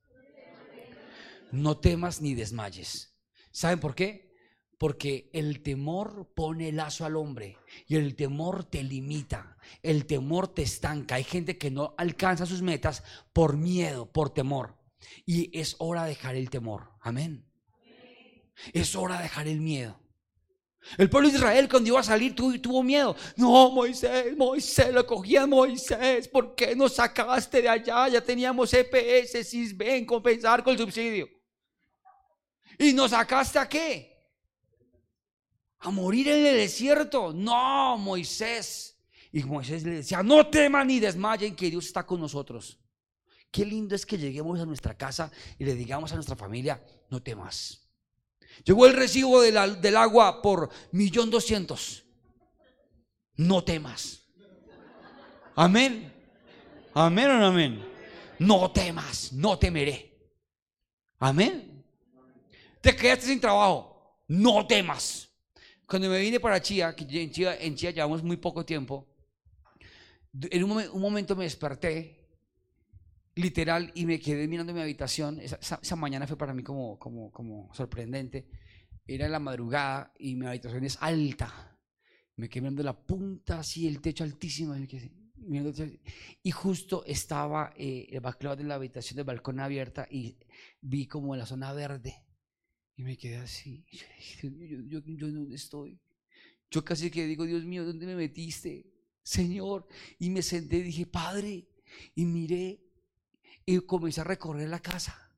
No 1.51 1.75
temas 1.79 2.21
ni 2.21 2.35
desmayes. 2.35 3.17
¿Saben 3.51 3.79
por 3.79 3.95
qué? 3.95 4.24
Porque 4.77 5.29
el 5.33 5.61
temor 5.61 6.31
pone 6.35 6.71
lazo 6.71 7.05
al 7.05 7.15
hombre 7.15 7.57
y 7.87 7.95
el 7.95 8.15
temor 8.15 8.65
te 8.65 8.83
limita, 8.83 9.57
el 9.81 10.05
temor 10.05 10.49
te 10.49 10.63
estanca. 10.63 11.15
Hay 11.15 11.23
gente 11.23 11.57
que 11.57 11.71
no 11.71 11.95
alcanza 11.97 12.45
sus 12.45 12.61
metas 12.61 13.03
por 13.31 13.55
miedo, 13.55 14.11
por 14.11 14.31
temor. 14.31 14.77
Y 15.25 15.57
es 15.57 15.75
hora 15.79 16.03
de 16.03 16.09
dejar 16.09 16.35
el 16.35 16.49
temor. 16.49 16.91
Amén. 17.01 17.45
Es 18.73 18.95
hora 18.95 19.17
de 19.17 19.23
dejar 19.23 19.47
el 19.47 19.61
miedo. 19.61 19.99
El 20.97 21.09
pueblo 21.09 21.29
de 21.29 21.35
Israel 21.35 21.67
cuando 21.67 21.89
iba 21.89 21.99
a 21.99 22.03
salir 22.03 22.35
tuvo, 22.35 22.83
miedo. 22.83 23.15
No, 23.35 23.71
Moisés, 23.71 24.35
Moisés, 24.37 24.93
lo 24.93 25.05
cogía 25.05 25.47
Moisés. 25.47 26.27
¿Por 26.27 26.53
qué 26.55 26.75
nos 26.75 26.95
sacaste 26.95 27.61
de 27.61 27.69
allá? 27.69 28.07
Ya 28.07 28.21
teníamos 28.21 28.71
EPS, 28.73 29.47
SISBEN, 29.47 30.05
compensar 30.05 30.63
con 30.63 30.73
el 30.73 30.79
subsidio. 30.79 31.27
¿Y 32.77 32.93
nos 32.93 33.11
sacaste 33.11 33.57
a 33.57 33.67
qué? 33.67 34.14
A 35.85 35.91
morir 35.91 36.27
en 36.27 36.45
el 36.45 36.55
desierto. 36.55 37.31
No, 37.31 37.97
Moisés. 37.97 38.97
Y 39.31 39.43
Moisés 39.43 39.83
le 39.83 39.97
decía, 39.97 40.23
no 40.23 40.47
teman 40.47 40.87
ni 40.87 40.99
desmayen 40.99 41.55
que 41.55 41.69
Dios 41.69 41.85
está 41.85 42.05
con 42.05 42.19
nosotros. 42.19 42.79
Qué 43.51 43.63
lindo 43.63 43.93
es 43.93 44.05
que 44.05 44.17
lleguemos 44.17 44.59
a 44.59 44.65
nuestra 44.65 44.97
casa 44.97 45.31
y 45.59 45.63
le 45.63 45.75
digamos 45.75 46.11
a 46.11 46.15
nuestra 46.15 46.35
familia, 46.35 46.83
no 47.09 47.21
temas. 47.21 47.87
Llegó 48.63 48.87
el 48.87 48.95
recibo 48.95 49.41
del 49.41 49.97
agua 49.97 50.41
por 50.41 50.69
millón 50.91 51.29
doscientos. 51.29 52.03
No 53.35 53.63
temas. 53.63 54.25
Amén. 55.55 56.11
Amén 56.93 57.29
o 57.29 57.39
no 57.39 57.45
amén. 57.47 57.85
No 58.39 58.71
temas, 58.71 59.31
no 59.33 59.59
temeré. 59.59 60.17
Amén. 61.19 61.85
Te 62.81 62.95
quedaste 62.95 63.27
sin 63.27 63.39
trabajo. 63.39 64.23
No 64.27 64.65
temas. 64.65 65.24
Cuando 65.87 66.09
me 66.09 66.19
vine 66.19 66.39
para 66.39 66.61
Chía, 66.61 66.95
que 66.95 67.03
en 67.21 67.31
Chía, 67.31 67.57
en 67.59 67.75
Chía 67.75 67.91
llevamos 67.91 68.23
muy 68.23 68.37
poco 68.37 68.65
tiempo, 68.65 69.07
en 70.33 70.63
un, 70.63 70.99
momento 70.99 71.35
me 71.35 71.43
desperté, 71.43 72.27
literal, 73.35 73.91
y 73.93 74.05
me 74.05 74.19
quedé 74.19 74.47
mirando 74.47 74.73
mi 74.73 74.81
habitación. 74.81 75.39
Esa, 75.39 75.95
mañana 75.95 76.27
fue 76.27 76.37
para 76.37 76.53
mí 76.53 76.63
como, 76.63 76.97
como, 76.97 77.31
como 77.31 77.73
sorprendente. 77.73 78.47
Era 79.07 79.29
la 79.29 79.39
madrugada 79.39 80.11
y 80.17 80.35
mi 80.35 80.47
habitación 80.47 80.83
es 80.83 80.97
alta. 80.99 81.77
Me 82.35 82.49
quedé 82.49 82.61
mirando 82.61 82.83
la 82.83 82.97
punta 82.97 83.59
así, 83.59 83.87
el 83.87 84.01
techo 84.01 84.23
altísimo. 84.23 84.75
Y 86.43 86.51
justo 86.51 87.05
estaba 87.05 87.73
eh, 87.77 88.07
el 88.09 88.19
backlog 88.19 88.57
de 88.57 88.63
la 88.63 88.75
habitación 88.75 89.17
del 89.17 89.25
balcón 89.25 89.59
abierta 89.59 90.07
y 90.09 90.37
vi 90.81 91.05
como 91.05 91.35
la 91.35 91.45
zona 91.45 91.71
verde 91.71 92.24
y 92.97 93.03
me 93.03 93.17
quedé 93.17 93.37
así. 93.37 93.85
Yo, 94.41 94.49
yo, 94.49 95.01
yo, 95.05 95.31
¿dónde 95.31 95.55
estoy? 95.55 95.99
Yo 96.71 96.83
casi 96.83 97.11
que 97.11 97.25
digo, 97.25 97.45
Dios 97.45 97.65
mío, 97.65 97.85
¿dónde 97.85 98.05
me 98.05 98.15
metiste? 98.15 98.85
Señor. 99.23 99.87
Y 100.19 100.29
me 100.29 100.41
senté 100.41 100.77
y 100.77 100.83
dije, 100.83 101.05
Padre. 101.05 101.67
Y 102.15 102.25
miré 102.25 102.81
y 103.65 103.79
comencé 103.81 104.21
a 104.21 104.23
recorrer 104.23 104.69
la 104.69 104.79
casa. 104.79 105.31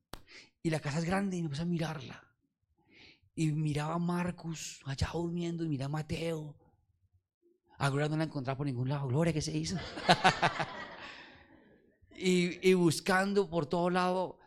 Y 0.62 0.70
la 0.70 0.80
casa 0.80 1.00
es 1.00 1.06
grande 1.06 1.38
y 1.38 1.44
me 1.44 1.50
puse 1.50 1.64
a 1.64 1.66
mirarla. 1.66 2.24
Y 3.36 3.52
miraba 3.52 3.96
a 3.96 4.00
Marcus 4.00 4.80
allá 4.86 5.10
durmiendo 5.14 5.64
y 5.64 5.68
miraba 5.68 5.88
a 5.88 6.04
Mateo. 6.04 6.56
A 7.80 7.90
Gloria 7.90 8.10
no 8.10 8.18
la 8.18 8.24
encontraba 8.24 8.58
por 8.58 8.66
ningún 8.66 8.90
lado. 8.90 9.08
Gloria, 9.08 9.34
¿qué 9.34 9.42
se 9.42 9.56
hizo? 9.56 9.78
y, 12.18 12.68
y 12.68 12.74
buscando 12.74 13.50
por 13.50 13.68
todo 13.68 13.90
lado, 13.90 14.40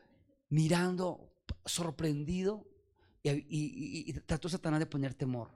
mirando, 0.48 1.32
sorprendido 1.64 2.69
y, 3.22 4.12
trató 4.26 4.48
Satanás 4.48 4.80
de 4.80 4.86
poner 4.86 5.14
temor. 5.14 5.50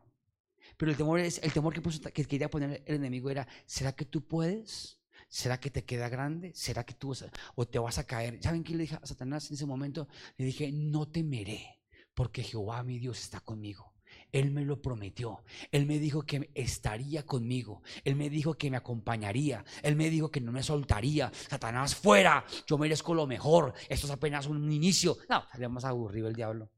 Pero 0.77 0.90
el 0.90 0.96
temor 0.96 1.20
es 1.20 1.40
el 1.42 1.53
temor 1.53 1.74
que, 1.74 2.24
quería 2.27 2.50
poner 2.50 2.83
el 2.87 2.96
enemigo 2.96 3.31
era, 3.31 3.46
¿será 3.66 3.92
que 3.92 4.05
tú 4.05 4.27
puedes? 4.27 4.98
¿Será 5.29 5.59
que 5.59 5.70
te 5.70 5.85
queda 5.85 6.09
grande? 6.09 6.53
¿Será 6.55 6.85
que 6.85 6.94
tú 6.94 7.12
o 7.55 7.66
te 7.66 7.79
vas 7.79 7.98
a 7.98 8.07
caer? 8.07 8.42
¿Saben 8.42 8.64
qué 8.64 8.72
le 8.72 8.83
dije 8.83 8.98
a 9.00 9.07
Satanás 9.07 9.50
en 9.50 9.55
ese 9.55 9.66
momento? 9.66 10.09
Le 10.37 10.46
dije, 10.46 10.70
no 10.72 11.09
temeré, 11.09 11.81
porque 12.14 12.42
Jehová 12.42 12.83
mi 12.83 12.98
Dios 12.98 13.20
está 13.20 13.40
conmigo. 13.40 13.94
Él 14.33 14.50
me 14.50 14.64
lo 14.64 14.81
prometió. 14.83 15.44
Él 15.70 15.87
me 15.87 15.98
dijo 15.98 16.22
que 16.22 16.50
estaría 16.55 17.24
conmigo. 17.24 17.83
Él 18.05 18.16
me 18.16 18.31
dijo 18.31 18.55
que 18.55 18.70
me 18.70 18.77
acompañaría. 18.77 19.64
Él 19.83 19.96
me 19.96 20.11
dijo 20.11 20.31
que 20.31 20.40
no 20.40 20.53
me 20.53 20.62
soltaría. 20.62 21.31
Satanás 21.48 21.94
fuera. 21.94 22.44
Yo 22.66 22.79
merezco 22.79 23.14
lo 23.14 23.27
mejor. 23.27 23.74
Esto 23.88 24.07
es 24.07 24.12
apenas 24.12 24.46
un 24.46 24.72
inicio. 24.72 25.16
No, 25.29 25.38
estaría 25.44 25.68
más 25.68 25.85
aburrido 25.85 26.29
el 26.29 26.35
diablo. 26.35 26.70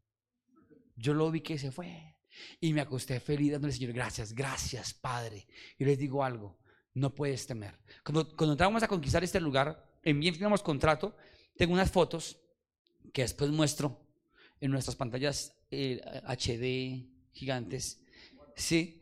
Yo 0.96 1.14
lo 1.14 1.30
vi 1.30 1.40
que 1.40 1.58
se 1.58 1.70
fue. 1.70 2.16
Y 2.60 2.72
me 2.72 2.80
acosté 2.80 3.20
feliz 3.20 3.52
dándole, 3.52 3.72
Señor, 3.72 3.92
gracias, 3.92 4.32
gracias, 4.32 4.94
Padre. 4.94 5.46
Y 5.78 5.84
les 5.84 5.98
digo 5.98 6.24
algo, 6.24 6.58
no 6.94 7.14
puedes 7.14 7.46
temer. 7.46 7.78
Cuando, 8.04 8.36
cuando 8.36 8.52
entramos 8.52 8.82
a 8.82 8.88
conquistar 8.88 9.22
este 9.24 9.40
lugar, 9.40 9.98
en 10.02 10.20
bien 10.20 10.34
firmamos 10.34 10.62
contrato, 10.62 11.16
tengo 11.56 11.72
unas 11.72 11.90
fotos 11.90 12.38
que 13.12 13.22
después 13.22 13.50
muestro 13.50 14.06
en 14.60 14.70
nuestras 14.70 14.96
pantallas 14.96 15.54
HD 15.70 16.64
eh, 16.64 17.06
gigantes. 17.32 18.00
Sí, 18.54 19.00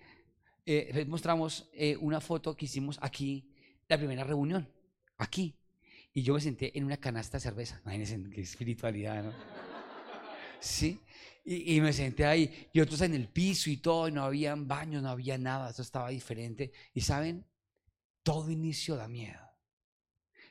eh, 0.66 1.04
mostramos 1.07 1.68
eh, 1.72 1.96
una 2.00 2.20
foto 2.20 2.57
que 2.57 2.64
hicimos 2.64 2.98
aquí, 3.02 3.52
la 3.88 3.98
primera 3.98 4.24
reunión, 4.24 4.68
aquí. 5.18 5.57
Y 6.12 6.22
yo 6.22 6.35
me 6.35 6.40
senté 6.40 6.76
en 6.78 6.85
una 6.85 6.96
canasta 6.96 7.38
de 7.38 7.42
cerveza. 7.42 7.80
Imagínense 7.83 8.30
qué 8.30 8.40
espiritualidad, 8.40 9.24
¿no? 9.24 9.73
Sí. 10.64 11.00
Y, 11.46 11.79
me 11.83 11.92
senté 11.92 12.24
ahí, 12.24 12.68
y 12.72 12.81
otros 12.81 13.03
en 13.03 13.14
el 13.14 13.29
piso 13.29 13.68
y 13.68 13.77
todo, 13.77 14.09
y 14.09 14.12
no 14.12 14.24
había 14.24 14.55
baños, 14.55 15.03
no 15.03 15.11
había 15.11 15.37
nada, 15.37 15.70
eso 15.70 15.83
estaba 15.83 16.09
diferente. 16.09 16.72
Y 16.94 17.03
saben, 17.03 17.46
todo 18.22 18.50
inicio 18.50 18.96
da 18.96 19.07
miedo. 19.09 19.40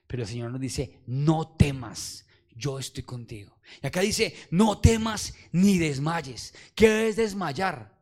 Pero 0.06 0.22
el 0.22 0.30
Señor 0.30 0.52
nos 0.52 0.62
dice, 0.62 1.02
no 1.08 1.56
temas, 1.56 2.28
yo 2.56 2.78
estoy 2.78 3.02
contigo. 3.02 3.60
Y 3.82 3.88
acá 3.88 4.02
dice, 4.02 4.36
no 4.52 4.80
temas 4.80 5.34
ni 5.52 5.80
desmayes. 5.80 6.54
¿Qué 6.76 7.08
es 7.08 7.16
desmayar? 7.16 7.98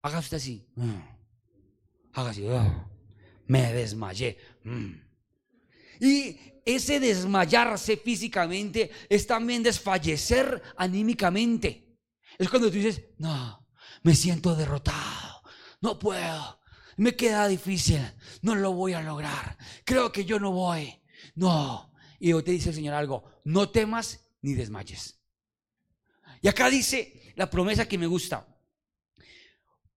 Haga 0.00 0.20
usted 0.20 0.38
así. 0.38 0.66
Mm. 0.76 1.00
Haga 2.14 2.30
así. 2.30 2.46
Ah. 2.48 2.88
Me 3.46 3.70
desmayé. 3.74 4.38
Y 6.00 6.38
ese 6.64 7.00
desmayarse 7.00 7.96
físicamente 7.96 8.90
es 9.08 9.26
también 9.26 9.62
desfallecer 9.62 10.62
anímicamente. 10.76 11.98
Es 12.38 12.48
cuando 12.48 12.68
tú 12.68 12.76
dices, 12.76 13.02
no, 13.18 13.66
me 14.02 14.14
siento 14.14 14.54
derrotado, 14.56 15.42
no 15.80 15.98
puedo, 15.98 16.60
me 16.96 17.14
queda 17.14 17.48
difícil, 17.48 18.00
no 18.42 18.54
lo 18.54 18.72
voy 18.72 18.94
a 18.94 19.02
lograr, 19.02 19.56
creo 19.84 20.10
que 20.10 20.24
yo 20.24 20.38
no 20.38 20.52
voy. 20.52 21.02
No. 21.34 21.92
Y 22.18 22.32
hoy 22.32 22.42
te 22.42 22.52
dice 22.52 22.70
el 22.70 22.74
Señor 22.74 22.94
algo, 22.94 23.24
no 23.44 23.70
temas 23.70 24.26
ni 24.42 24.54
desmayes. 24.54 25.20
Y 26.42 26.48
acá 26.48 26.70
dice 26.70 27.32
la 27.36 27.50
promesa 27.50 27.86
que 27.86 27.98
me 27.98 28.06
gusta. 28.06 28.46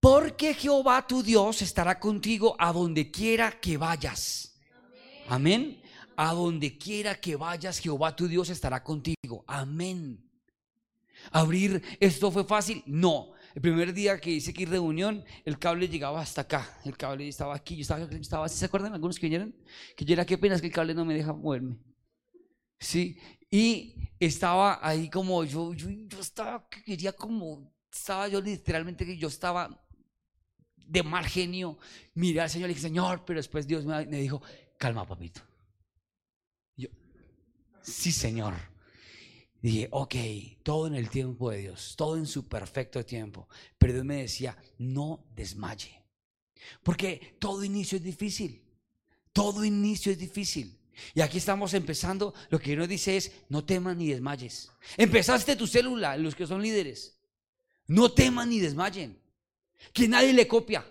Porque 0.00 0.52
Jehová 0.52 1.06
tu 1.06 1.22
Dios 1.22 1.62
estará 1.62 1.98
contigo 1.98 2.56
a 2.58 2.72
donde 2.72 3.10
quiera 3.10 3.58
que 3.58 3.78
vayas. 3.78 4.60
Amén. 5.28 5.80
A 6.16 6.32
donde 6.32 6.78
quiera 6.78 7.14
que 7.14 7.36
vayas, 7.36 7.78
Jehová 7.78 8.14
tu 8.14 8.28
Dios 8.28 8.48
estará 8.50 8.82
contigo. 8.82 9.44
Amén. 9.46 10.24
Abrir 11.30 11.82
esto 12.00 12.30
fue 12.30 12.44
fácil. 12.44 12.82
No. 12.86 13.32
El 13.54 13.62
primer 13.62 13.92
día 13.92 14.18
que 14.18 14.30
hice 14.30 14.50
aquí 14.50 14.64
reunión, 14.64 15.24
el 15.44 15.58
cable 15.58 15.88
llegaba 15.88 16.20
hasta 16.20 16.42
acá. 16.42 16.78
El 16.84 16.96
cable 16.96 17.28
estaba 17.28 17.54
aquí. 17.54 17.76
Yo 17.76 17.82
estaba, 17.82 18.04
estaba. 18.04 18.48
¿Se 18.48 18.64
acuerdan 18.64 18.92
algunos 18.92 19.18
que 19.18 19.26
vinieron? 19.26 19.54
Que 19.96 20.04
yo 20.04 20.12
era 20.12 20.26
qué 20.26 20.36
pena 20.38 20.56
es 20.56 20.60
que 20.60 20.66
el 20.68 20.72
cable 20.72 20.94
no 20.94 21.04
me 21.04 21.14
deja 21.14 21.32
moverme. 21.32 21.78
Sí. 22.78 23.18
Y 23.50 23.94
estaba 24.18 24.80
ahí 24.82 25.08
como 25.08 25.44
yo, 25.44 25.72
yo, 25.74 25.88
yo 25.88 26.20
estaba, 26.20 26.68
quería 26.68 27.12
como, 27.12 27.72
estaba 27.92 28.26
yo 28.26 28.40
literalmente 28.40 29.06
que 29.06 29.16
yo 29.16 29.28
estaba 29.28 29.86
de 30.76 31.02
mal 31.04 31.24
genio. 31.24 31.78
Miré 32.14 32.40
al 32.40 32.50
Señor 32.50 32.70
y 32.70 32.74
dije, 32.74 32.88
Señor, 32.88 33.24
pero 33.24 33.38
después 33.38 33.66
Dios 33.66 33.84
me 33.84 34.04
dijo, 34.06 34.42
calma, 34.76 35.06
papito. 35.06 35.40
Sí, 37.84 38.10
Señor. 38.12 38.54
Dije, 39.62 39.88
ok, 39.92 40.14
todo 40.62 40.86
en 40.86 40.94
el 40.94 41.08
tiempo 41.08 41.50
de 41.50 41.58
Dios, 41.58 41.94
todo 41.96 42.16
en 42.16 42.26
su 42.26 42.48
perfecto 42.48 43.04
tiempo. 43.04 43.48
Pero 43.78 43.94
Dios 43.94 44.04
me 44.04 44.22
decía, 44.22 44.58
no 44.78 45.24
desmaye. 45.34 46.02
Porque 46.82 47.36
todo 47.38 47.64
inicio 47.64 47.96
es 47.96 48.04
difícil. 48.04 48.62
Todo 49.32 49.64
inicio 49.64 50.12
es 50.12 50.18
difícil. 50.18 50.78
Y 51.14 51.20
aquí 51.20 51.38
estamos 51.38 51.74
empezando. 51.74 52.34
Lo 52.50 52.58
que 52.58 52.76
nos 52.76 52.88
dice 52.88 53.16
es, 53.16 53.32
no 53.48 53.64
temas 53.64 53.96
ni 53.96 54.08
desmayes. 54.08 54.70
Empezaste 54.96 55.56
tu 55.56 55.66
célula, 55.66 56.16
los 56.16 56.34
que 56.34 56.46
son 56.46 56.62
líderes. 56.62 57.18
No 57.86 58.12
teman 58.12 58.48
ni 58.50 58.60
desmayen. 58.60 59.18
Que 59.92 60.08
nadie 60.08 60.32
le 60.32 60.46
copia. 60.46 60.84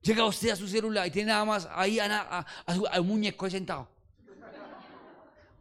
Llega 0.00 0.24
usted 0.24 0.50
a 0.50 0.56
su 0.56 0.66
célula 0.66 1.06
y 1.06 1.10
tiene 1.10 1.28
nada 1.28 1.44
más 1.44 1.68
ahí 1.70 1.98
a, 2.00 2.46
un 2.98 3.06
muñeco 3.06 3.48
sentado. 3.48 3.88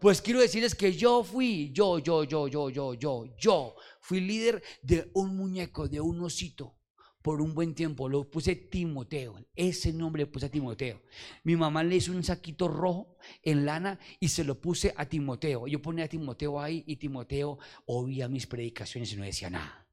Pues 0.02 0.20
quiero 0.20 0.40
decirles 0.40 0.74
que 0.74 0.94
yo 0.94 1.24
fui, 1.24 1.70
yo, 1.72 2.00
yo, 2.00 2.24
yo, 2.24 2.48
yo, 2.48 2.72
yo, 2.72 2.96
yo, 2.96 3.36
yo, 3.38 3.76
fui 4.00 4.20
líder 4.20 4.64
de 4.82 5.12
un 5.14 5.38
muñeco, 5.38 5.88
de 5.88 6.02
un 6.02 6.20
osito, 6.22 6.76
por 7.22 7.40
un 7.40 7.54
buen 7.54 7.76
tiempo. 7.76 8.10
Lo 8.10 8.28
puse 8.28 8.56
Timoteo, 8.56 9.46
ese 9.56 9.94
nombre 9.94 10.24
le 10.24 10.26
puse 10.26 10.48
a 10.48 10.50
Timoteo. 10.50 11.04
Mi 11.44 11.56
mamá 11.56 11.84
le 11.84 11.98
hizo 11.98 12.12
un 12.14 12.24
saquito 12.24 12.68
rojo 12.68 13.16
en 13.44 13.64
lana 13.64 14.00
y 14.20 14.30
se 14.30 14.44
lo 14.44 14.60
puse 14.60 14.92
a 14.98 15.06
Timoteo. 15.06 15.68
Yo 15.68 15.80
ponía 15.80 16.06
a 16.06 16.08
Timoteo 16.08 16.60
ahí 16.60 16.84
y 16.88 16.96
Timoteo 16.96 17.60
oía 17.86 18.28
mis 18.28 18.48
predicaciones 18.48 19.14
y 19.14 19.18
no 19.18 19.24
decía 19.24 19.52
nada. 19.52 19.88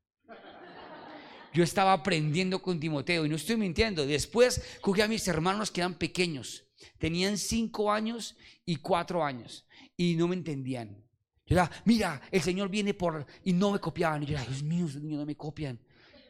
Yo 1.52 1.62
estaba 1.62 1.92
aprendiendo 1.92 2.62
con 2.62 2.80
Timoteo 2.80 3.26
y 3.26 3.28
no 3.28 3.36
estoy 3.36 3.58
mintiendo. 3.58 4.06
Después 4.06 4.78
cogí 4.80 5.02
a 5.02 5.08
mis 5.08 5.28
hermanos 5.28 5.70
que 5.70 5.82
eran 5.82 5.98
pequeños. 5.98 6.64
Tenían 6.96 7.36
cinco 7.36 7.92
años 7.92 8.38
y 8.64 8.76
cuatro 8.76 9.22
años 9.22 9.66
y 9.98 10.14
no 10.14 10.28
me 10.28 10.36
entendían. 10.36 11.04
Yo 11.44 11.56
era, 11.56 11.70
mira, 11.84 12.22
el 12.30 12.40
Señor 12.40 12.70
viene 12.70 12.94
por... 12.94 13.26
Y 13.44 13.52
no 13.52 13.72
me 13.72 13.80
copiaban. 13.80 14.22
Y 14.22 14.26
yo 14.26 14.36
era, 14.36 14.44
Dios 14.44 14.62
mío, 14.62 14.86
esos 14.86 15.02
niños 15.02 15.18
no 15.20 15.26
me 15.26 15.36
copian. 15.36 15.78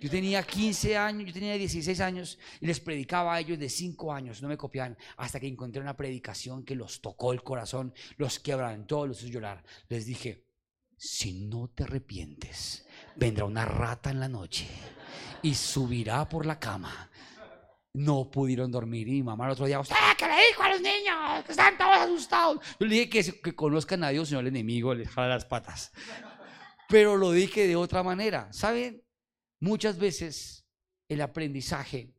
Yo 0.01 0.09
tenía 0.09 0.43
15 0.43 0.97
años, 0.97 1.27
yo 1.27 1.33
tenía 1.33 1.55
16 1.55 2.01
años 2.01 2.39
y 2.61 2.67
les 2.67 2.79
predicaba 2.81 3.35
a 3.35 3.41
ellos 3.41 3.59
de 3.59 3.69
5 3.69 4.13
años, 4.13 4.41
no 4.41 4.47
me 4.47 4.57
copiaban, 4.57 4.97
hasta 5.17 5.41
que 5.41 5.49
encontré 5.49 5.83
una 5.83 5.97
predicación 5.97 6.65
que 6.65 6.77
los 6.77 7.01
tocó 7.01 7.33
el 7.33 7.43
corazón, 7.43 7.93
los 8.17 8.39
quebrantó, 8.39 9.09
los 9.09 9.21
hizo 9.23 9.33
llorar. 9.33 9.65
Les 9.89 10.07
dije, 10.07 10.45
si 10.97 11.33
no 11.33 11.69
te 11.75 11.83
arrepientes, 11.83 12.87
vendrá 13.17 13.45
una 13.45 13.65
rata 13.65 14.11
en 14.11 14.21
la 14.21 14.29
noche 14.29 14.69
y 15.43 15.55
subirá 15.55 16.29
por 16.29 16.47
la 16.47 16.61
cama 16.61 17.11
no 17.99 18.31
pudieron 18.31 18.71
dormir. 18.71 19.09
Y 19.09 19.13
mi 19.13 19.23
mamá 19.25 19.47
el 19.47 19.53
otro 19.53 19.67
día, 19.67 19.81
¿usted 19.81 19.97
qué 20.17 20.27
le 20.27 20.35
dijo 20.49 20.63
a 20.63 20.69
los 20.71 20.81
niños? 20.81 21.45
Que 21.45 21.53
están 21.53 21.77
todos 21.77 21.97
asustados. 21.97 22.61
Yo 22.79 22.87
le 22.87 22.95
dije 22.95 23.33
que, 23.41 23.55
conozcan 23.55 24.05
a 24.05 24.11
Dios, 24.11 24.29
sino 24.29 24.41
al 24.41 24.47
enemigo 24.47 24.95
les 24.95 25.09
jala 25.11 25.29
las 25.29 25.45
patas. 25.45 25.93
Pero 26.89 27.17
lo 27.17 27.33
dije 27.33 27.67
de 27.67 27.77
otra 27.77 28.03
manera. 28.03 28.53
¿Saben? 28.53 29.03
Muchas 29.61 29.99
veces 29.99 30.67
el 31.09 31.21
aprendizaje 31.21 32.15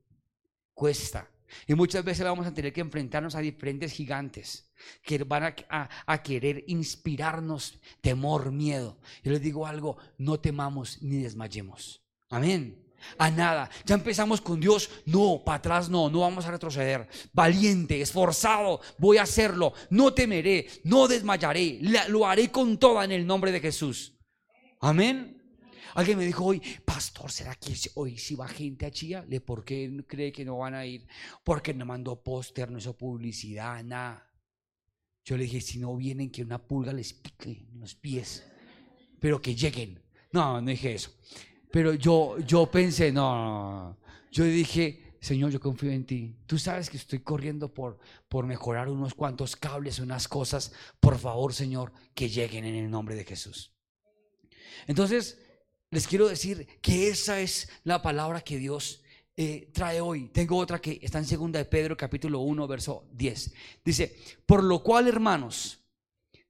cuesta. 0.73 1.29
Y 1.65 1.73
muchas 1.73 2.03
veces 2.03 2.25
vamos 2.25 2.45
a 2.45 2.53
tener 2.53 2.73
que 2.73 2.81
enfrentarnos 2.81 3.33
a 3.33 3.39
diferentes 3.39 3.91
gigantes 3.91 4.71
que 5.01 5.23
van 5.23 5.55
a, 5.69 5.89
a, 6.05 6.21
querer 6.21 6.63
inspirarnos 6.67 7.79
temor, 8.01 8.51
miedo. 8.51 8.99
Yo 9.23 9.31
les 9.31 9.41
digo 9.41 9.65
algo, 9.65 9.97
no 10.17 10.39
temamos 10.39 11.01
ni 11.01 11.23
desmayemos. 11.23 12.03
Amén 12.29 12.88
a 13.17 13.29
nada. 13.31 13.69
Ya 13.85 13.95
empezamos 13.95 14.41
con 14.41 14.59
Dios, 14.59 14.89
no, 15.05 15.41
para 15.45 15.57
atrás 15.57 15.89
no, 15.89 16.09
no 16.09 16.19
vamos 16.19 16.45
a 16.45 16.51
retroceder. 16.51 17.07
Valiente, 17.33 18.01
esforzado, 18.01 18.81
voy 18.97 19.17
a 19.17 19.23
hacerlo, 19.23 19.73
no 19.89 20.13
temeré, 20.13 20.67
no 20.83 21.07
desmayaré, 21.07 21.79
lo 22.07 22.25
haré 22.25 22.51
con 22.51 22.77
toda 22.77 23.05
en 23.05 23.11
el 23.11 23.25
nombre 23.25 23.51
de 23.51 23.59
Jesús. 23.59 24.13
Amén. 24.81 25.39
Alguien 25.95 26.17
me 26.17 26.25
dijo 26.25 26.45
hoy, 26.45 26.61
pastor, 26.85 27.31
¿será 27.31 27.55
que 27.55 27.73
hoy 27.95 28.17
si 28.17 28.35
va 28.35 28.47
gente 28.47 28.85
a 28.85 28.91
Chía? 28.91 29.25
¿Por 29.45 29.65
qué 29.65 30.03
cree 30.07 30.31
que 30.31 30.45
no 30.45 30.59
van 30.59 30.75
a 30.75 30.85
ir? 30.85 31.05
Porque 31.43 31.73
no 31.73 31.85
mandó 31.85 32.21
póster, 32.21 32.69
no 32.69 32.77
hizo 32.77 32.95
publicidad, 32.95 33.83
nada. 33.83 34.29
Yo 35.25 35.37
le 35.37 35.43
dije, 35.43 35.61
si 35.61 35.79
no 35.79 35.95
vienen, 35.95 36.31
que 36.31 36.43
una 36.43 36.57
pulga 36.57 36.93
les 36.93 37.13
pique 37.13 37.67
en 37.71 37.79
los 37.79 37.95
pies, 37.95 38.45
pero 39.19 39.41
que 39.41 39.55
lleguen. 39.55 40.01
No, 40.31 40.61
no 40.61 40.69
dije 40.69 40.93
eso. 40.93 41.11
Pero 41.71 41.93
yo, 41.93 42.39
yo 42.39 42.65
pensé, 42.65 43.11
no, 43.11 43.97
yo 44.31 44.43
dije, 44.43 45.09
Señor, 45.19 45.51
yo 45.51 45.59
confío 45.59 45.91
en 45.91 46.05
ti. 46.05 46.35
Tú 46.45 46.57
sabes 46.57 46.89
que 46.89 46.97
estoy 46.97 47.19
corriendo 47.19 47.73
por, 47.73 47.99
por 48.27 48.45
mejorar 48.45 48.89
unos 48.89 49.13
cuantos 49.13 49.55
cables, 49.55 49.99
unas 49.99 50.27
cosas. 50.27 50.71
Por 50.99 51.19
favor, 51.19 51.53
Señor, 51.53 51.91
que 52.15 52.29
lleguen 52.29 52.65
en 52.65 52.75
el 52.75 52.89
nombre 52.89 53.15
de 53.15 53.25
Jesús. 53.25 53.71
Entonces, 54.87 55.39
les 55.91 56.07
quiero 56.07 56.27
decir 56.27 56.67
que 56.81 57.09
esa 57.09 57.39
es 57.39 57.69
la 57.83 58.01
palabra 58.01 58.41
que 58.41 58.57
Dios 58.57 59.03
eh, 59.37 59.69
trae 59.73 60.01
hoy. 60.01 60.29
Tengo 60.29 60.57
otra 60.57 60.79
que 60.79 60.99
está 61.03 61.19
en 61.19 61.25
segunda 61.25 61.59
de 61.59 61.65
Pedro, 61.65 61.95
capítulo 61.95 62.39
1, 62.39 62.67
verso 62.67 63.07
10. 63.13 63.53
Dice, 63.85 64.15
por 64.45 64.63
lo 64.63 64.81
cual, 64.81 65.07
hermanos, 65.07 65.79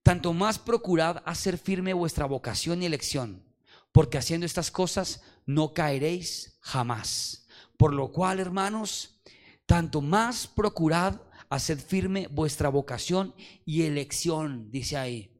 tanto 0.01 0.31
más 0.31 0.59
procurad 0.59 1.21
hacer 1.25 1.57
firme 1.57 1.93
vuestra 1.93 2.25
vocación 2.25 2.81
y 2.81 2.85
elección 2.85 3.48
porque 3.91 4.17
haciendo 4.17 4.45
estas 4.45 4.71
cosas 4.71 5.21
no 5.45 5.73
caeréis 5.73 6.57
jamás. 6.61 7.47
Por 7.77 7.93
lo 7.93 8.11
cual, 8.11 8.39
hermanos, 8.39 9.21
tanto 9.65 10.01
más 10.01 10.47
procurad 10.47 11.21
hacer 11.49 11.79
firme 11.79 12.27
vuestra 12.27 12.69
vocación 12.69 13.33
y 13.65 13.83
elección, 13.83 14.69
dice 14.71 14.97
ahí. 14.97 15.35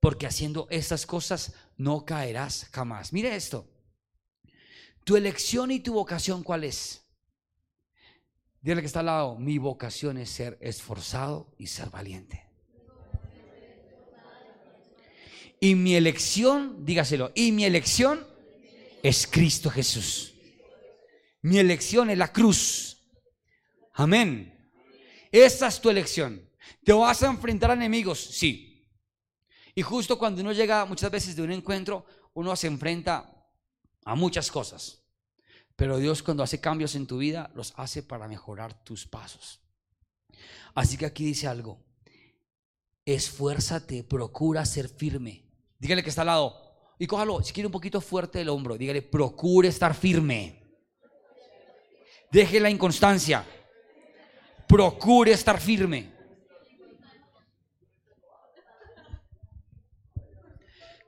Porque 0.00 0.26
haciendo 0.26 0.66
estas 0.70 1.06
cosas 1.06 1.54
no 1.76 2.04
caerás 2.04 2.68
jamás. 2.72 3.12
Mire 3.12 3.34
esto. 3.34 3.68
Tu 5.04 5.16
elección 5.16 5.70
y 5.70 5.80
tu 5.80 5.94
vocación, 5.94 6.42
¿cuál 6.42 6.64
es? 6.64 7.06
Dile 8.60 8.82
que 8.82 8.86
está 8.86 9.00
al 9.00 9.06
lado, 9.06 9.38
mi 9.38 9.56
vocación 9.58 10.18
es 10.18 10.30
ser 10.30 10.58
esforzado 10.60 11.54
y 11.58 11.68
ser 11.68 11.88
valiente. 11.88 12.49
Y 15.60 15.74
mi 15.74 15.94
elección, 15.94 16.86
dígaselo, 16.86 17.32
y 17.34 17.52
mi 17.52 17.66
elección 17.66 18.26
es 19.02 19.26
Cristo 19.26 19.68
Jesús. 19.68 20.32
Mi 21.42 21.58
elección 21.58 22.08
es 22.08 22.16
la 22.16 22.32
cruz. 22.32 22.98
Amén. 23.92 24.72
Esa 25.30 25.68
es 25.68 25.80
tu 25.80 25.90
elección. 25.90 26.48
¿Te 26.82 26.94
vas 26.94 27.22
a 27.22 27.28
enfrentar 27.28 27.70
a 27.70 27.74
enemigos? 27.74 28.18
Sí. 28.18 28.88
Y 29.74 29.82
justo 29.82 30.18
cuando 30.18 30.40
uno 30.40 30.52
llega 30.52 30.84
muchas 30.86 31.10
veces 31.10 31.36
de 31.36 31.42
un 31.42 31.52
encuentro, 31.52 32.06
uno 32.34 32.56
se 32.56 32.66
enfrenta 32.66 33.46
a 34.04 34.14
muchas 34.14 34.50
cosas. 34.50 35.02
Pero 35.76 35.98
Dios 35.98 36.22
cuando 36.22 36.42
hace 36.42 36.60
cambios 36.60 36.94
en 36.94 37.06
tu 37.06 37.18
vida, 37.18 37.50
los 37.54 37.74
hace 37.76 38.02
para 38.02 38.28
mejorar 38.28 38.82
tus 38.84 39.06
pasos. 39.06 39.60
Así 40.74 40.96
que 40.96 41.06
aquí 41.06 41.24
dice 41.24 41.46
algo. 41.46 41.82
Esfuérzate, 43.04 44.04
procura 44.04 44.64
ser 44.64 44.88
firme. 44.88 45.49
Dígale 45.80 46.02
que 46.02 46.10
está 46.10 46.20
al 46.20 46.28
lado. 46.28 46.56
Y 46.98 47.06
cójalo, 47.06 47.42
si 47.42 47.52
quiere 47.52 47.66
un 47.66 47.72
poquito 47.72 48.00
fuerte 48.02 48.42
el 48.42 48.50
hombro, 48.50 48.76
dígale, 48.76 49.00
procure 49.00 49.68
estar 49.68 49.94
firme. 49.94 50.62
Deje 52.30 52.60
la 52.60 52.68
inconstancia. 52.68 53.44
Procure 54.68 55.32
estar 55.32 55.58
firme. 55.58 56.12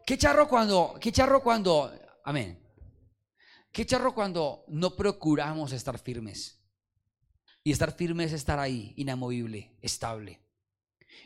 ¿Qué 0.06 0.18
charro 0.18 0.48
cuando, 0.48 0.96
qué 1.00 1.12
charro 1.12 1.42
cuando, 1.42 1.92
amén? 2.24 2.58
Qué 3.70 3.86
charro 3.86 4.14
cuando 4.14 4.64
no 4.68 4.96
procuramos 4.96 5.72
estar 5.72 5.98
firmes. 5.98 6.58
Y 7.62 7.70
estar 7.70 7.92
firme 7.92 8.24
es 8.24 8.32
estar 8.32 8.58
ahí, 8.58 8.94
inamovible, 8.96 9.78
estable. 9.82 10.42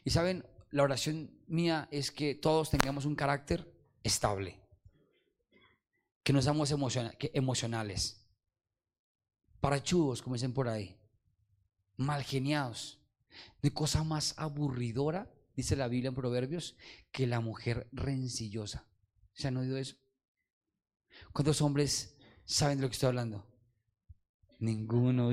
Y 0.05 0.11
saben, 0.11 0.45
la 0.71 0.83
oración 0.83 1.31
mía 1.47 1.89
es 1.91 2.11
que 2.11 2.35
todos 2.35 2.71
tengamos 2.71 3.05
un 3.05 3.15
carácter 3.15 3.73
estable. 4.03 4.61
Que 6.23 6.33
no 6.33 6.43
seamos 6.43 6.73
emocionales. 6.73 8.27
Parachudos, 9.61 10.23
como 10.23 10.35
dicen 10.35 10.53
por 10.53 10.69
ahí. 10.69 10.99
Mal 11.97 12.23
geniados. 12.23 13.01
No 13.63 13.73
cosa 13.73 14.03
más 14.03 14.35
aburridora, 14.39 15.33
dice 15.55 15.77
la 15.77 15.89
Biblia 15.89 16.09
en 16.09 16.15
Proverbios, 16.15 16.77
que 17.13 17.27
la 17.27 17.41
mujer 17.41 17.89
rencillosa. 17.93 18.87
¿Se 19.35 19.49
han 19.49 19.57
oído 19.57 19.77
eso? 19.77 19.97
¿Cuántos 21.33 21.61
hombres 21.63 22.17
saben 22.45 22.79
de 22.79 22.83
lo 22.83 22.89
que 22.89 22.95
estoy 22.95 23.09
hablando? 23.09 23.47
Ninguno. 24.59 25.31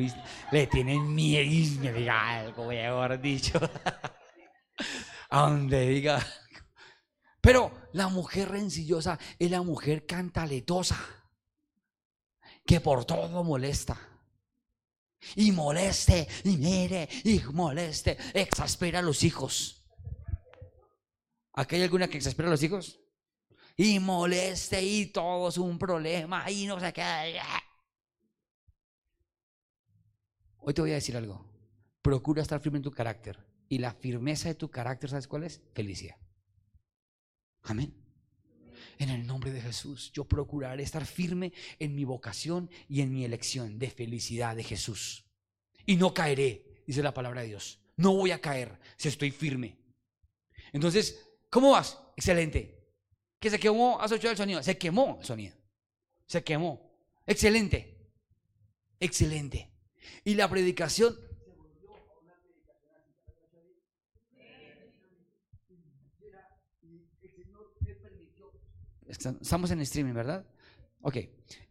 Le 0.51 0.67
tienen 0.67 1.13
miedo 1.13 1.81
me 1.81 1.93
diga 1.93 2.39
algo, 2.39 2.69
haber 2.69 3.21
dicho. 3.21 3.59
a 5.33 5.49
donde 5.49 5.87
diga. 5.87 6.23
Pero 7.41 7.89
la 7.93 8.07
mujer 8.07 8.49
rencillosa 8.49 9.17
es 9.39 9.49
la 9.49 9.63
mujer 9.63 10.05
cantaletosa, 10.05 10.95
que 12.63 12.79
por 12.79 13.03
todo 13.05 13.43
molesta. 13.43 13.99
Y 15.35 15.51
moleste, 15.51 16.27
y 16.43 16.57
mire, 16.57 17.09
y 17.23 17.39
moleste, 17.51 18.15
exaspera 18.35 18.99
a 18.99 19.01
los 19.01 19.23
hijos. 19.23 19.83
¿Aquí 21.53 21.77
hay 21.77 21.83
alguna 21.83 22.07
que 22.07 22.17
exaspera 22.17 22.47
a 22.47 22.51
los 22.51 22.61
hijos? 22.61 22.99
Y 23.75 23.97
moleste, 23.97 24.83
y 24.83 25.07
todo 25.07 25.49
es 25.49 25.57
un 25.57 25.79
problema, 25.79 26.49
y 26.51 26.67
no 26.67 26.79
sé 26.79 26.93
qué. 26.93 27.39
Hoy 30.59 30.75
te 30.75 30.81
voy 30.81 30.91
a 30.91 30.95
decir 30.95 31.17
algo. 31.17 31.43
Procura 32.03 32.43
estar 32.43 32.59
firme 32.59 32.77
en 32.77 32.83
tu 32.83 32.91
carácter. 32.91 33.52
Y 33.69 33.79
la 33.79 33.93
firmeza 33.93 34.49
de 34.49 34.55
tu 34.55 34.69
carácter, 34.69 35.09
¿sabes 35.09 35.27
cuál 35.27 35.43
es? 35.43 35.61
Felicidad. 35.73 36.15
Amén. 37.63 37.93
En 38.99 39.09
el 39.09 39.25
nombre 39.25 39.51
de 39.51 39.61
Jesús, 39.61 40.11
yo 40.13 40.25
procuraré 40.25 40.83
estar 40.83 41.05
firme 41.05 41.53
en 41.79 41.95
mi 41.95 42.03
vocación 42.03 42.69
y 42.87 43.01
en 43.01 43.11
mi 43.11 43.25
elección 43.25 43.79
de 43.79 43.89
felicidad 43.89 44.55
de 44.55 44.63
Jesús. 44.63 45.25
Y 45.85 45.95
no 45.95 46.13
caeré, 46.13 46.83
dice 46.85 47.01
la 47.01 47.13
palabra 47.13 47.41
de 47.41 47.47
Dios. 47.47 47.79
No 47.97 48.13
voy 48.13 48.31
a 48.31 48.41
caer 48.41 48.79
si 48.97 49.07
estoy 49.07 49.31
firme. 49.31 49.77
Entonces, 50.71 51.25
¿cómo 51.49 51.71
vas? 51.71 51.99
Excelente. 52.15 52.83
Que 53.39 53.49
se 53.49 53.59
quemó, 53.59 53.99
has 53.99 54.11
oído 54.11 54.31
el 54.31 54.37
sonido. 54.37 54.63
Se 54.63 54.77
quemó 54.77 55.17
el 55.19 55.25
sonido. 55.25 55.55
Se 56.25 56.43
quemó. 56.43 56.97
Excelente. 57.25 58.11
Excelente. 58.99 59.69
Y 60.23 60.35
la 60.35 60.49
predicación 60.49 61.17
Estamos 69.13 69.71
en 69.71 69.81
streaming, 69.81 70.13
¿verdad? 70.13 70.45
Ok. 71.01 71.17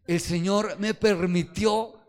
El 0.05 0.19
Señor 0.19 0.77
me 0.79 0.93
permitió 0.93 1.99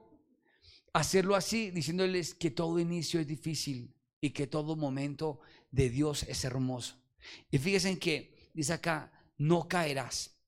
hacerlo 0.93 1.35
así, 1.35 1.71
diciéndoles 1.71 2.35
que 2.35 2.51
todo 2.51 2.79
inicio 2.79 3.21
es 3.21 3.27
difícil 3.27 3.95
y 4.21 4.31
que 4.31 4.47
todo 4.47 4.77
momento 4.77 5.41
de 5.71 5.91
Dios 5.91 6.23
es 6.25 6.45
hermoso. 6.45 6.97
Y 7.51 7.59
fíjense 7.59 7.99
que 7.99 8.51
dice 8.55 8.73
acá, 8.73 9.13
no 9.39 9.69
caerás. 9.69 10.39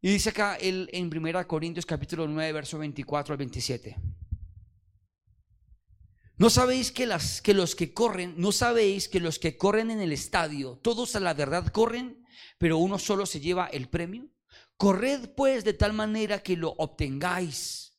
Y 0.00 0.10
dice 0.10 0.30
acá 0.30 0.56
el, 0.56 0.88
en 0.92 1.14
1 1.14 1.46
Corintios 1.46 1.84
capítulo 1.84 2.26
9, 2.26 2.52
verso 2.52 2.78
24 2.78 3.34
al 3.34 3.38
27. 3.38 3.96
¿No 6.38 6.48
sabéis 6.48 6.90
que, 6.90 7.04
las, 7.04 7.42
que 7.42 7.52
los 7.52 7.76
que 7.76 7.92
corren, 7.92 8.32
no 8.38 8.50
sabéis 8.50 9.10
que 9.10 9.20
los 9.20 9.38
que 9.38 9.58
corren 9.58 9.90
en 9.90 10.00
el 10.00 10.10
estadio, 10.10 10.78
todos 10.82 11.14
a 11.14 11.20
la 11.20 11.34
verdad 11.34 11.66
corren, 11.70 12.19
pero 12.58 12.78
uno 12.78 12.98
solo 12.98 13.26
se 13.26 13.40
lleva 13.40 13.66
el 13.66 13.88
premio. 13.88 14.28
Corred 14.76 15.30
pues 15.36 15.64
de 15.64 15.74
tal 15.74 15.92
manera 15.92 16.42
que 16.42 16.56
lo 16.56 16.70
obtengáis. 16.78 17.98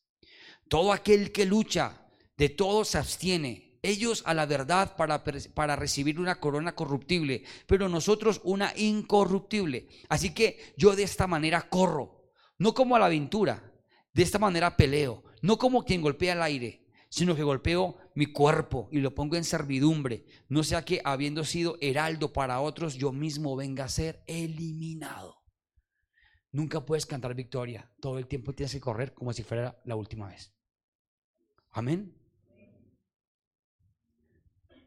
Todo 0.68 0.92
aquel 0.92 1.32
que 1.32 1.44
lucha, 1.44 2.06
de 2.36 2.48
todo 2.48 2.84
se 2.84 2.98
abstiene. 2.98 3.78
Ellos 3.82 4.22
a 4.26 4.34
la 4.34 4.46
verdad 4.46 4.96
para, 4.96 5.24
para 5.54 5.76
recibir 5.76 6.20
una 6.20 6.38
corona 6.38 6.74
corruptible, 6.74 7.44
pero 7.66 7.88
nosotros 7.88 8.40
una 8.44 8.72
incorruptible. 8.76 9.88
Así 10.08 10.32
que 10.32 10.74
yo 10.76 10.94
de 10.94 11.02
esta 11.02 11.26
manera 11.26 11.68
corro, 11.68 12.32
no 12.58 12.74
como 12.74 12.94
a 12.94 13.00
la 13.00 13.06
aventura, 13.06 13.72
de 14.12 14.22
esta 14.22 14.38
manera 14.38 14.76
peleo, 14.76 15.24
no 15.40 15.58
como 15.58 15.84
quien 15.84 16.02
golpea 16.02 16.34
el 16.34 16.42
aire, 16.42 16.86
sino 17.08 17.34
que 17.34 17.42
golpeo 17.42 17.96
mi 18.14 18.26
cuerpo 18.26 18.88
y 18.90 18.98
lo 18.98 19.14
pongo 19.14 19.36
en 19.36 19.44
servidumbre, 19.44 20.24
no 20.48 20.64
sea 20.64 20.84
que 20.84 21.00
habiendo 21.04 21.44
sido 21.44 21.78
heraldo 21.80 22.32
para 22.32 22.60
otros, 22.60 22.94
yo 22.94 23.12
mismo 23.12 23.56
venga 23.56 23.84
a 23.84 23.88
ser 23.88 24.22
eliminado. 24.26 25.42
Nunca 26.50 26.84
puedes 26.84 27.06
cantar 27.06 27.34
victoria, 27.34 27.90
todo 28.00 28.18
el 28.18 28.26
tiempo 28.26 28.54
tienes 28.54 28.72
que 28.72 28.80
correr 28.80 29.14
como 29.14 29.32
si 29.32 29.42
fuera 29.42 29.80
la 29.84 29.96
última 29.96 30.28
vez. 30.28 30.52
Amén. 31.70 32.14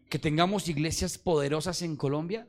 Que 0.09 0.19
tengamos 0.19 0.69
iglesias 0.69 1.17
poderosas 1.17 1.81
en 1.81 1.95
Colombia. 1.95 2.47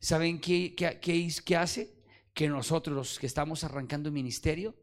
¿Saben 0.00 0.40
qué, 0.40 0.74
qué, 0.74 0.98
qué 1.44 1.56
hace? 1.56 2.02
Que 2.32 2.48
nosotros 2.48 2.96
los 2.96 3.18
que 3.18 3.26
estamos 3.26 3.62
arrancando 3.62 4.10
ministerio 4.10 4.74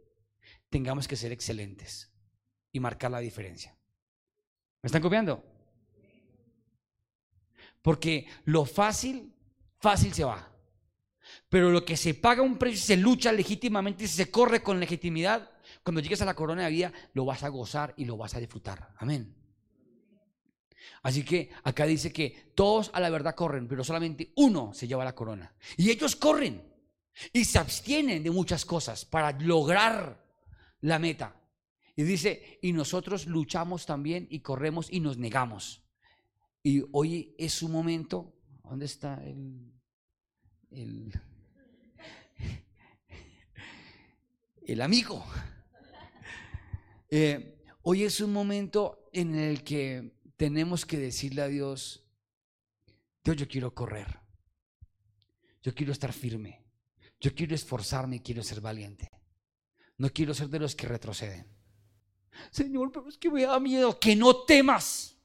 tengamos 0.69 1.08
que 1.08 1.15
ser 1.15 1.32
excelentes 1.32 2.13
y 2.72 2.80
marcar 2.80 3.10
la 3.10 3.19
diferencia. 3.19 3.78
¿Me 4.81 4.87
están 4.87 5.01
copiando? 5.01 5.43
Porque 7.81 8.27
lo 8.45 8.65
fácil, 8.65 9.33
fácil 9.79 10.13
se 10.13 10.23
va. 10.23 10.49
Pero 11.49 11.69
lo 11.69 11.83
que 11.85 11.97
se 11.97 12.13
paga 12.13 12.41
un 12.41 12.57
precio, 12.57 12.79
se 12.79 12.97
lucha 12.97 13.31
legítimamente, 13.31 14.07
se 14.07 14.31
corre 14.31 14.61
con 14.61 14.79
legitimidad, 14.79 15.49
cuando 15.83 16.01
llegues 16.01 16.21
a 16.21 16.25
la 16.25 16.33
corona 16.33 16.65
de 16.65 16.71
vida, 16.71 16.93
lo 17.13 17.25
vas 17.25 17.43
a 17.43 17.49
gozar 17.49 17.93
y 17.97 18.05
lo 18.05 18.17
vas 18.17 18.35
a 18.35 18.39
disfrutar. 18.39 18.93
Amén. 18.97 19.35
Así 21.01 21.23
que 21.23 21.49
acá 21.63 21.85
dice 21.85 22.11
que 22.11 22.51
todos 22.55 22.91
a 22.93 22.99
la 22.99 23.09
verdad 23.09 23.35
corren, 23.35 23.67
pero 23.67 23.83
solamente 23.83 24.33
uno 24.35 24.73
se 24.73 24.87
lleva 24.87 25.05
la 25.05 25.15
corona. 25.15 25.53
Y 25.77 25.89
ellos 25.89 26.15
corren 26.15 26.61
y 27.32 27.45
se 27.45 27.59
abstienen 27.59 28.23
de 28.23 28.32
muchas 28.32 28.65
cosas 28.65 29.05
para 29.05 29.32
lograr 29.39 30.25
la 30.82 30.99
meta. 30.99 31.38
Y 32.00 32.04
dice, 32.04 32.60
y 32.62 32.72
nosotros 32.72 33.28
luchamos 33.28 33.86
también 33.86 34.26
y 34.30 34.39
corremos 34.39 34.89
y 34.89 35.02
nos 35.02 35.18
negamos. 35.18 35.84
Y 36.64 36.86
hoy 36.93 37.36
es 37.38 37.52
su 37.52 37.68
momento. 37.68 38.39
¿Dónde 38.64 38.86
está 38.86 39.22
el... 39.22 39.74
el 44.66 44.82
amigo. 44.82 45.26
Eh, 47.10 47.66
hoy 47.82 48.04
es 48.04 48.22
un 48.22 48.32
momento 48.32 49.10
en 49.12 49.36
el 49.36 49.66
que 49.66 50.14
tenemos 50.38 50.86
que 50.86 51.00
decirle 51.00 51.41
a 51.41 51.50
Dios, 51.50 52.08
Dios, 53.26 53.36
yo 53.36 53.45
quiero 53.50 53.76
correr. 53.76 54.22
Yo 55.62 55.76
quiero 55.76 55.91
estar 55.91 56.14
firme. 56.14 56.64
Yo 57.20 57.36
quiero 57.36 57.56
esforzarme 57.56 58.16
y 58.16 58.20
quiero 58.22 58.41
ser 58.41 58.62
valiente. 58.62 59.12
No 59.97 60.10
quiero 60.12 60.34
ser 60.34 60.47
de 60.47 60.60
los 60.60 60.78
que 60.78 60.88
retroceden. 60.88 61.59
Señor, 62.52 62.91
pero 62.91 63.08
es 63.10 63.18
que 63.18 63.30
me 63.30 63.43
da 63.43 63.60
miedo. 63.60 64.00
Que 64.00 64.16
no 64.16 64.43
temas. 64.43 65.18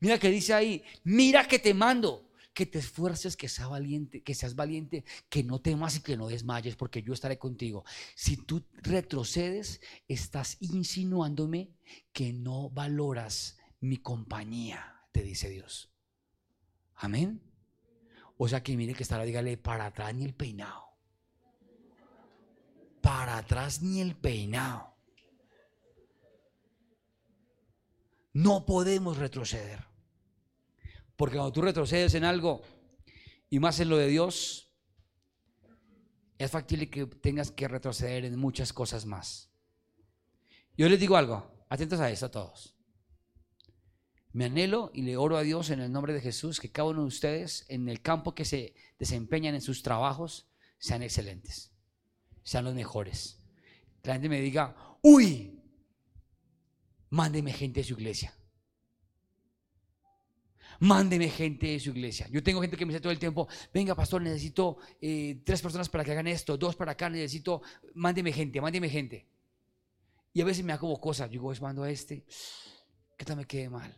Mira 0.00 0.18
que 0.18 0.30
dice 0.30 0.52
ahí, 0.52 0.82
mira 1.04 1.46
que 1.46 1.60
te 1.60 1.74
mando, 1.74 2.28
que 2.52 2.66
te 2.66 2.80
esfuerces, 2.80 3.36
que 3.36 3.48
seas 3.48 3.68
valiente, 3.68 4.22
que 4.22 4.34
seas 4.34 4.56
valiente, 4.56 5.04
que 5.28 5.44
no 5.44 5.60
temas 5.60 5.96
y 5.96 6.00
que 6.00 6.16
no 6.16 6.26
desmayes, 6.26 6.74
porque 6.74 7.02
yo 7.02 7.12
estaré 7.12 7.38
contigo. 7.38 7.84
Si 8.16 8.36
tú 8.36 8.64
retrocedes, 8.82 9.80
estás 10.08 10.56
insinuándome 10.60 11.70
que 12.12 12.32
no 12.32 12.68
valoras 12.70 13.58
mi 13.78 13.98
compañía, 13.98 15.02
te 15.12 15.22
dice 15.22 15.48
Dios. 15.48 15.92
Amén. 16.96 17.40
O 18.36 18.48
sea 18.48 18.60
que 18.60 18.76
mire 18.76 18.94
que 18.94 19.04
estará, 19.04 19.22
dígale, 19.22 19.56
para 19.56 19.86
atrás 19.86 20.12
ni 20.16 20.24
el 20.24 20.34
peinado. 20.34 20.84
Para 23.00 23.38
atrás 23.38 23.82
ni 23.82 24.00
el 24.00 24.16
peinado. 24.16 24.91
No 28.32 28.64
podemos 28.66 29.18
retroceder. 29.18 29.84
Porque 31.16 31.36
cuando 31.36 31.52
tú 31.52 31.62
retrocedes 31.62 32.14
en 32.14 32.24
algo, 32.24 32.62
y 33.50 33.58
más 33.58 33.78
en 33.80 33.90
lo 33.90 33.98
de 33.98 34.08
Dios, 34.08 34.72
es 36.38 36.50
factible 36.50 36.90
que 36.90 37.06
tengas 37.06 37.50
que 37.50 37.68
retroceder 37.68 38.24
en 38.24 38.38
muchas 38.38 38.72
cosas 38.72 39.06
más. 39.06 39.50
Yo 40.76 40.88
les 40.88 40.98
digo 40.98 41.16
algo, 41.16 41.64
atentos 41.68 42.00
a 42.00 42.10
esto 42.10 42.30
todos. 42.30 42.74
Me 44.32 44.46
anhelo 44.46 44.90
y 44.94 45.02
le 45.02 45.18
oro 45.18 45.36
a 45.36 45.42
Dios 45.42 45.68
en 45.68 45.80
el 45.80 45.92
nombre 45.92 46.14
de 46.14 46.22
Jesús 46.22 46.58
que 46.58 46.72
cada 46.72 46.88
uno 46.88 47.02
de 47.02 47.08
ustedes 47.08 47.66
en 47.68 47.88
el 47.88 48.00
campo 48.00 48.34
que 48.34 48.46
se 48.46 48.74
desempeñan 48.98 49.54
en 49.54 49.60
sus 49.60 49.82
trabajos 49.82 50.48
sean 50.78 51.02
excelentes, 51.02 51.72
sean 52.42 52.64
los 52.64 52.74
mejores. 52.74 53.42
La 54.02 54.14
gente 54.14 54.30
me 54.30 54.40
diga, 54.40 54.74
uy, 55.02 55.61
mándeme 57.12 57.52
gente 57.52 57.80
de 57.80 57.84
su 57.84 57.92
iglesia. 57.92 58.34
Mándeme 60.80 61.28
gente 61.28 61.66
de 61.66 61.78
su 61.78 61.90
iglesia. 61.90 62.26
Yo 62.30 62.42
tengo 62.42 62.60
gente 62.60 62.76
que 62.76 62.86
me 62.86 62.92
dice 62.92 63.02
todo 63.02 63.12
el 63.12 63.18
tiempo, 63.18 63.46
venga 63.72 63.94
pastor, 63.94 64.22
necesito 64.22 64.78
eh, 65.00 65.42
tres 65.44 65.60
personas 65.60 65.88
para 65.90 66.04
que 66.04 66.12
hagan 66.12 66.26
esto, 66.26 66.56
dos 66.56 66.74
para 66.74 66.92
acá, 66.92 67.10
necesito, 67.10 67.60
mándeme 67.94 68.32
gente, 68.32 68.60
mándeme 68.60 68.88
gente. 68.88 69.28
Y 70.32 70.40
a 70.40 70.44
veces 70.46 70.64
me 70.64 70.72
hago 70.72 70.98
cosas, 71.00 71.28
yo 71.28 71.32
digo, 71.32 71.52
es 71.52 71.60
mando 71.60 71.82
a 71.82 71.90
este, 71.90 72.24
que 73.18 73.24
tal 73.26 73.36
me 73.36 73.44
quede 73.44 73.68
mal. 73.68 73.94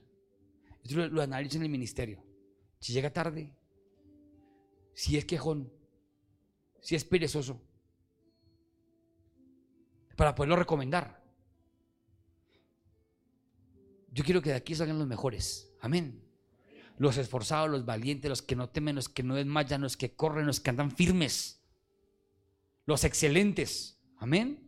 Yo 0.83 1.07
lo, 1.07 1.23
analizo 1.23 1.57
en 1.57 1.63
el 1.63 1.69
ministerio. 1.69 2.23
Si 2.81 2.93
llega 2.93 3.13
tarde, 3.13 3.57
si 4.93 5.17
es 5.17 5.25
quejón, 5.25 5.73
si 6.83 6.97
es 6.97 7.05
perezoso, 7.05 7.63
para 10.17 10.35
poderlo 10.35 10.57
recomendar. 10.57 11.24
Yo 14.15 14.23
quiero 14.23 14.41
que 14.41 14.51
de 14.51 14.57
aquí 14.57 14.77
salgan 14.77 14.99
los 14.99 15.09
mejores. 15.09 15.75
Amén. 15.81 16.23
Los 16.99 17.17
esforzados, 17.17 17.69
los 17.69 17.85
valientes, 17.85 18.29
los 18.29 18.43
que 18.43 18.55
no 18.55 18.69
temen, 18.69 18.95
los 18.95 19.09
que 19.09 19.25
no 19.25 19.35
desmayan, 19.35 19.81
los 19.81 19.97
que 19.97 20.15
corren, 20.15 20.47
los 20.47 20.61
que 20.61 20.71
andan 20.71 20.93
firmes. 20.93 21.61
Los 22.87 23.03
excelentes. 23.03 24.01
Amén. 24.19 24.61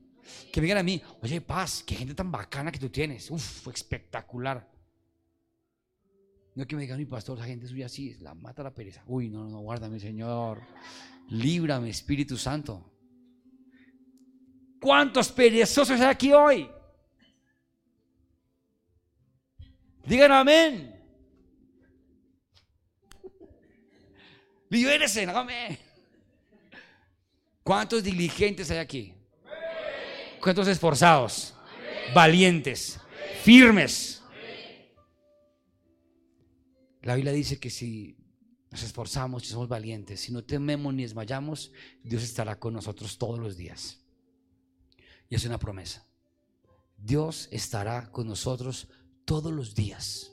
Que 0.53 0.61
me 0.61 0.65
digan 0.65 0.79
a 0.79 0.83
mí, 0.83 1.01
oye, 1.23 1.41
paz, 1.41 1.85
qué 1.87 1.95
gente 1.95 2.13
tan 2.13 2.33
bacana 2.33 2.73
que 2.73 2.81
tú 2.81 2.91
tienes. 2.91 3.31
Uf, 3.31 3.69
espectacular. 3.69 4.69
No 6.57 6.67
que 6.67 6.75
me 6.75 6.83
digan, 6.83 6.99
mi 6.99 7.05
pastor, 7.05 7.39
la 7.39 7.45
gente 7.45 7.69
suya 7.69 7.87
así, 7.87 8.15
la 8.15 8.35
mata 8.35 8.65
la 8.65 8.75
pereza. 8.75 9.05
Uy, 9.07 9.29
no, 9.29 9.49
no, 9.49 9.61
guárdame, 9.61 10.01
Señor. 10.01 10.61
Líbrame, 11.29 11.91
Espíritu 11.91 12.37
Santo. 12.37 12.93
¿Cuántos 14.81 15.31
perezosos 15.31 16.01
hay 16.01 16.07
aquí 16.09 16.33
hoy? 16.33 16.69
Digan 20.07 20.33
amén. 20.33 20.95
Libérese, 24.69 25.25
amén. 25.25 25.79
¿Cuántos 27.63 28.03
diligentes 28.03 28.71
hay 28.71 28.79
aquí? 28.79 29.15
¿Cuántos 30.41 30.69
esforzados? 30.69 31.55
Valientes, 32.15 33.01
firmes 33.43 34.17
la 37.07 37.15
Biblia 37.15 37.33
dice 37.33 37.61
que 37.61 37.71
si 37.71 38.17
nos 38.69 38.83
esforzamos 38.83 39.45
y 39.45 39.47
somos 39.47 39.69
valientes, 39.69 40.23
si 40.23 40.33
no 40.33 40.43
tememos 40.43 40.93
ni 40.93 41.05
desmayamos, 41.05 41.71
Dios 42.03 42.25
estará 42.25 42.59
con 42.59 42.75
nosotros 42.75 43.17
todos 43.17 43.39
los 43.39 43.57
días. 43.57 44.01
Y 45.29 45.37
es 45.37 45.45
una 45.45 45.57
promesa. 45.57 46.05
Dios 46.97 47.49
estará 47.53 48.11
con 48.11 48.27
nosotros 48.27 48.89
todos 49.27 49.53
los 49.53 49.75
días. 49.75 50.33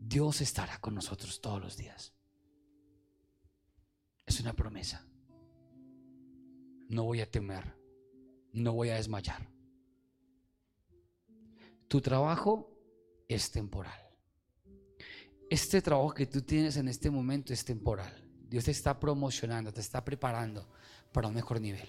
Dios 0.00 0.40
estará 0.40 0.80
con 0.80 0.96
nosotros 0.96 1.40
todos 1.40 1.60
los 1.60 1.76
días. 1.76 2.12
Es 4.26 4.40
una 4.40 4.54
promesa. 4.54 5.06
No 6.88 7.04
voy 7.04 7.20
a 7.20 7.30
temer, 7.30 7.76
no 8.52 8.72
voy 8.72 8.88
a 8.88 8.96
desmayar. 8.96 9.48
Tu 11.86 12.00
trabajo 12.00 12.68
es 13.28 13.52
temporal 13.52 14.08
este 15.50 15.80
trabajo 15.80 16.12
que 16.12 16.26
tú 16.26 16.42
tienes 16.42 16.76
en 16.76 16.88
este 16.88 17.10
momento 17.10 17.52
es 17.52 17.64
temporal. 17.64 18.12
Dios 18.48 18.64
te 18.64 18.70
está 18.70 18.98
promocionando, 18.98 19.72
te 19.72 19.80
está 19.80 20.04
preparando 20.04 20.68
para 21.12 21.28
un 21.28 21.34
mejor 21.34 21.60
nivel. 21.60 21.88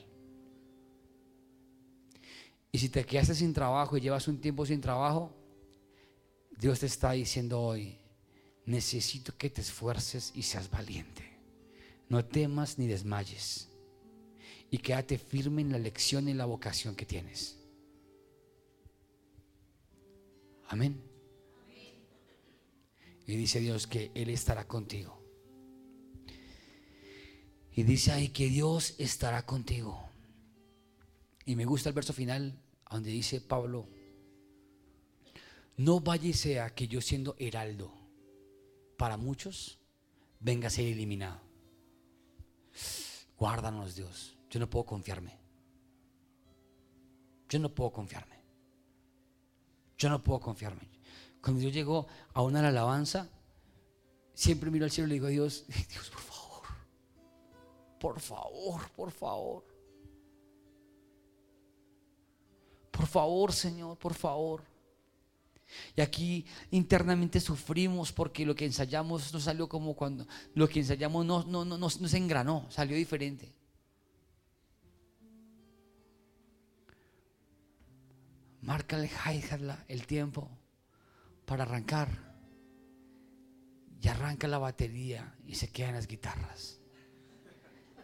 Y 2.71 2.77
si 2.77 2.89
te 2.89 3.05
quedaste 3.05 3.35
sin 3.35 3.53
trabajo 3.53 3.97
y 3.97 4.01
llevas 4.01 4.27
un 4.27 4.39
tiempo 4.39 4.65
sin 4.65 4.81
trabajo, 4.81 5.35
Dios 6.57 6.79
te 6.79 6.85
está 6.85 7.13
diciendo 7.13 7.61
hoy, 7.61 7.97
necesito 8.65 9.35
que 9.37 9.49
te 9.49 9.61
esfuerces 9.61 10.31
y 10.35 10.43
seas 10.43 10.69
valiente. 10.69 11.23
No 12.09 12.25
temas 12.25 12.77
ni 12.77 12.87
desmayes. 12.87 13.69
Y 14.71 14.77
quédate 14.77 15.17
firme 15.17 15.61
en 15.61 15.71
la 15.71 15.79
lección 15.79 16.27
y 16.27 16.33
la 16.33 16.45
vocación 16.45 16.95
que 16.95 17.05
tienes. 17.05 17.57
Amén. 20.67 21.01
Y 23.25 23.35
dice 23.35 23.59
Dios 23.59 23.87
que 23.87 24.11
Él 24.13 24.29
estará 24.29 24.67
contigo. 24.67 25.19
Y 27.73 27.83
dice 27.83 28.11
ahí 28.11 28.29
que 28.29 28.49
Dios 28.49 28.95
estará 28.97 29.45
contigo. 29.45 30.08
Y 31.49 31.55
me 31.55 31.65
gusta 31.65 31.89
el 31.89 31.95
verso 31.95 32.13
final 32.13 32.61
donde 32.91 33.09
dice 33.09 33.41
Pablo, 33.41 33.87
no 35.77 35.99
vaya 35.99 36.31
sea 36.31 36.75
que 36.75 36.87
yo 36.87 37.01
siendo 37.01 37.35
heraldo 37.39 37.91
para 38.99 39.17
muchos 39.17 39.79
venga 40.39 40.67
a 40.67 40.69
ser 40.69 40.85
eliminado. 40.85 41.41
Guárdanos 43.35 43.95
Dios. 43.95 44.37
Yo 44.51 44.59
no 44.59 44.69
puedo 44.69 44.85
confiarme. 44.85 45.39
Yo 47.49 47.57
no 47.57 47.73
puedo 47.73 47.93
confiarme. 47.93 48.35
Yo 49.97 50.07
no 50.07 50.23
puedo 50.23 50.39
confiarme. 50.39 50.87
Cuando 51.41 51.63
yo 51.63 51.69
llego 51.69 52.05
a 52.31 52.43
una 52.43 52.59
alabanza, 52.59 53.27
siempre 54.35 54.69
miro 54.69 54.85
al 54.85 54.91
cielo 54.91 55.07
y 55.07 55.09
le 55.09 55.15
digo 55.15 55.25
a 55.25 55.31
Dios, 55.31 55.65
Dios, 55.89 56.11
por 56.11 56.21
favor, 56.21 56.67
por 57.99 58.19
favor, 58.19 58.91
por 58.91 59.11
favor. 59.11 59.78
Por 62.99 63.07
favor, 63.07 63.53
Señor, 63.53 63.97
por 63.97 64.13
favor. 64.13 64.61
Y 65.95 66.01
aquí 66.01 66.45
internamente 66.69 67.39
sufrimos 67.39 68.11
porque 68.11 68.45
lo 68.45 68.53
que 68.53 68.65
ensayamos 68.65 69.33
no 69.33 69.39
salió 69.39 69.69
como 69.69 69.93
cuando 69.93 70.27
lo 70.53 70.67
que 70.67 70.79
ensayamos 70.79 71.25
no, 71.25 71.45
no, 71.45 71.63
no, 71.63 71.77
no, 71.77 71.89
se 71.89 72.17
engranó, 72.17 72.67
salió 72.69 72.97
diferente. 72.97 73.53
Márcale 78.63 79.09
el 79.87 80.05
tiempo 80.05 80.49
para 81.45 81.63
arrancar. 81.63 82.09
Y 84.01 84.09
arranca 84.09 84.45
la 84.45 84.57
batería 84.57 85.37
y 85.47 85.55
se 85.55 85.69
quedan 85.69 85.93
las 85.93 86.05
guitarras. 86.05 86.81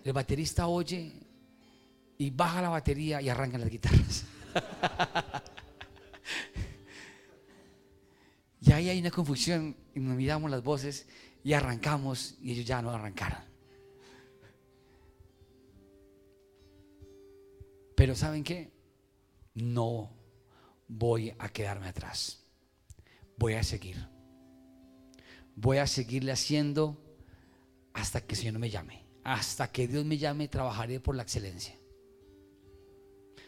El 0.05 0.13
baterista 0.13 0.67
oye 0.67 1.21
y 2.17 2.29
baja 2.29 2.61
la 2.61 2.69
batería 2.69 3.21
y 3.21 3.27
arrancan 3.27 3.59
las 3.59 3.69
guitarras. 3.69 4.25
y 8.61 8.71
ahí 8.71 8.89
hay 8.89 8.99
una 8.99 9.11
confusión 9.11 9.75
y 9.93 9.99
nos 9.99 10.15
miramos 10.15 10.49
las 10.49 10.63
voces 10.63 11.07
y 11.43 11.51
arrancamos 11.53 12.35
y 12.41 12.53
ellos 12.53 12.65
ya 12.65 12.81
no 12.81 12.89
arrancaron. 12.91 13.39
Pero 17.95 18.15
¿saben 18.15 18.43
qué? 18.43 18.71
No 19.53 20.11
voy 20.87 21.33
a 21.39 21.49
quedarme 21.49 21.87
atrás. 21.87 22.43
Voy 23.37 23.53
a 23.53 23.63
seguir. 23.63 24.07
Voy 25.55 25.77
a 25.77 25.87
seguirle 25.87 26.31
haciendo 26.31 27.01
hasta 27.93 28.21
que 28.21 28.35
el 28.35 28.39
Señor 28.39 28.59
me 28.59 28.69
llame. 28.69 29.05
Hasta 29.23 29.71
que 29.71 29.87
Dios 29.87 30.05
me 30.05 30.17
llame, 30.17 30.47
trabajaré 30.47 30.99
por 30.99 31.15
la 31.15 31.23
excelencia. 31.23 31.75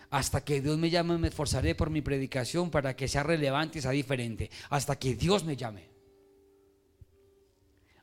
Hasta 0.10 0.44
que 0.44 0.62
Dios 0.62 0.78
me 0.78 0.90
llame, 0.90 1.18
me 1.18 1.28
esforzaré 1.28 1.76
por 1.76 1.90
mi 1.90 2.02
predicación 2.02 2.70
para 2.70 2.96
que 2.96 3.08
sea 3.08 3.24
relevante 3.24 3.80
y 3.80 3.82
sea 3.82 3.92
diferente. 3.92 4.50
Hasta 4.70 4.98
que 4.98 5.16
Dios 5.16 5.44
me 5.44 5.58
llame. 5.58 5.90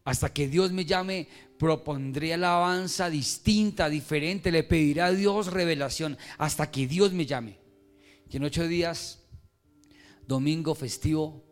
Hasta 0.05 0.33
que 0.33 0.49
Dios 0.49 0.71
me 0.71 0.85
llame, 0.85 1.29
propondré 1.59 2.35
alabanza 2.35 3.09
distinta, 3.09 3.89
diferente. 3.89 4.53
Le 4.53 4.63
pediré 4.63 5.01
a 5.01 5.13
Dios 5.13 5.47
revelación 5.47 6.19
hasta 6.37 6.71
que 6.71 6.87
Dios 6.87 7.13
me 7.13 7.25
llame. 7.25 7.59
Y 8.29 8.37
en 8.37 8.45
ocho 8.45 8.69
días, 8.69 9.21
domingo 10.27 10.75
festivo, 10.75 11.43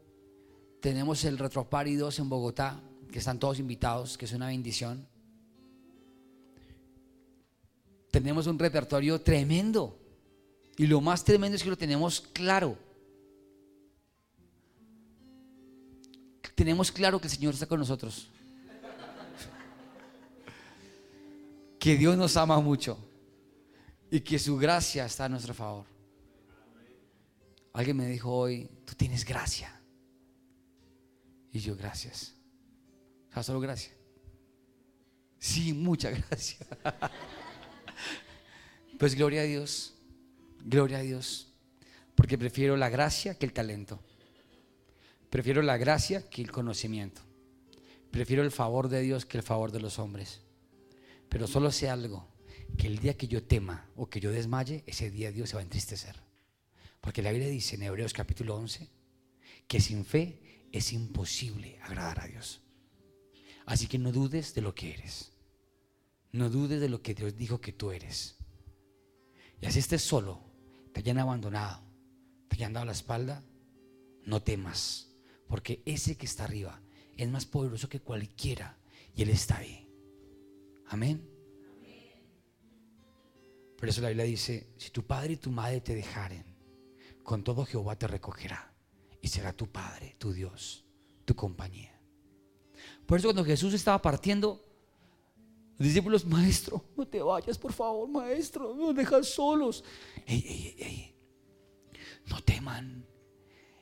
tenemos 0.80 1.24
el 1.24 1.38
Retropari 1.38 1.94
2 1.94 2.18
en 2.18 2.28
Bogotá, 2.28 2.82
que 3.10 3.20
están 3.20 3.38
todos 3.38 3.58
invitados, 3.58 4.18
que 4.18 4.26
es 4.26 4.32
una 4.32 4.48
bendición. 4.48 5.08
Tenemos 8.10 8.46
un 8.46 8.58
repertorio 8.58 9.22
tremendo. 9.22 10.01
Y 10.76 10.86
lo 10.86 11.00
más 11.00 11.24
tremendo 11.24 11.56
es 11.56 11.62
que 11.62 11.70
lo 11.70 11.76
tenemos 11.76 12.20
claro. 12.20 12.78
Tenemos 16.54 16.92
claro 16.92 17.20
que 17.20 17.26
el 17.26 17.32
Señor 17.32 17.54
está 17.54 17.66
con 17.66 17.80
nosotros. 17.80 18.28
Que 21.78 21.96
Dios 21.96 22.16
nos 22.16 22.36
ama 22.36 22.60
mucho. 22.60 22.98
Y 24.10 24.20
que 24.20 24.38
su 24.38 24.56
gracia 24.56 25.06
está 25.06 25.24
a 25.24 25.28
nuestro 25.28 25.54
favor. 25.54 25.86
Alguien 27.72 27.96
me 27.96 28.06
dijo 28.06 28.30
hoy, 28.30 28.68
tú 28.84 28.94
tienes 28.94 29.24
gracia. 29.24 29.80
Y 31.52 31.60
yo, 31.60 31.74
gracias. 31.76 32.34
O 33.34 33.42
solo 33.42 33.60
gracia. 33.60 33.92
Sí, 35.38 35.72
mucha 35.72 36.10
gracia. 36.30 36.66
Pues 38.98 39.14
gloria 39.14 39.40
a 39.40 39.44
Dios. 39.44 39.91
Gloria 40.64 40.98
a 40.98 41.02
Dios. 41.02 41.52
Porque 42.14 42.38
prefiero 42.38 42.76
la 42.76 42.88
gracia 42.88 43.34
que 43.38 43.46
el 43.46 43.52
talento. 43.52 44.00
Prefiero 45.30 45.62
la 45.62 45.76
gracia 45.76 46.28
que 46.28 46.42
el 46.42 46.50
conocimiento. 46.50 47.22
Prefiero 48.10 48.42
el 48.42 48.50
favor 48.50 48.88
de 48.88 49.00
Dios 49.00 49.24
que 49.24 49.38
el 49.38 49.42
favor 49.42 49.72
de 49.72 49.80
los 49.80 49.98
hombres. 49.98 50.42
Pero 51.28 51.46
solo 51.46 51.72
sé 51.72 51.88
algo, 51.88 52.28
que 52.76 52.86
el 52.86 52.98
día 52.98 53.16
que 53.16 53.28
yo 53.28 53.42
tema 53.42 53.88
o 53.96 54.08
que 54.08 54.20
yo 54.20 54.30
desmaye, 54.30 54.84
ese 54.86 55.10
día 55.10 55.32
Dios 55.32 55.48
se 55.48 55.56
va 55.56 55.60
a 55.60 55.64
entristecer. 55.64 56.16
Porque 57.00 57.22
la 57.22 57.32
Biblia 57.32 57.48
dice 57.48 57.76
en 57.76 57.84
Hebreos 57.84 58.12
capítulo 58.12 58.54
11 58.56 58.90
que 59.66 59.80
sin 59.80 60.04
fe 60.04 60.68
es 60.70 60.92
imposible 60.92 61.78
agradar 61.82 62.20
a 62.20 62.26
Dios. 62.26 62.60
Así 63.64 63.86
que 63.86 63.98
no 63.98 64.12
dudes 64.12 64.54
de 64.54 64.60
lo 64.60 64.74
que 64.74 64.92
eres. 64.92 65.32
No 66.32 66.50
dudes 66.50 66.80
de 66.80 66.88
lo 66.88 67.00
que 67.00 67.14
Dios 67.14 67.36
dijo 67.36 67.60
que 67.60 67.72
tú 67.72 67.90
eres. 67.90 68.36
Y 69.60 69.66
así 69.66 69.78
estés 69.78 70.02
solo, 70.02 70.51
te 70.92 71.00
hayan 71.00 71.18
abandonado, 71.18 71.82
te 72.48 72.56
hayan 72.56 72.72
dado 72.72 72.86
la 72.86 72.92
espalda, 72.92 73.42
no 74.24 74.42
temas, 74.42 75.08
porque 75.48 75.82
ese 75.84 76.16
que 76.16 76.26
está 76.26 76.44
arriba 76.44 76.80
es 77.16 77.28
más 77.28 77.46
poderoso 77.46 77.88
que 77.88 78.00
cualquiera 78.00 78.78
y 79.14 79.22
Él 79.22 79.30
está 79.30 79.58
ahí. 79.58 79.88
Amén. 80.88 81.28
Por 83.76 83.88
eso 83.88 84.00
la 84.00 84.08
Biblia 84.08 84.24
dice, 84.24 84.72
si 84.76 84.90
tu 84.90 85.04
padre 85.04 85.32
y 85.32 85.36
tu 85.36 85.50
madre 85.50 85.80
te 85.80 85.94
dejaren, 85.94 86.52
con 87.22 87.42
todo 87.42 87.64
Jehová 87.64 87.96
te 87.96 88.06
recogerá 88.06 88.72
y 89.20 89.28
será 89.28 89.52
tu 89.52 89.68
Padre, 89.70 90.16
tu 90.18 90.32
Dios, 90.32 90.84
tu 91.24 91.34
compañía. 91.34 91.98
Por 93.06 93.18
eso 93.18 93.28
cuando 93.28 93.44
Jesús 93.44 93.72
estaba 93.74 94.02
partiendo, 94.02 94.64
los 95.82 95.88
discípulos, 95.88 96.24
maestro, 96.24 96.84
no 96.96 97.04
te 97.04 97.20
vayas, 97.20 97.58
por 97.58 97.72
favor, 97.72 98.08
maestro, 98.08 98.72
no 98.72 98.86
nos 98.86 98.94
dejas 98.94 99.26
solos. 99.26 99.82
no 102.26 102.40
teman, 102.44 103.04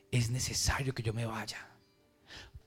es 0.09 0.31
necesario 0.31 0.95
que 0.95 1.03
yo 1.03 1.13
me 1.13 1.27
vaya. 1.27 1.69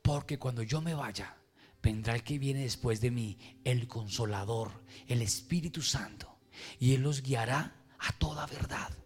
Porque 0.03 0.39
cuando 0.39 0.63
yo 0.63 0.81
me 0.81 0.95
vaya, 0.95 1.37
vendrá 1.83 2.15
el 2.15 2.23
que 2.23 2.39
viene 2.39 2.61
después 2.61 3.01
de 3.01 3.11
mí, 3.11 3.37
el 3.65 3.89
consolador, 3.89 4.71
el 5.09 5.21
Espíritu 5.21 5.83
Santo, 5.83 6.39
y 6.79 6.95
Él 6.95 7.03
los 7.03 7.21
guiará 7.21 7.75
a 7.99 8.13
toda 8.13 8.47
verdad. 8.47 8.97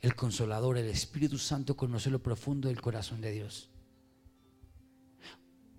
El 0.00 0.16
consolador, 0.16 0.78
el 0.78 0.88
Espíritu 0.88 1.38
Santo 1.38 1.76
conoce 1.76 2.10
lo 2.10 2.20
profundo 2.20 2.66
del 2.66 2.80
corazón 2.80 3.20
de 3.20 3.30
Dios. 3.30 3.69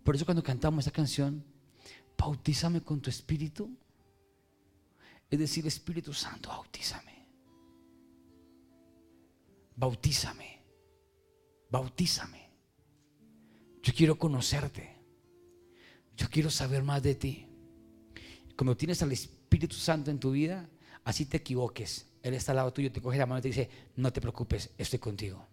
Por 0.04 0.16
eso 0.16 0.26
cuando 0.26 0.44
cantamos 0.44 0.86
esta 0.86 0.96
canción, 0.96 1.44
bautízame 2.18 2.82
con 2.82 3.02
tu 3.02 3.10
Espíritu, 3.10 3.78
es 5.30 5.40
decir, 5.40 5.66
Espíritu 5.66 6.14
Santo, 6.14 6.50
bautízame. 6.50 7.26
Bautízame. 9.76 10.60
Bautízame. 11.70 12.50
Yo 13.82 13.94
quiero 13.96 14.18
conocerte. 14.18 14.98
Yo 16.18 16.30
quiero 16.30 16.50
saber 16.50 16.84
más 16.84 17.02
de 17.02 17.16
ti. 17.16 17.48
Como 18.56 18.76
tienes 18.76 19.02
al 19.02 19.12
Espíritu 19.12 19.76
Santo 19.76 20.12
en 20.12 20.20
tu 20.20 20.32
vida, 20.32 20.70
así 21.04 21.26
te 21.26 21.38
equivoques. 21.38 22.08
Él 22.22 22.34
está 22.34 22.52
al 22.52 22.58
lado 22.58 22.74
tuyo, 22.74 22.92
te 22.92 23.02
coge 23.02 23.18
la 23.18 23.26
mano 23.26 23.40
y 23.40 23.42
te 23.42 23.48
dice, 23.48 23.70
no 23.96 24.12
te 24.14 24.22
preocupes, 24.22 24.70
estoy 24.78 25.00
contigo. 25.00 25.48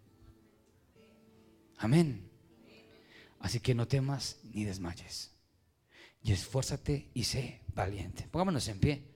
Amén. 1.78 2.27
Así 3.40 3.60
que 3.60 3.74
no 3.74 3.86
temas 3.86 4.40
ni 4.42 4.64
desmayes. 4.64 5.32
Y 6.22 6.32
esfuérzate 6.32 7.10
y 7.14 7.24
sé 7.24 7.62
valiente. 7.74 8.28
Pongámonos 8.30 8.66
en 8.68 8.80
pie. 8.80 9.07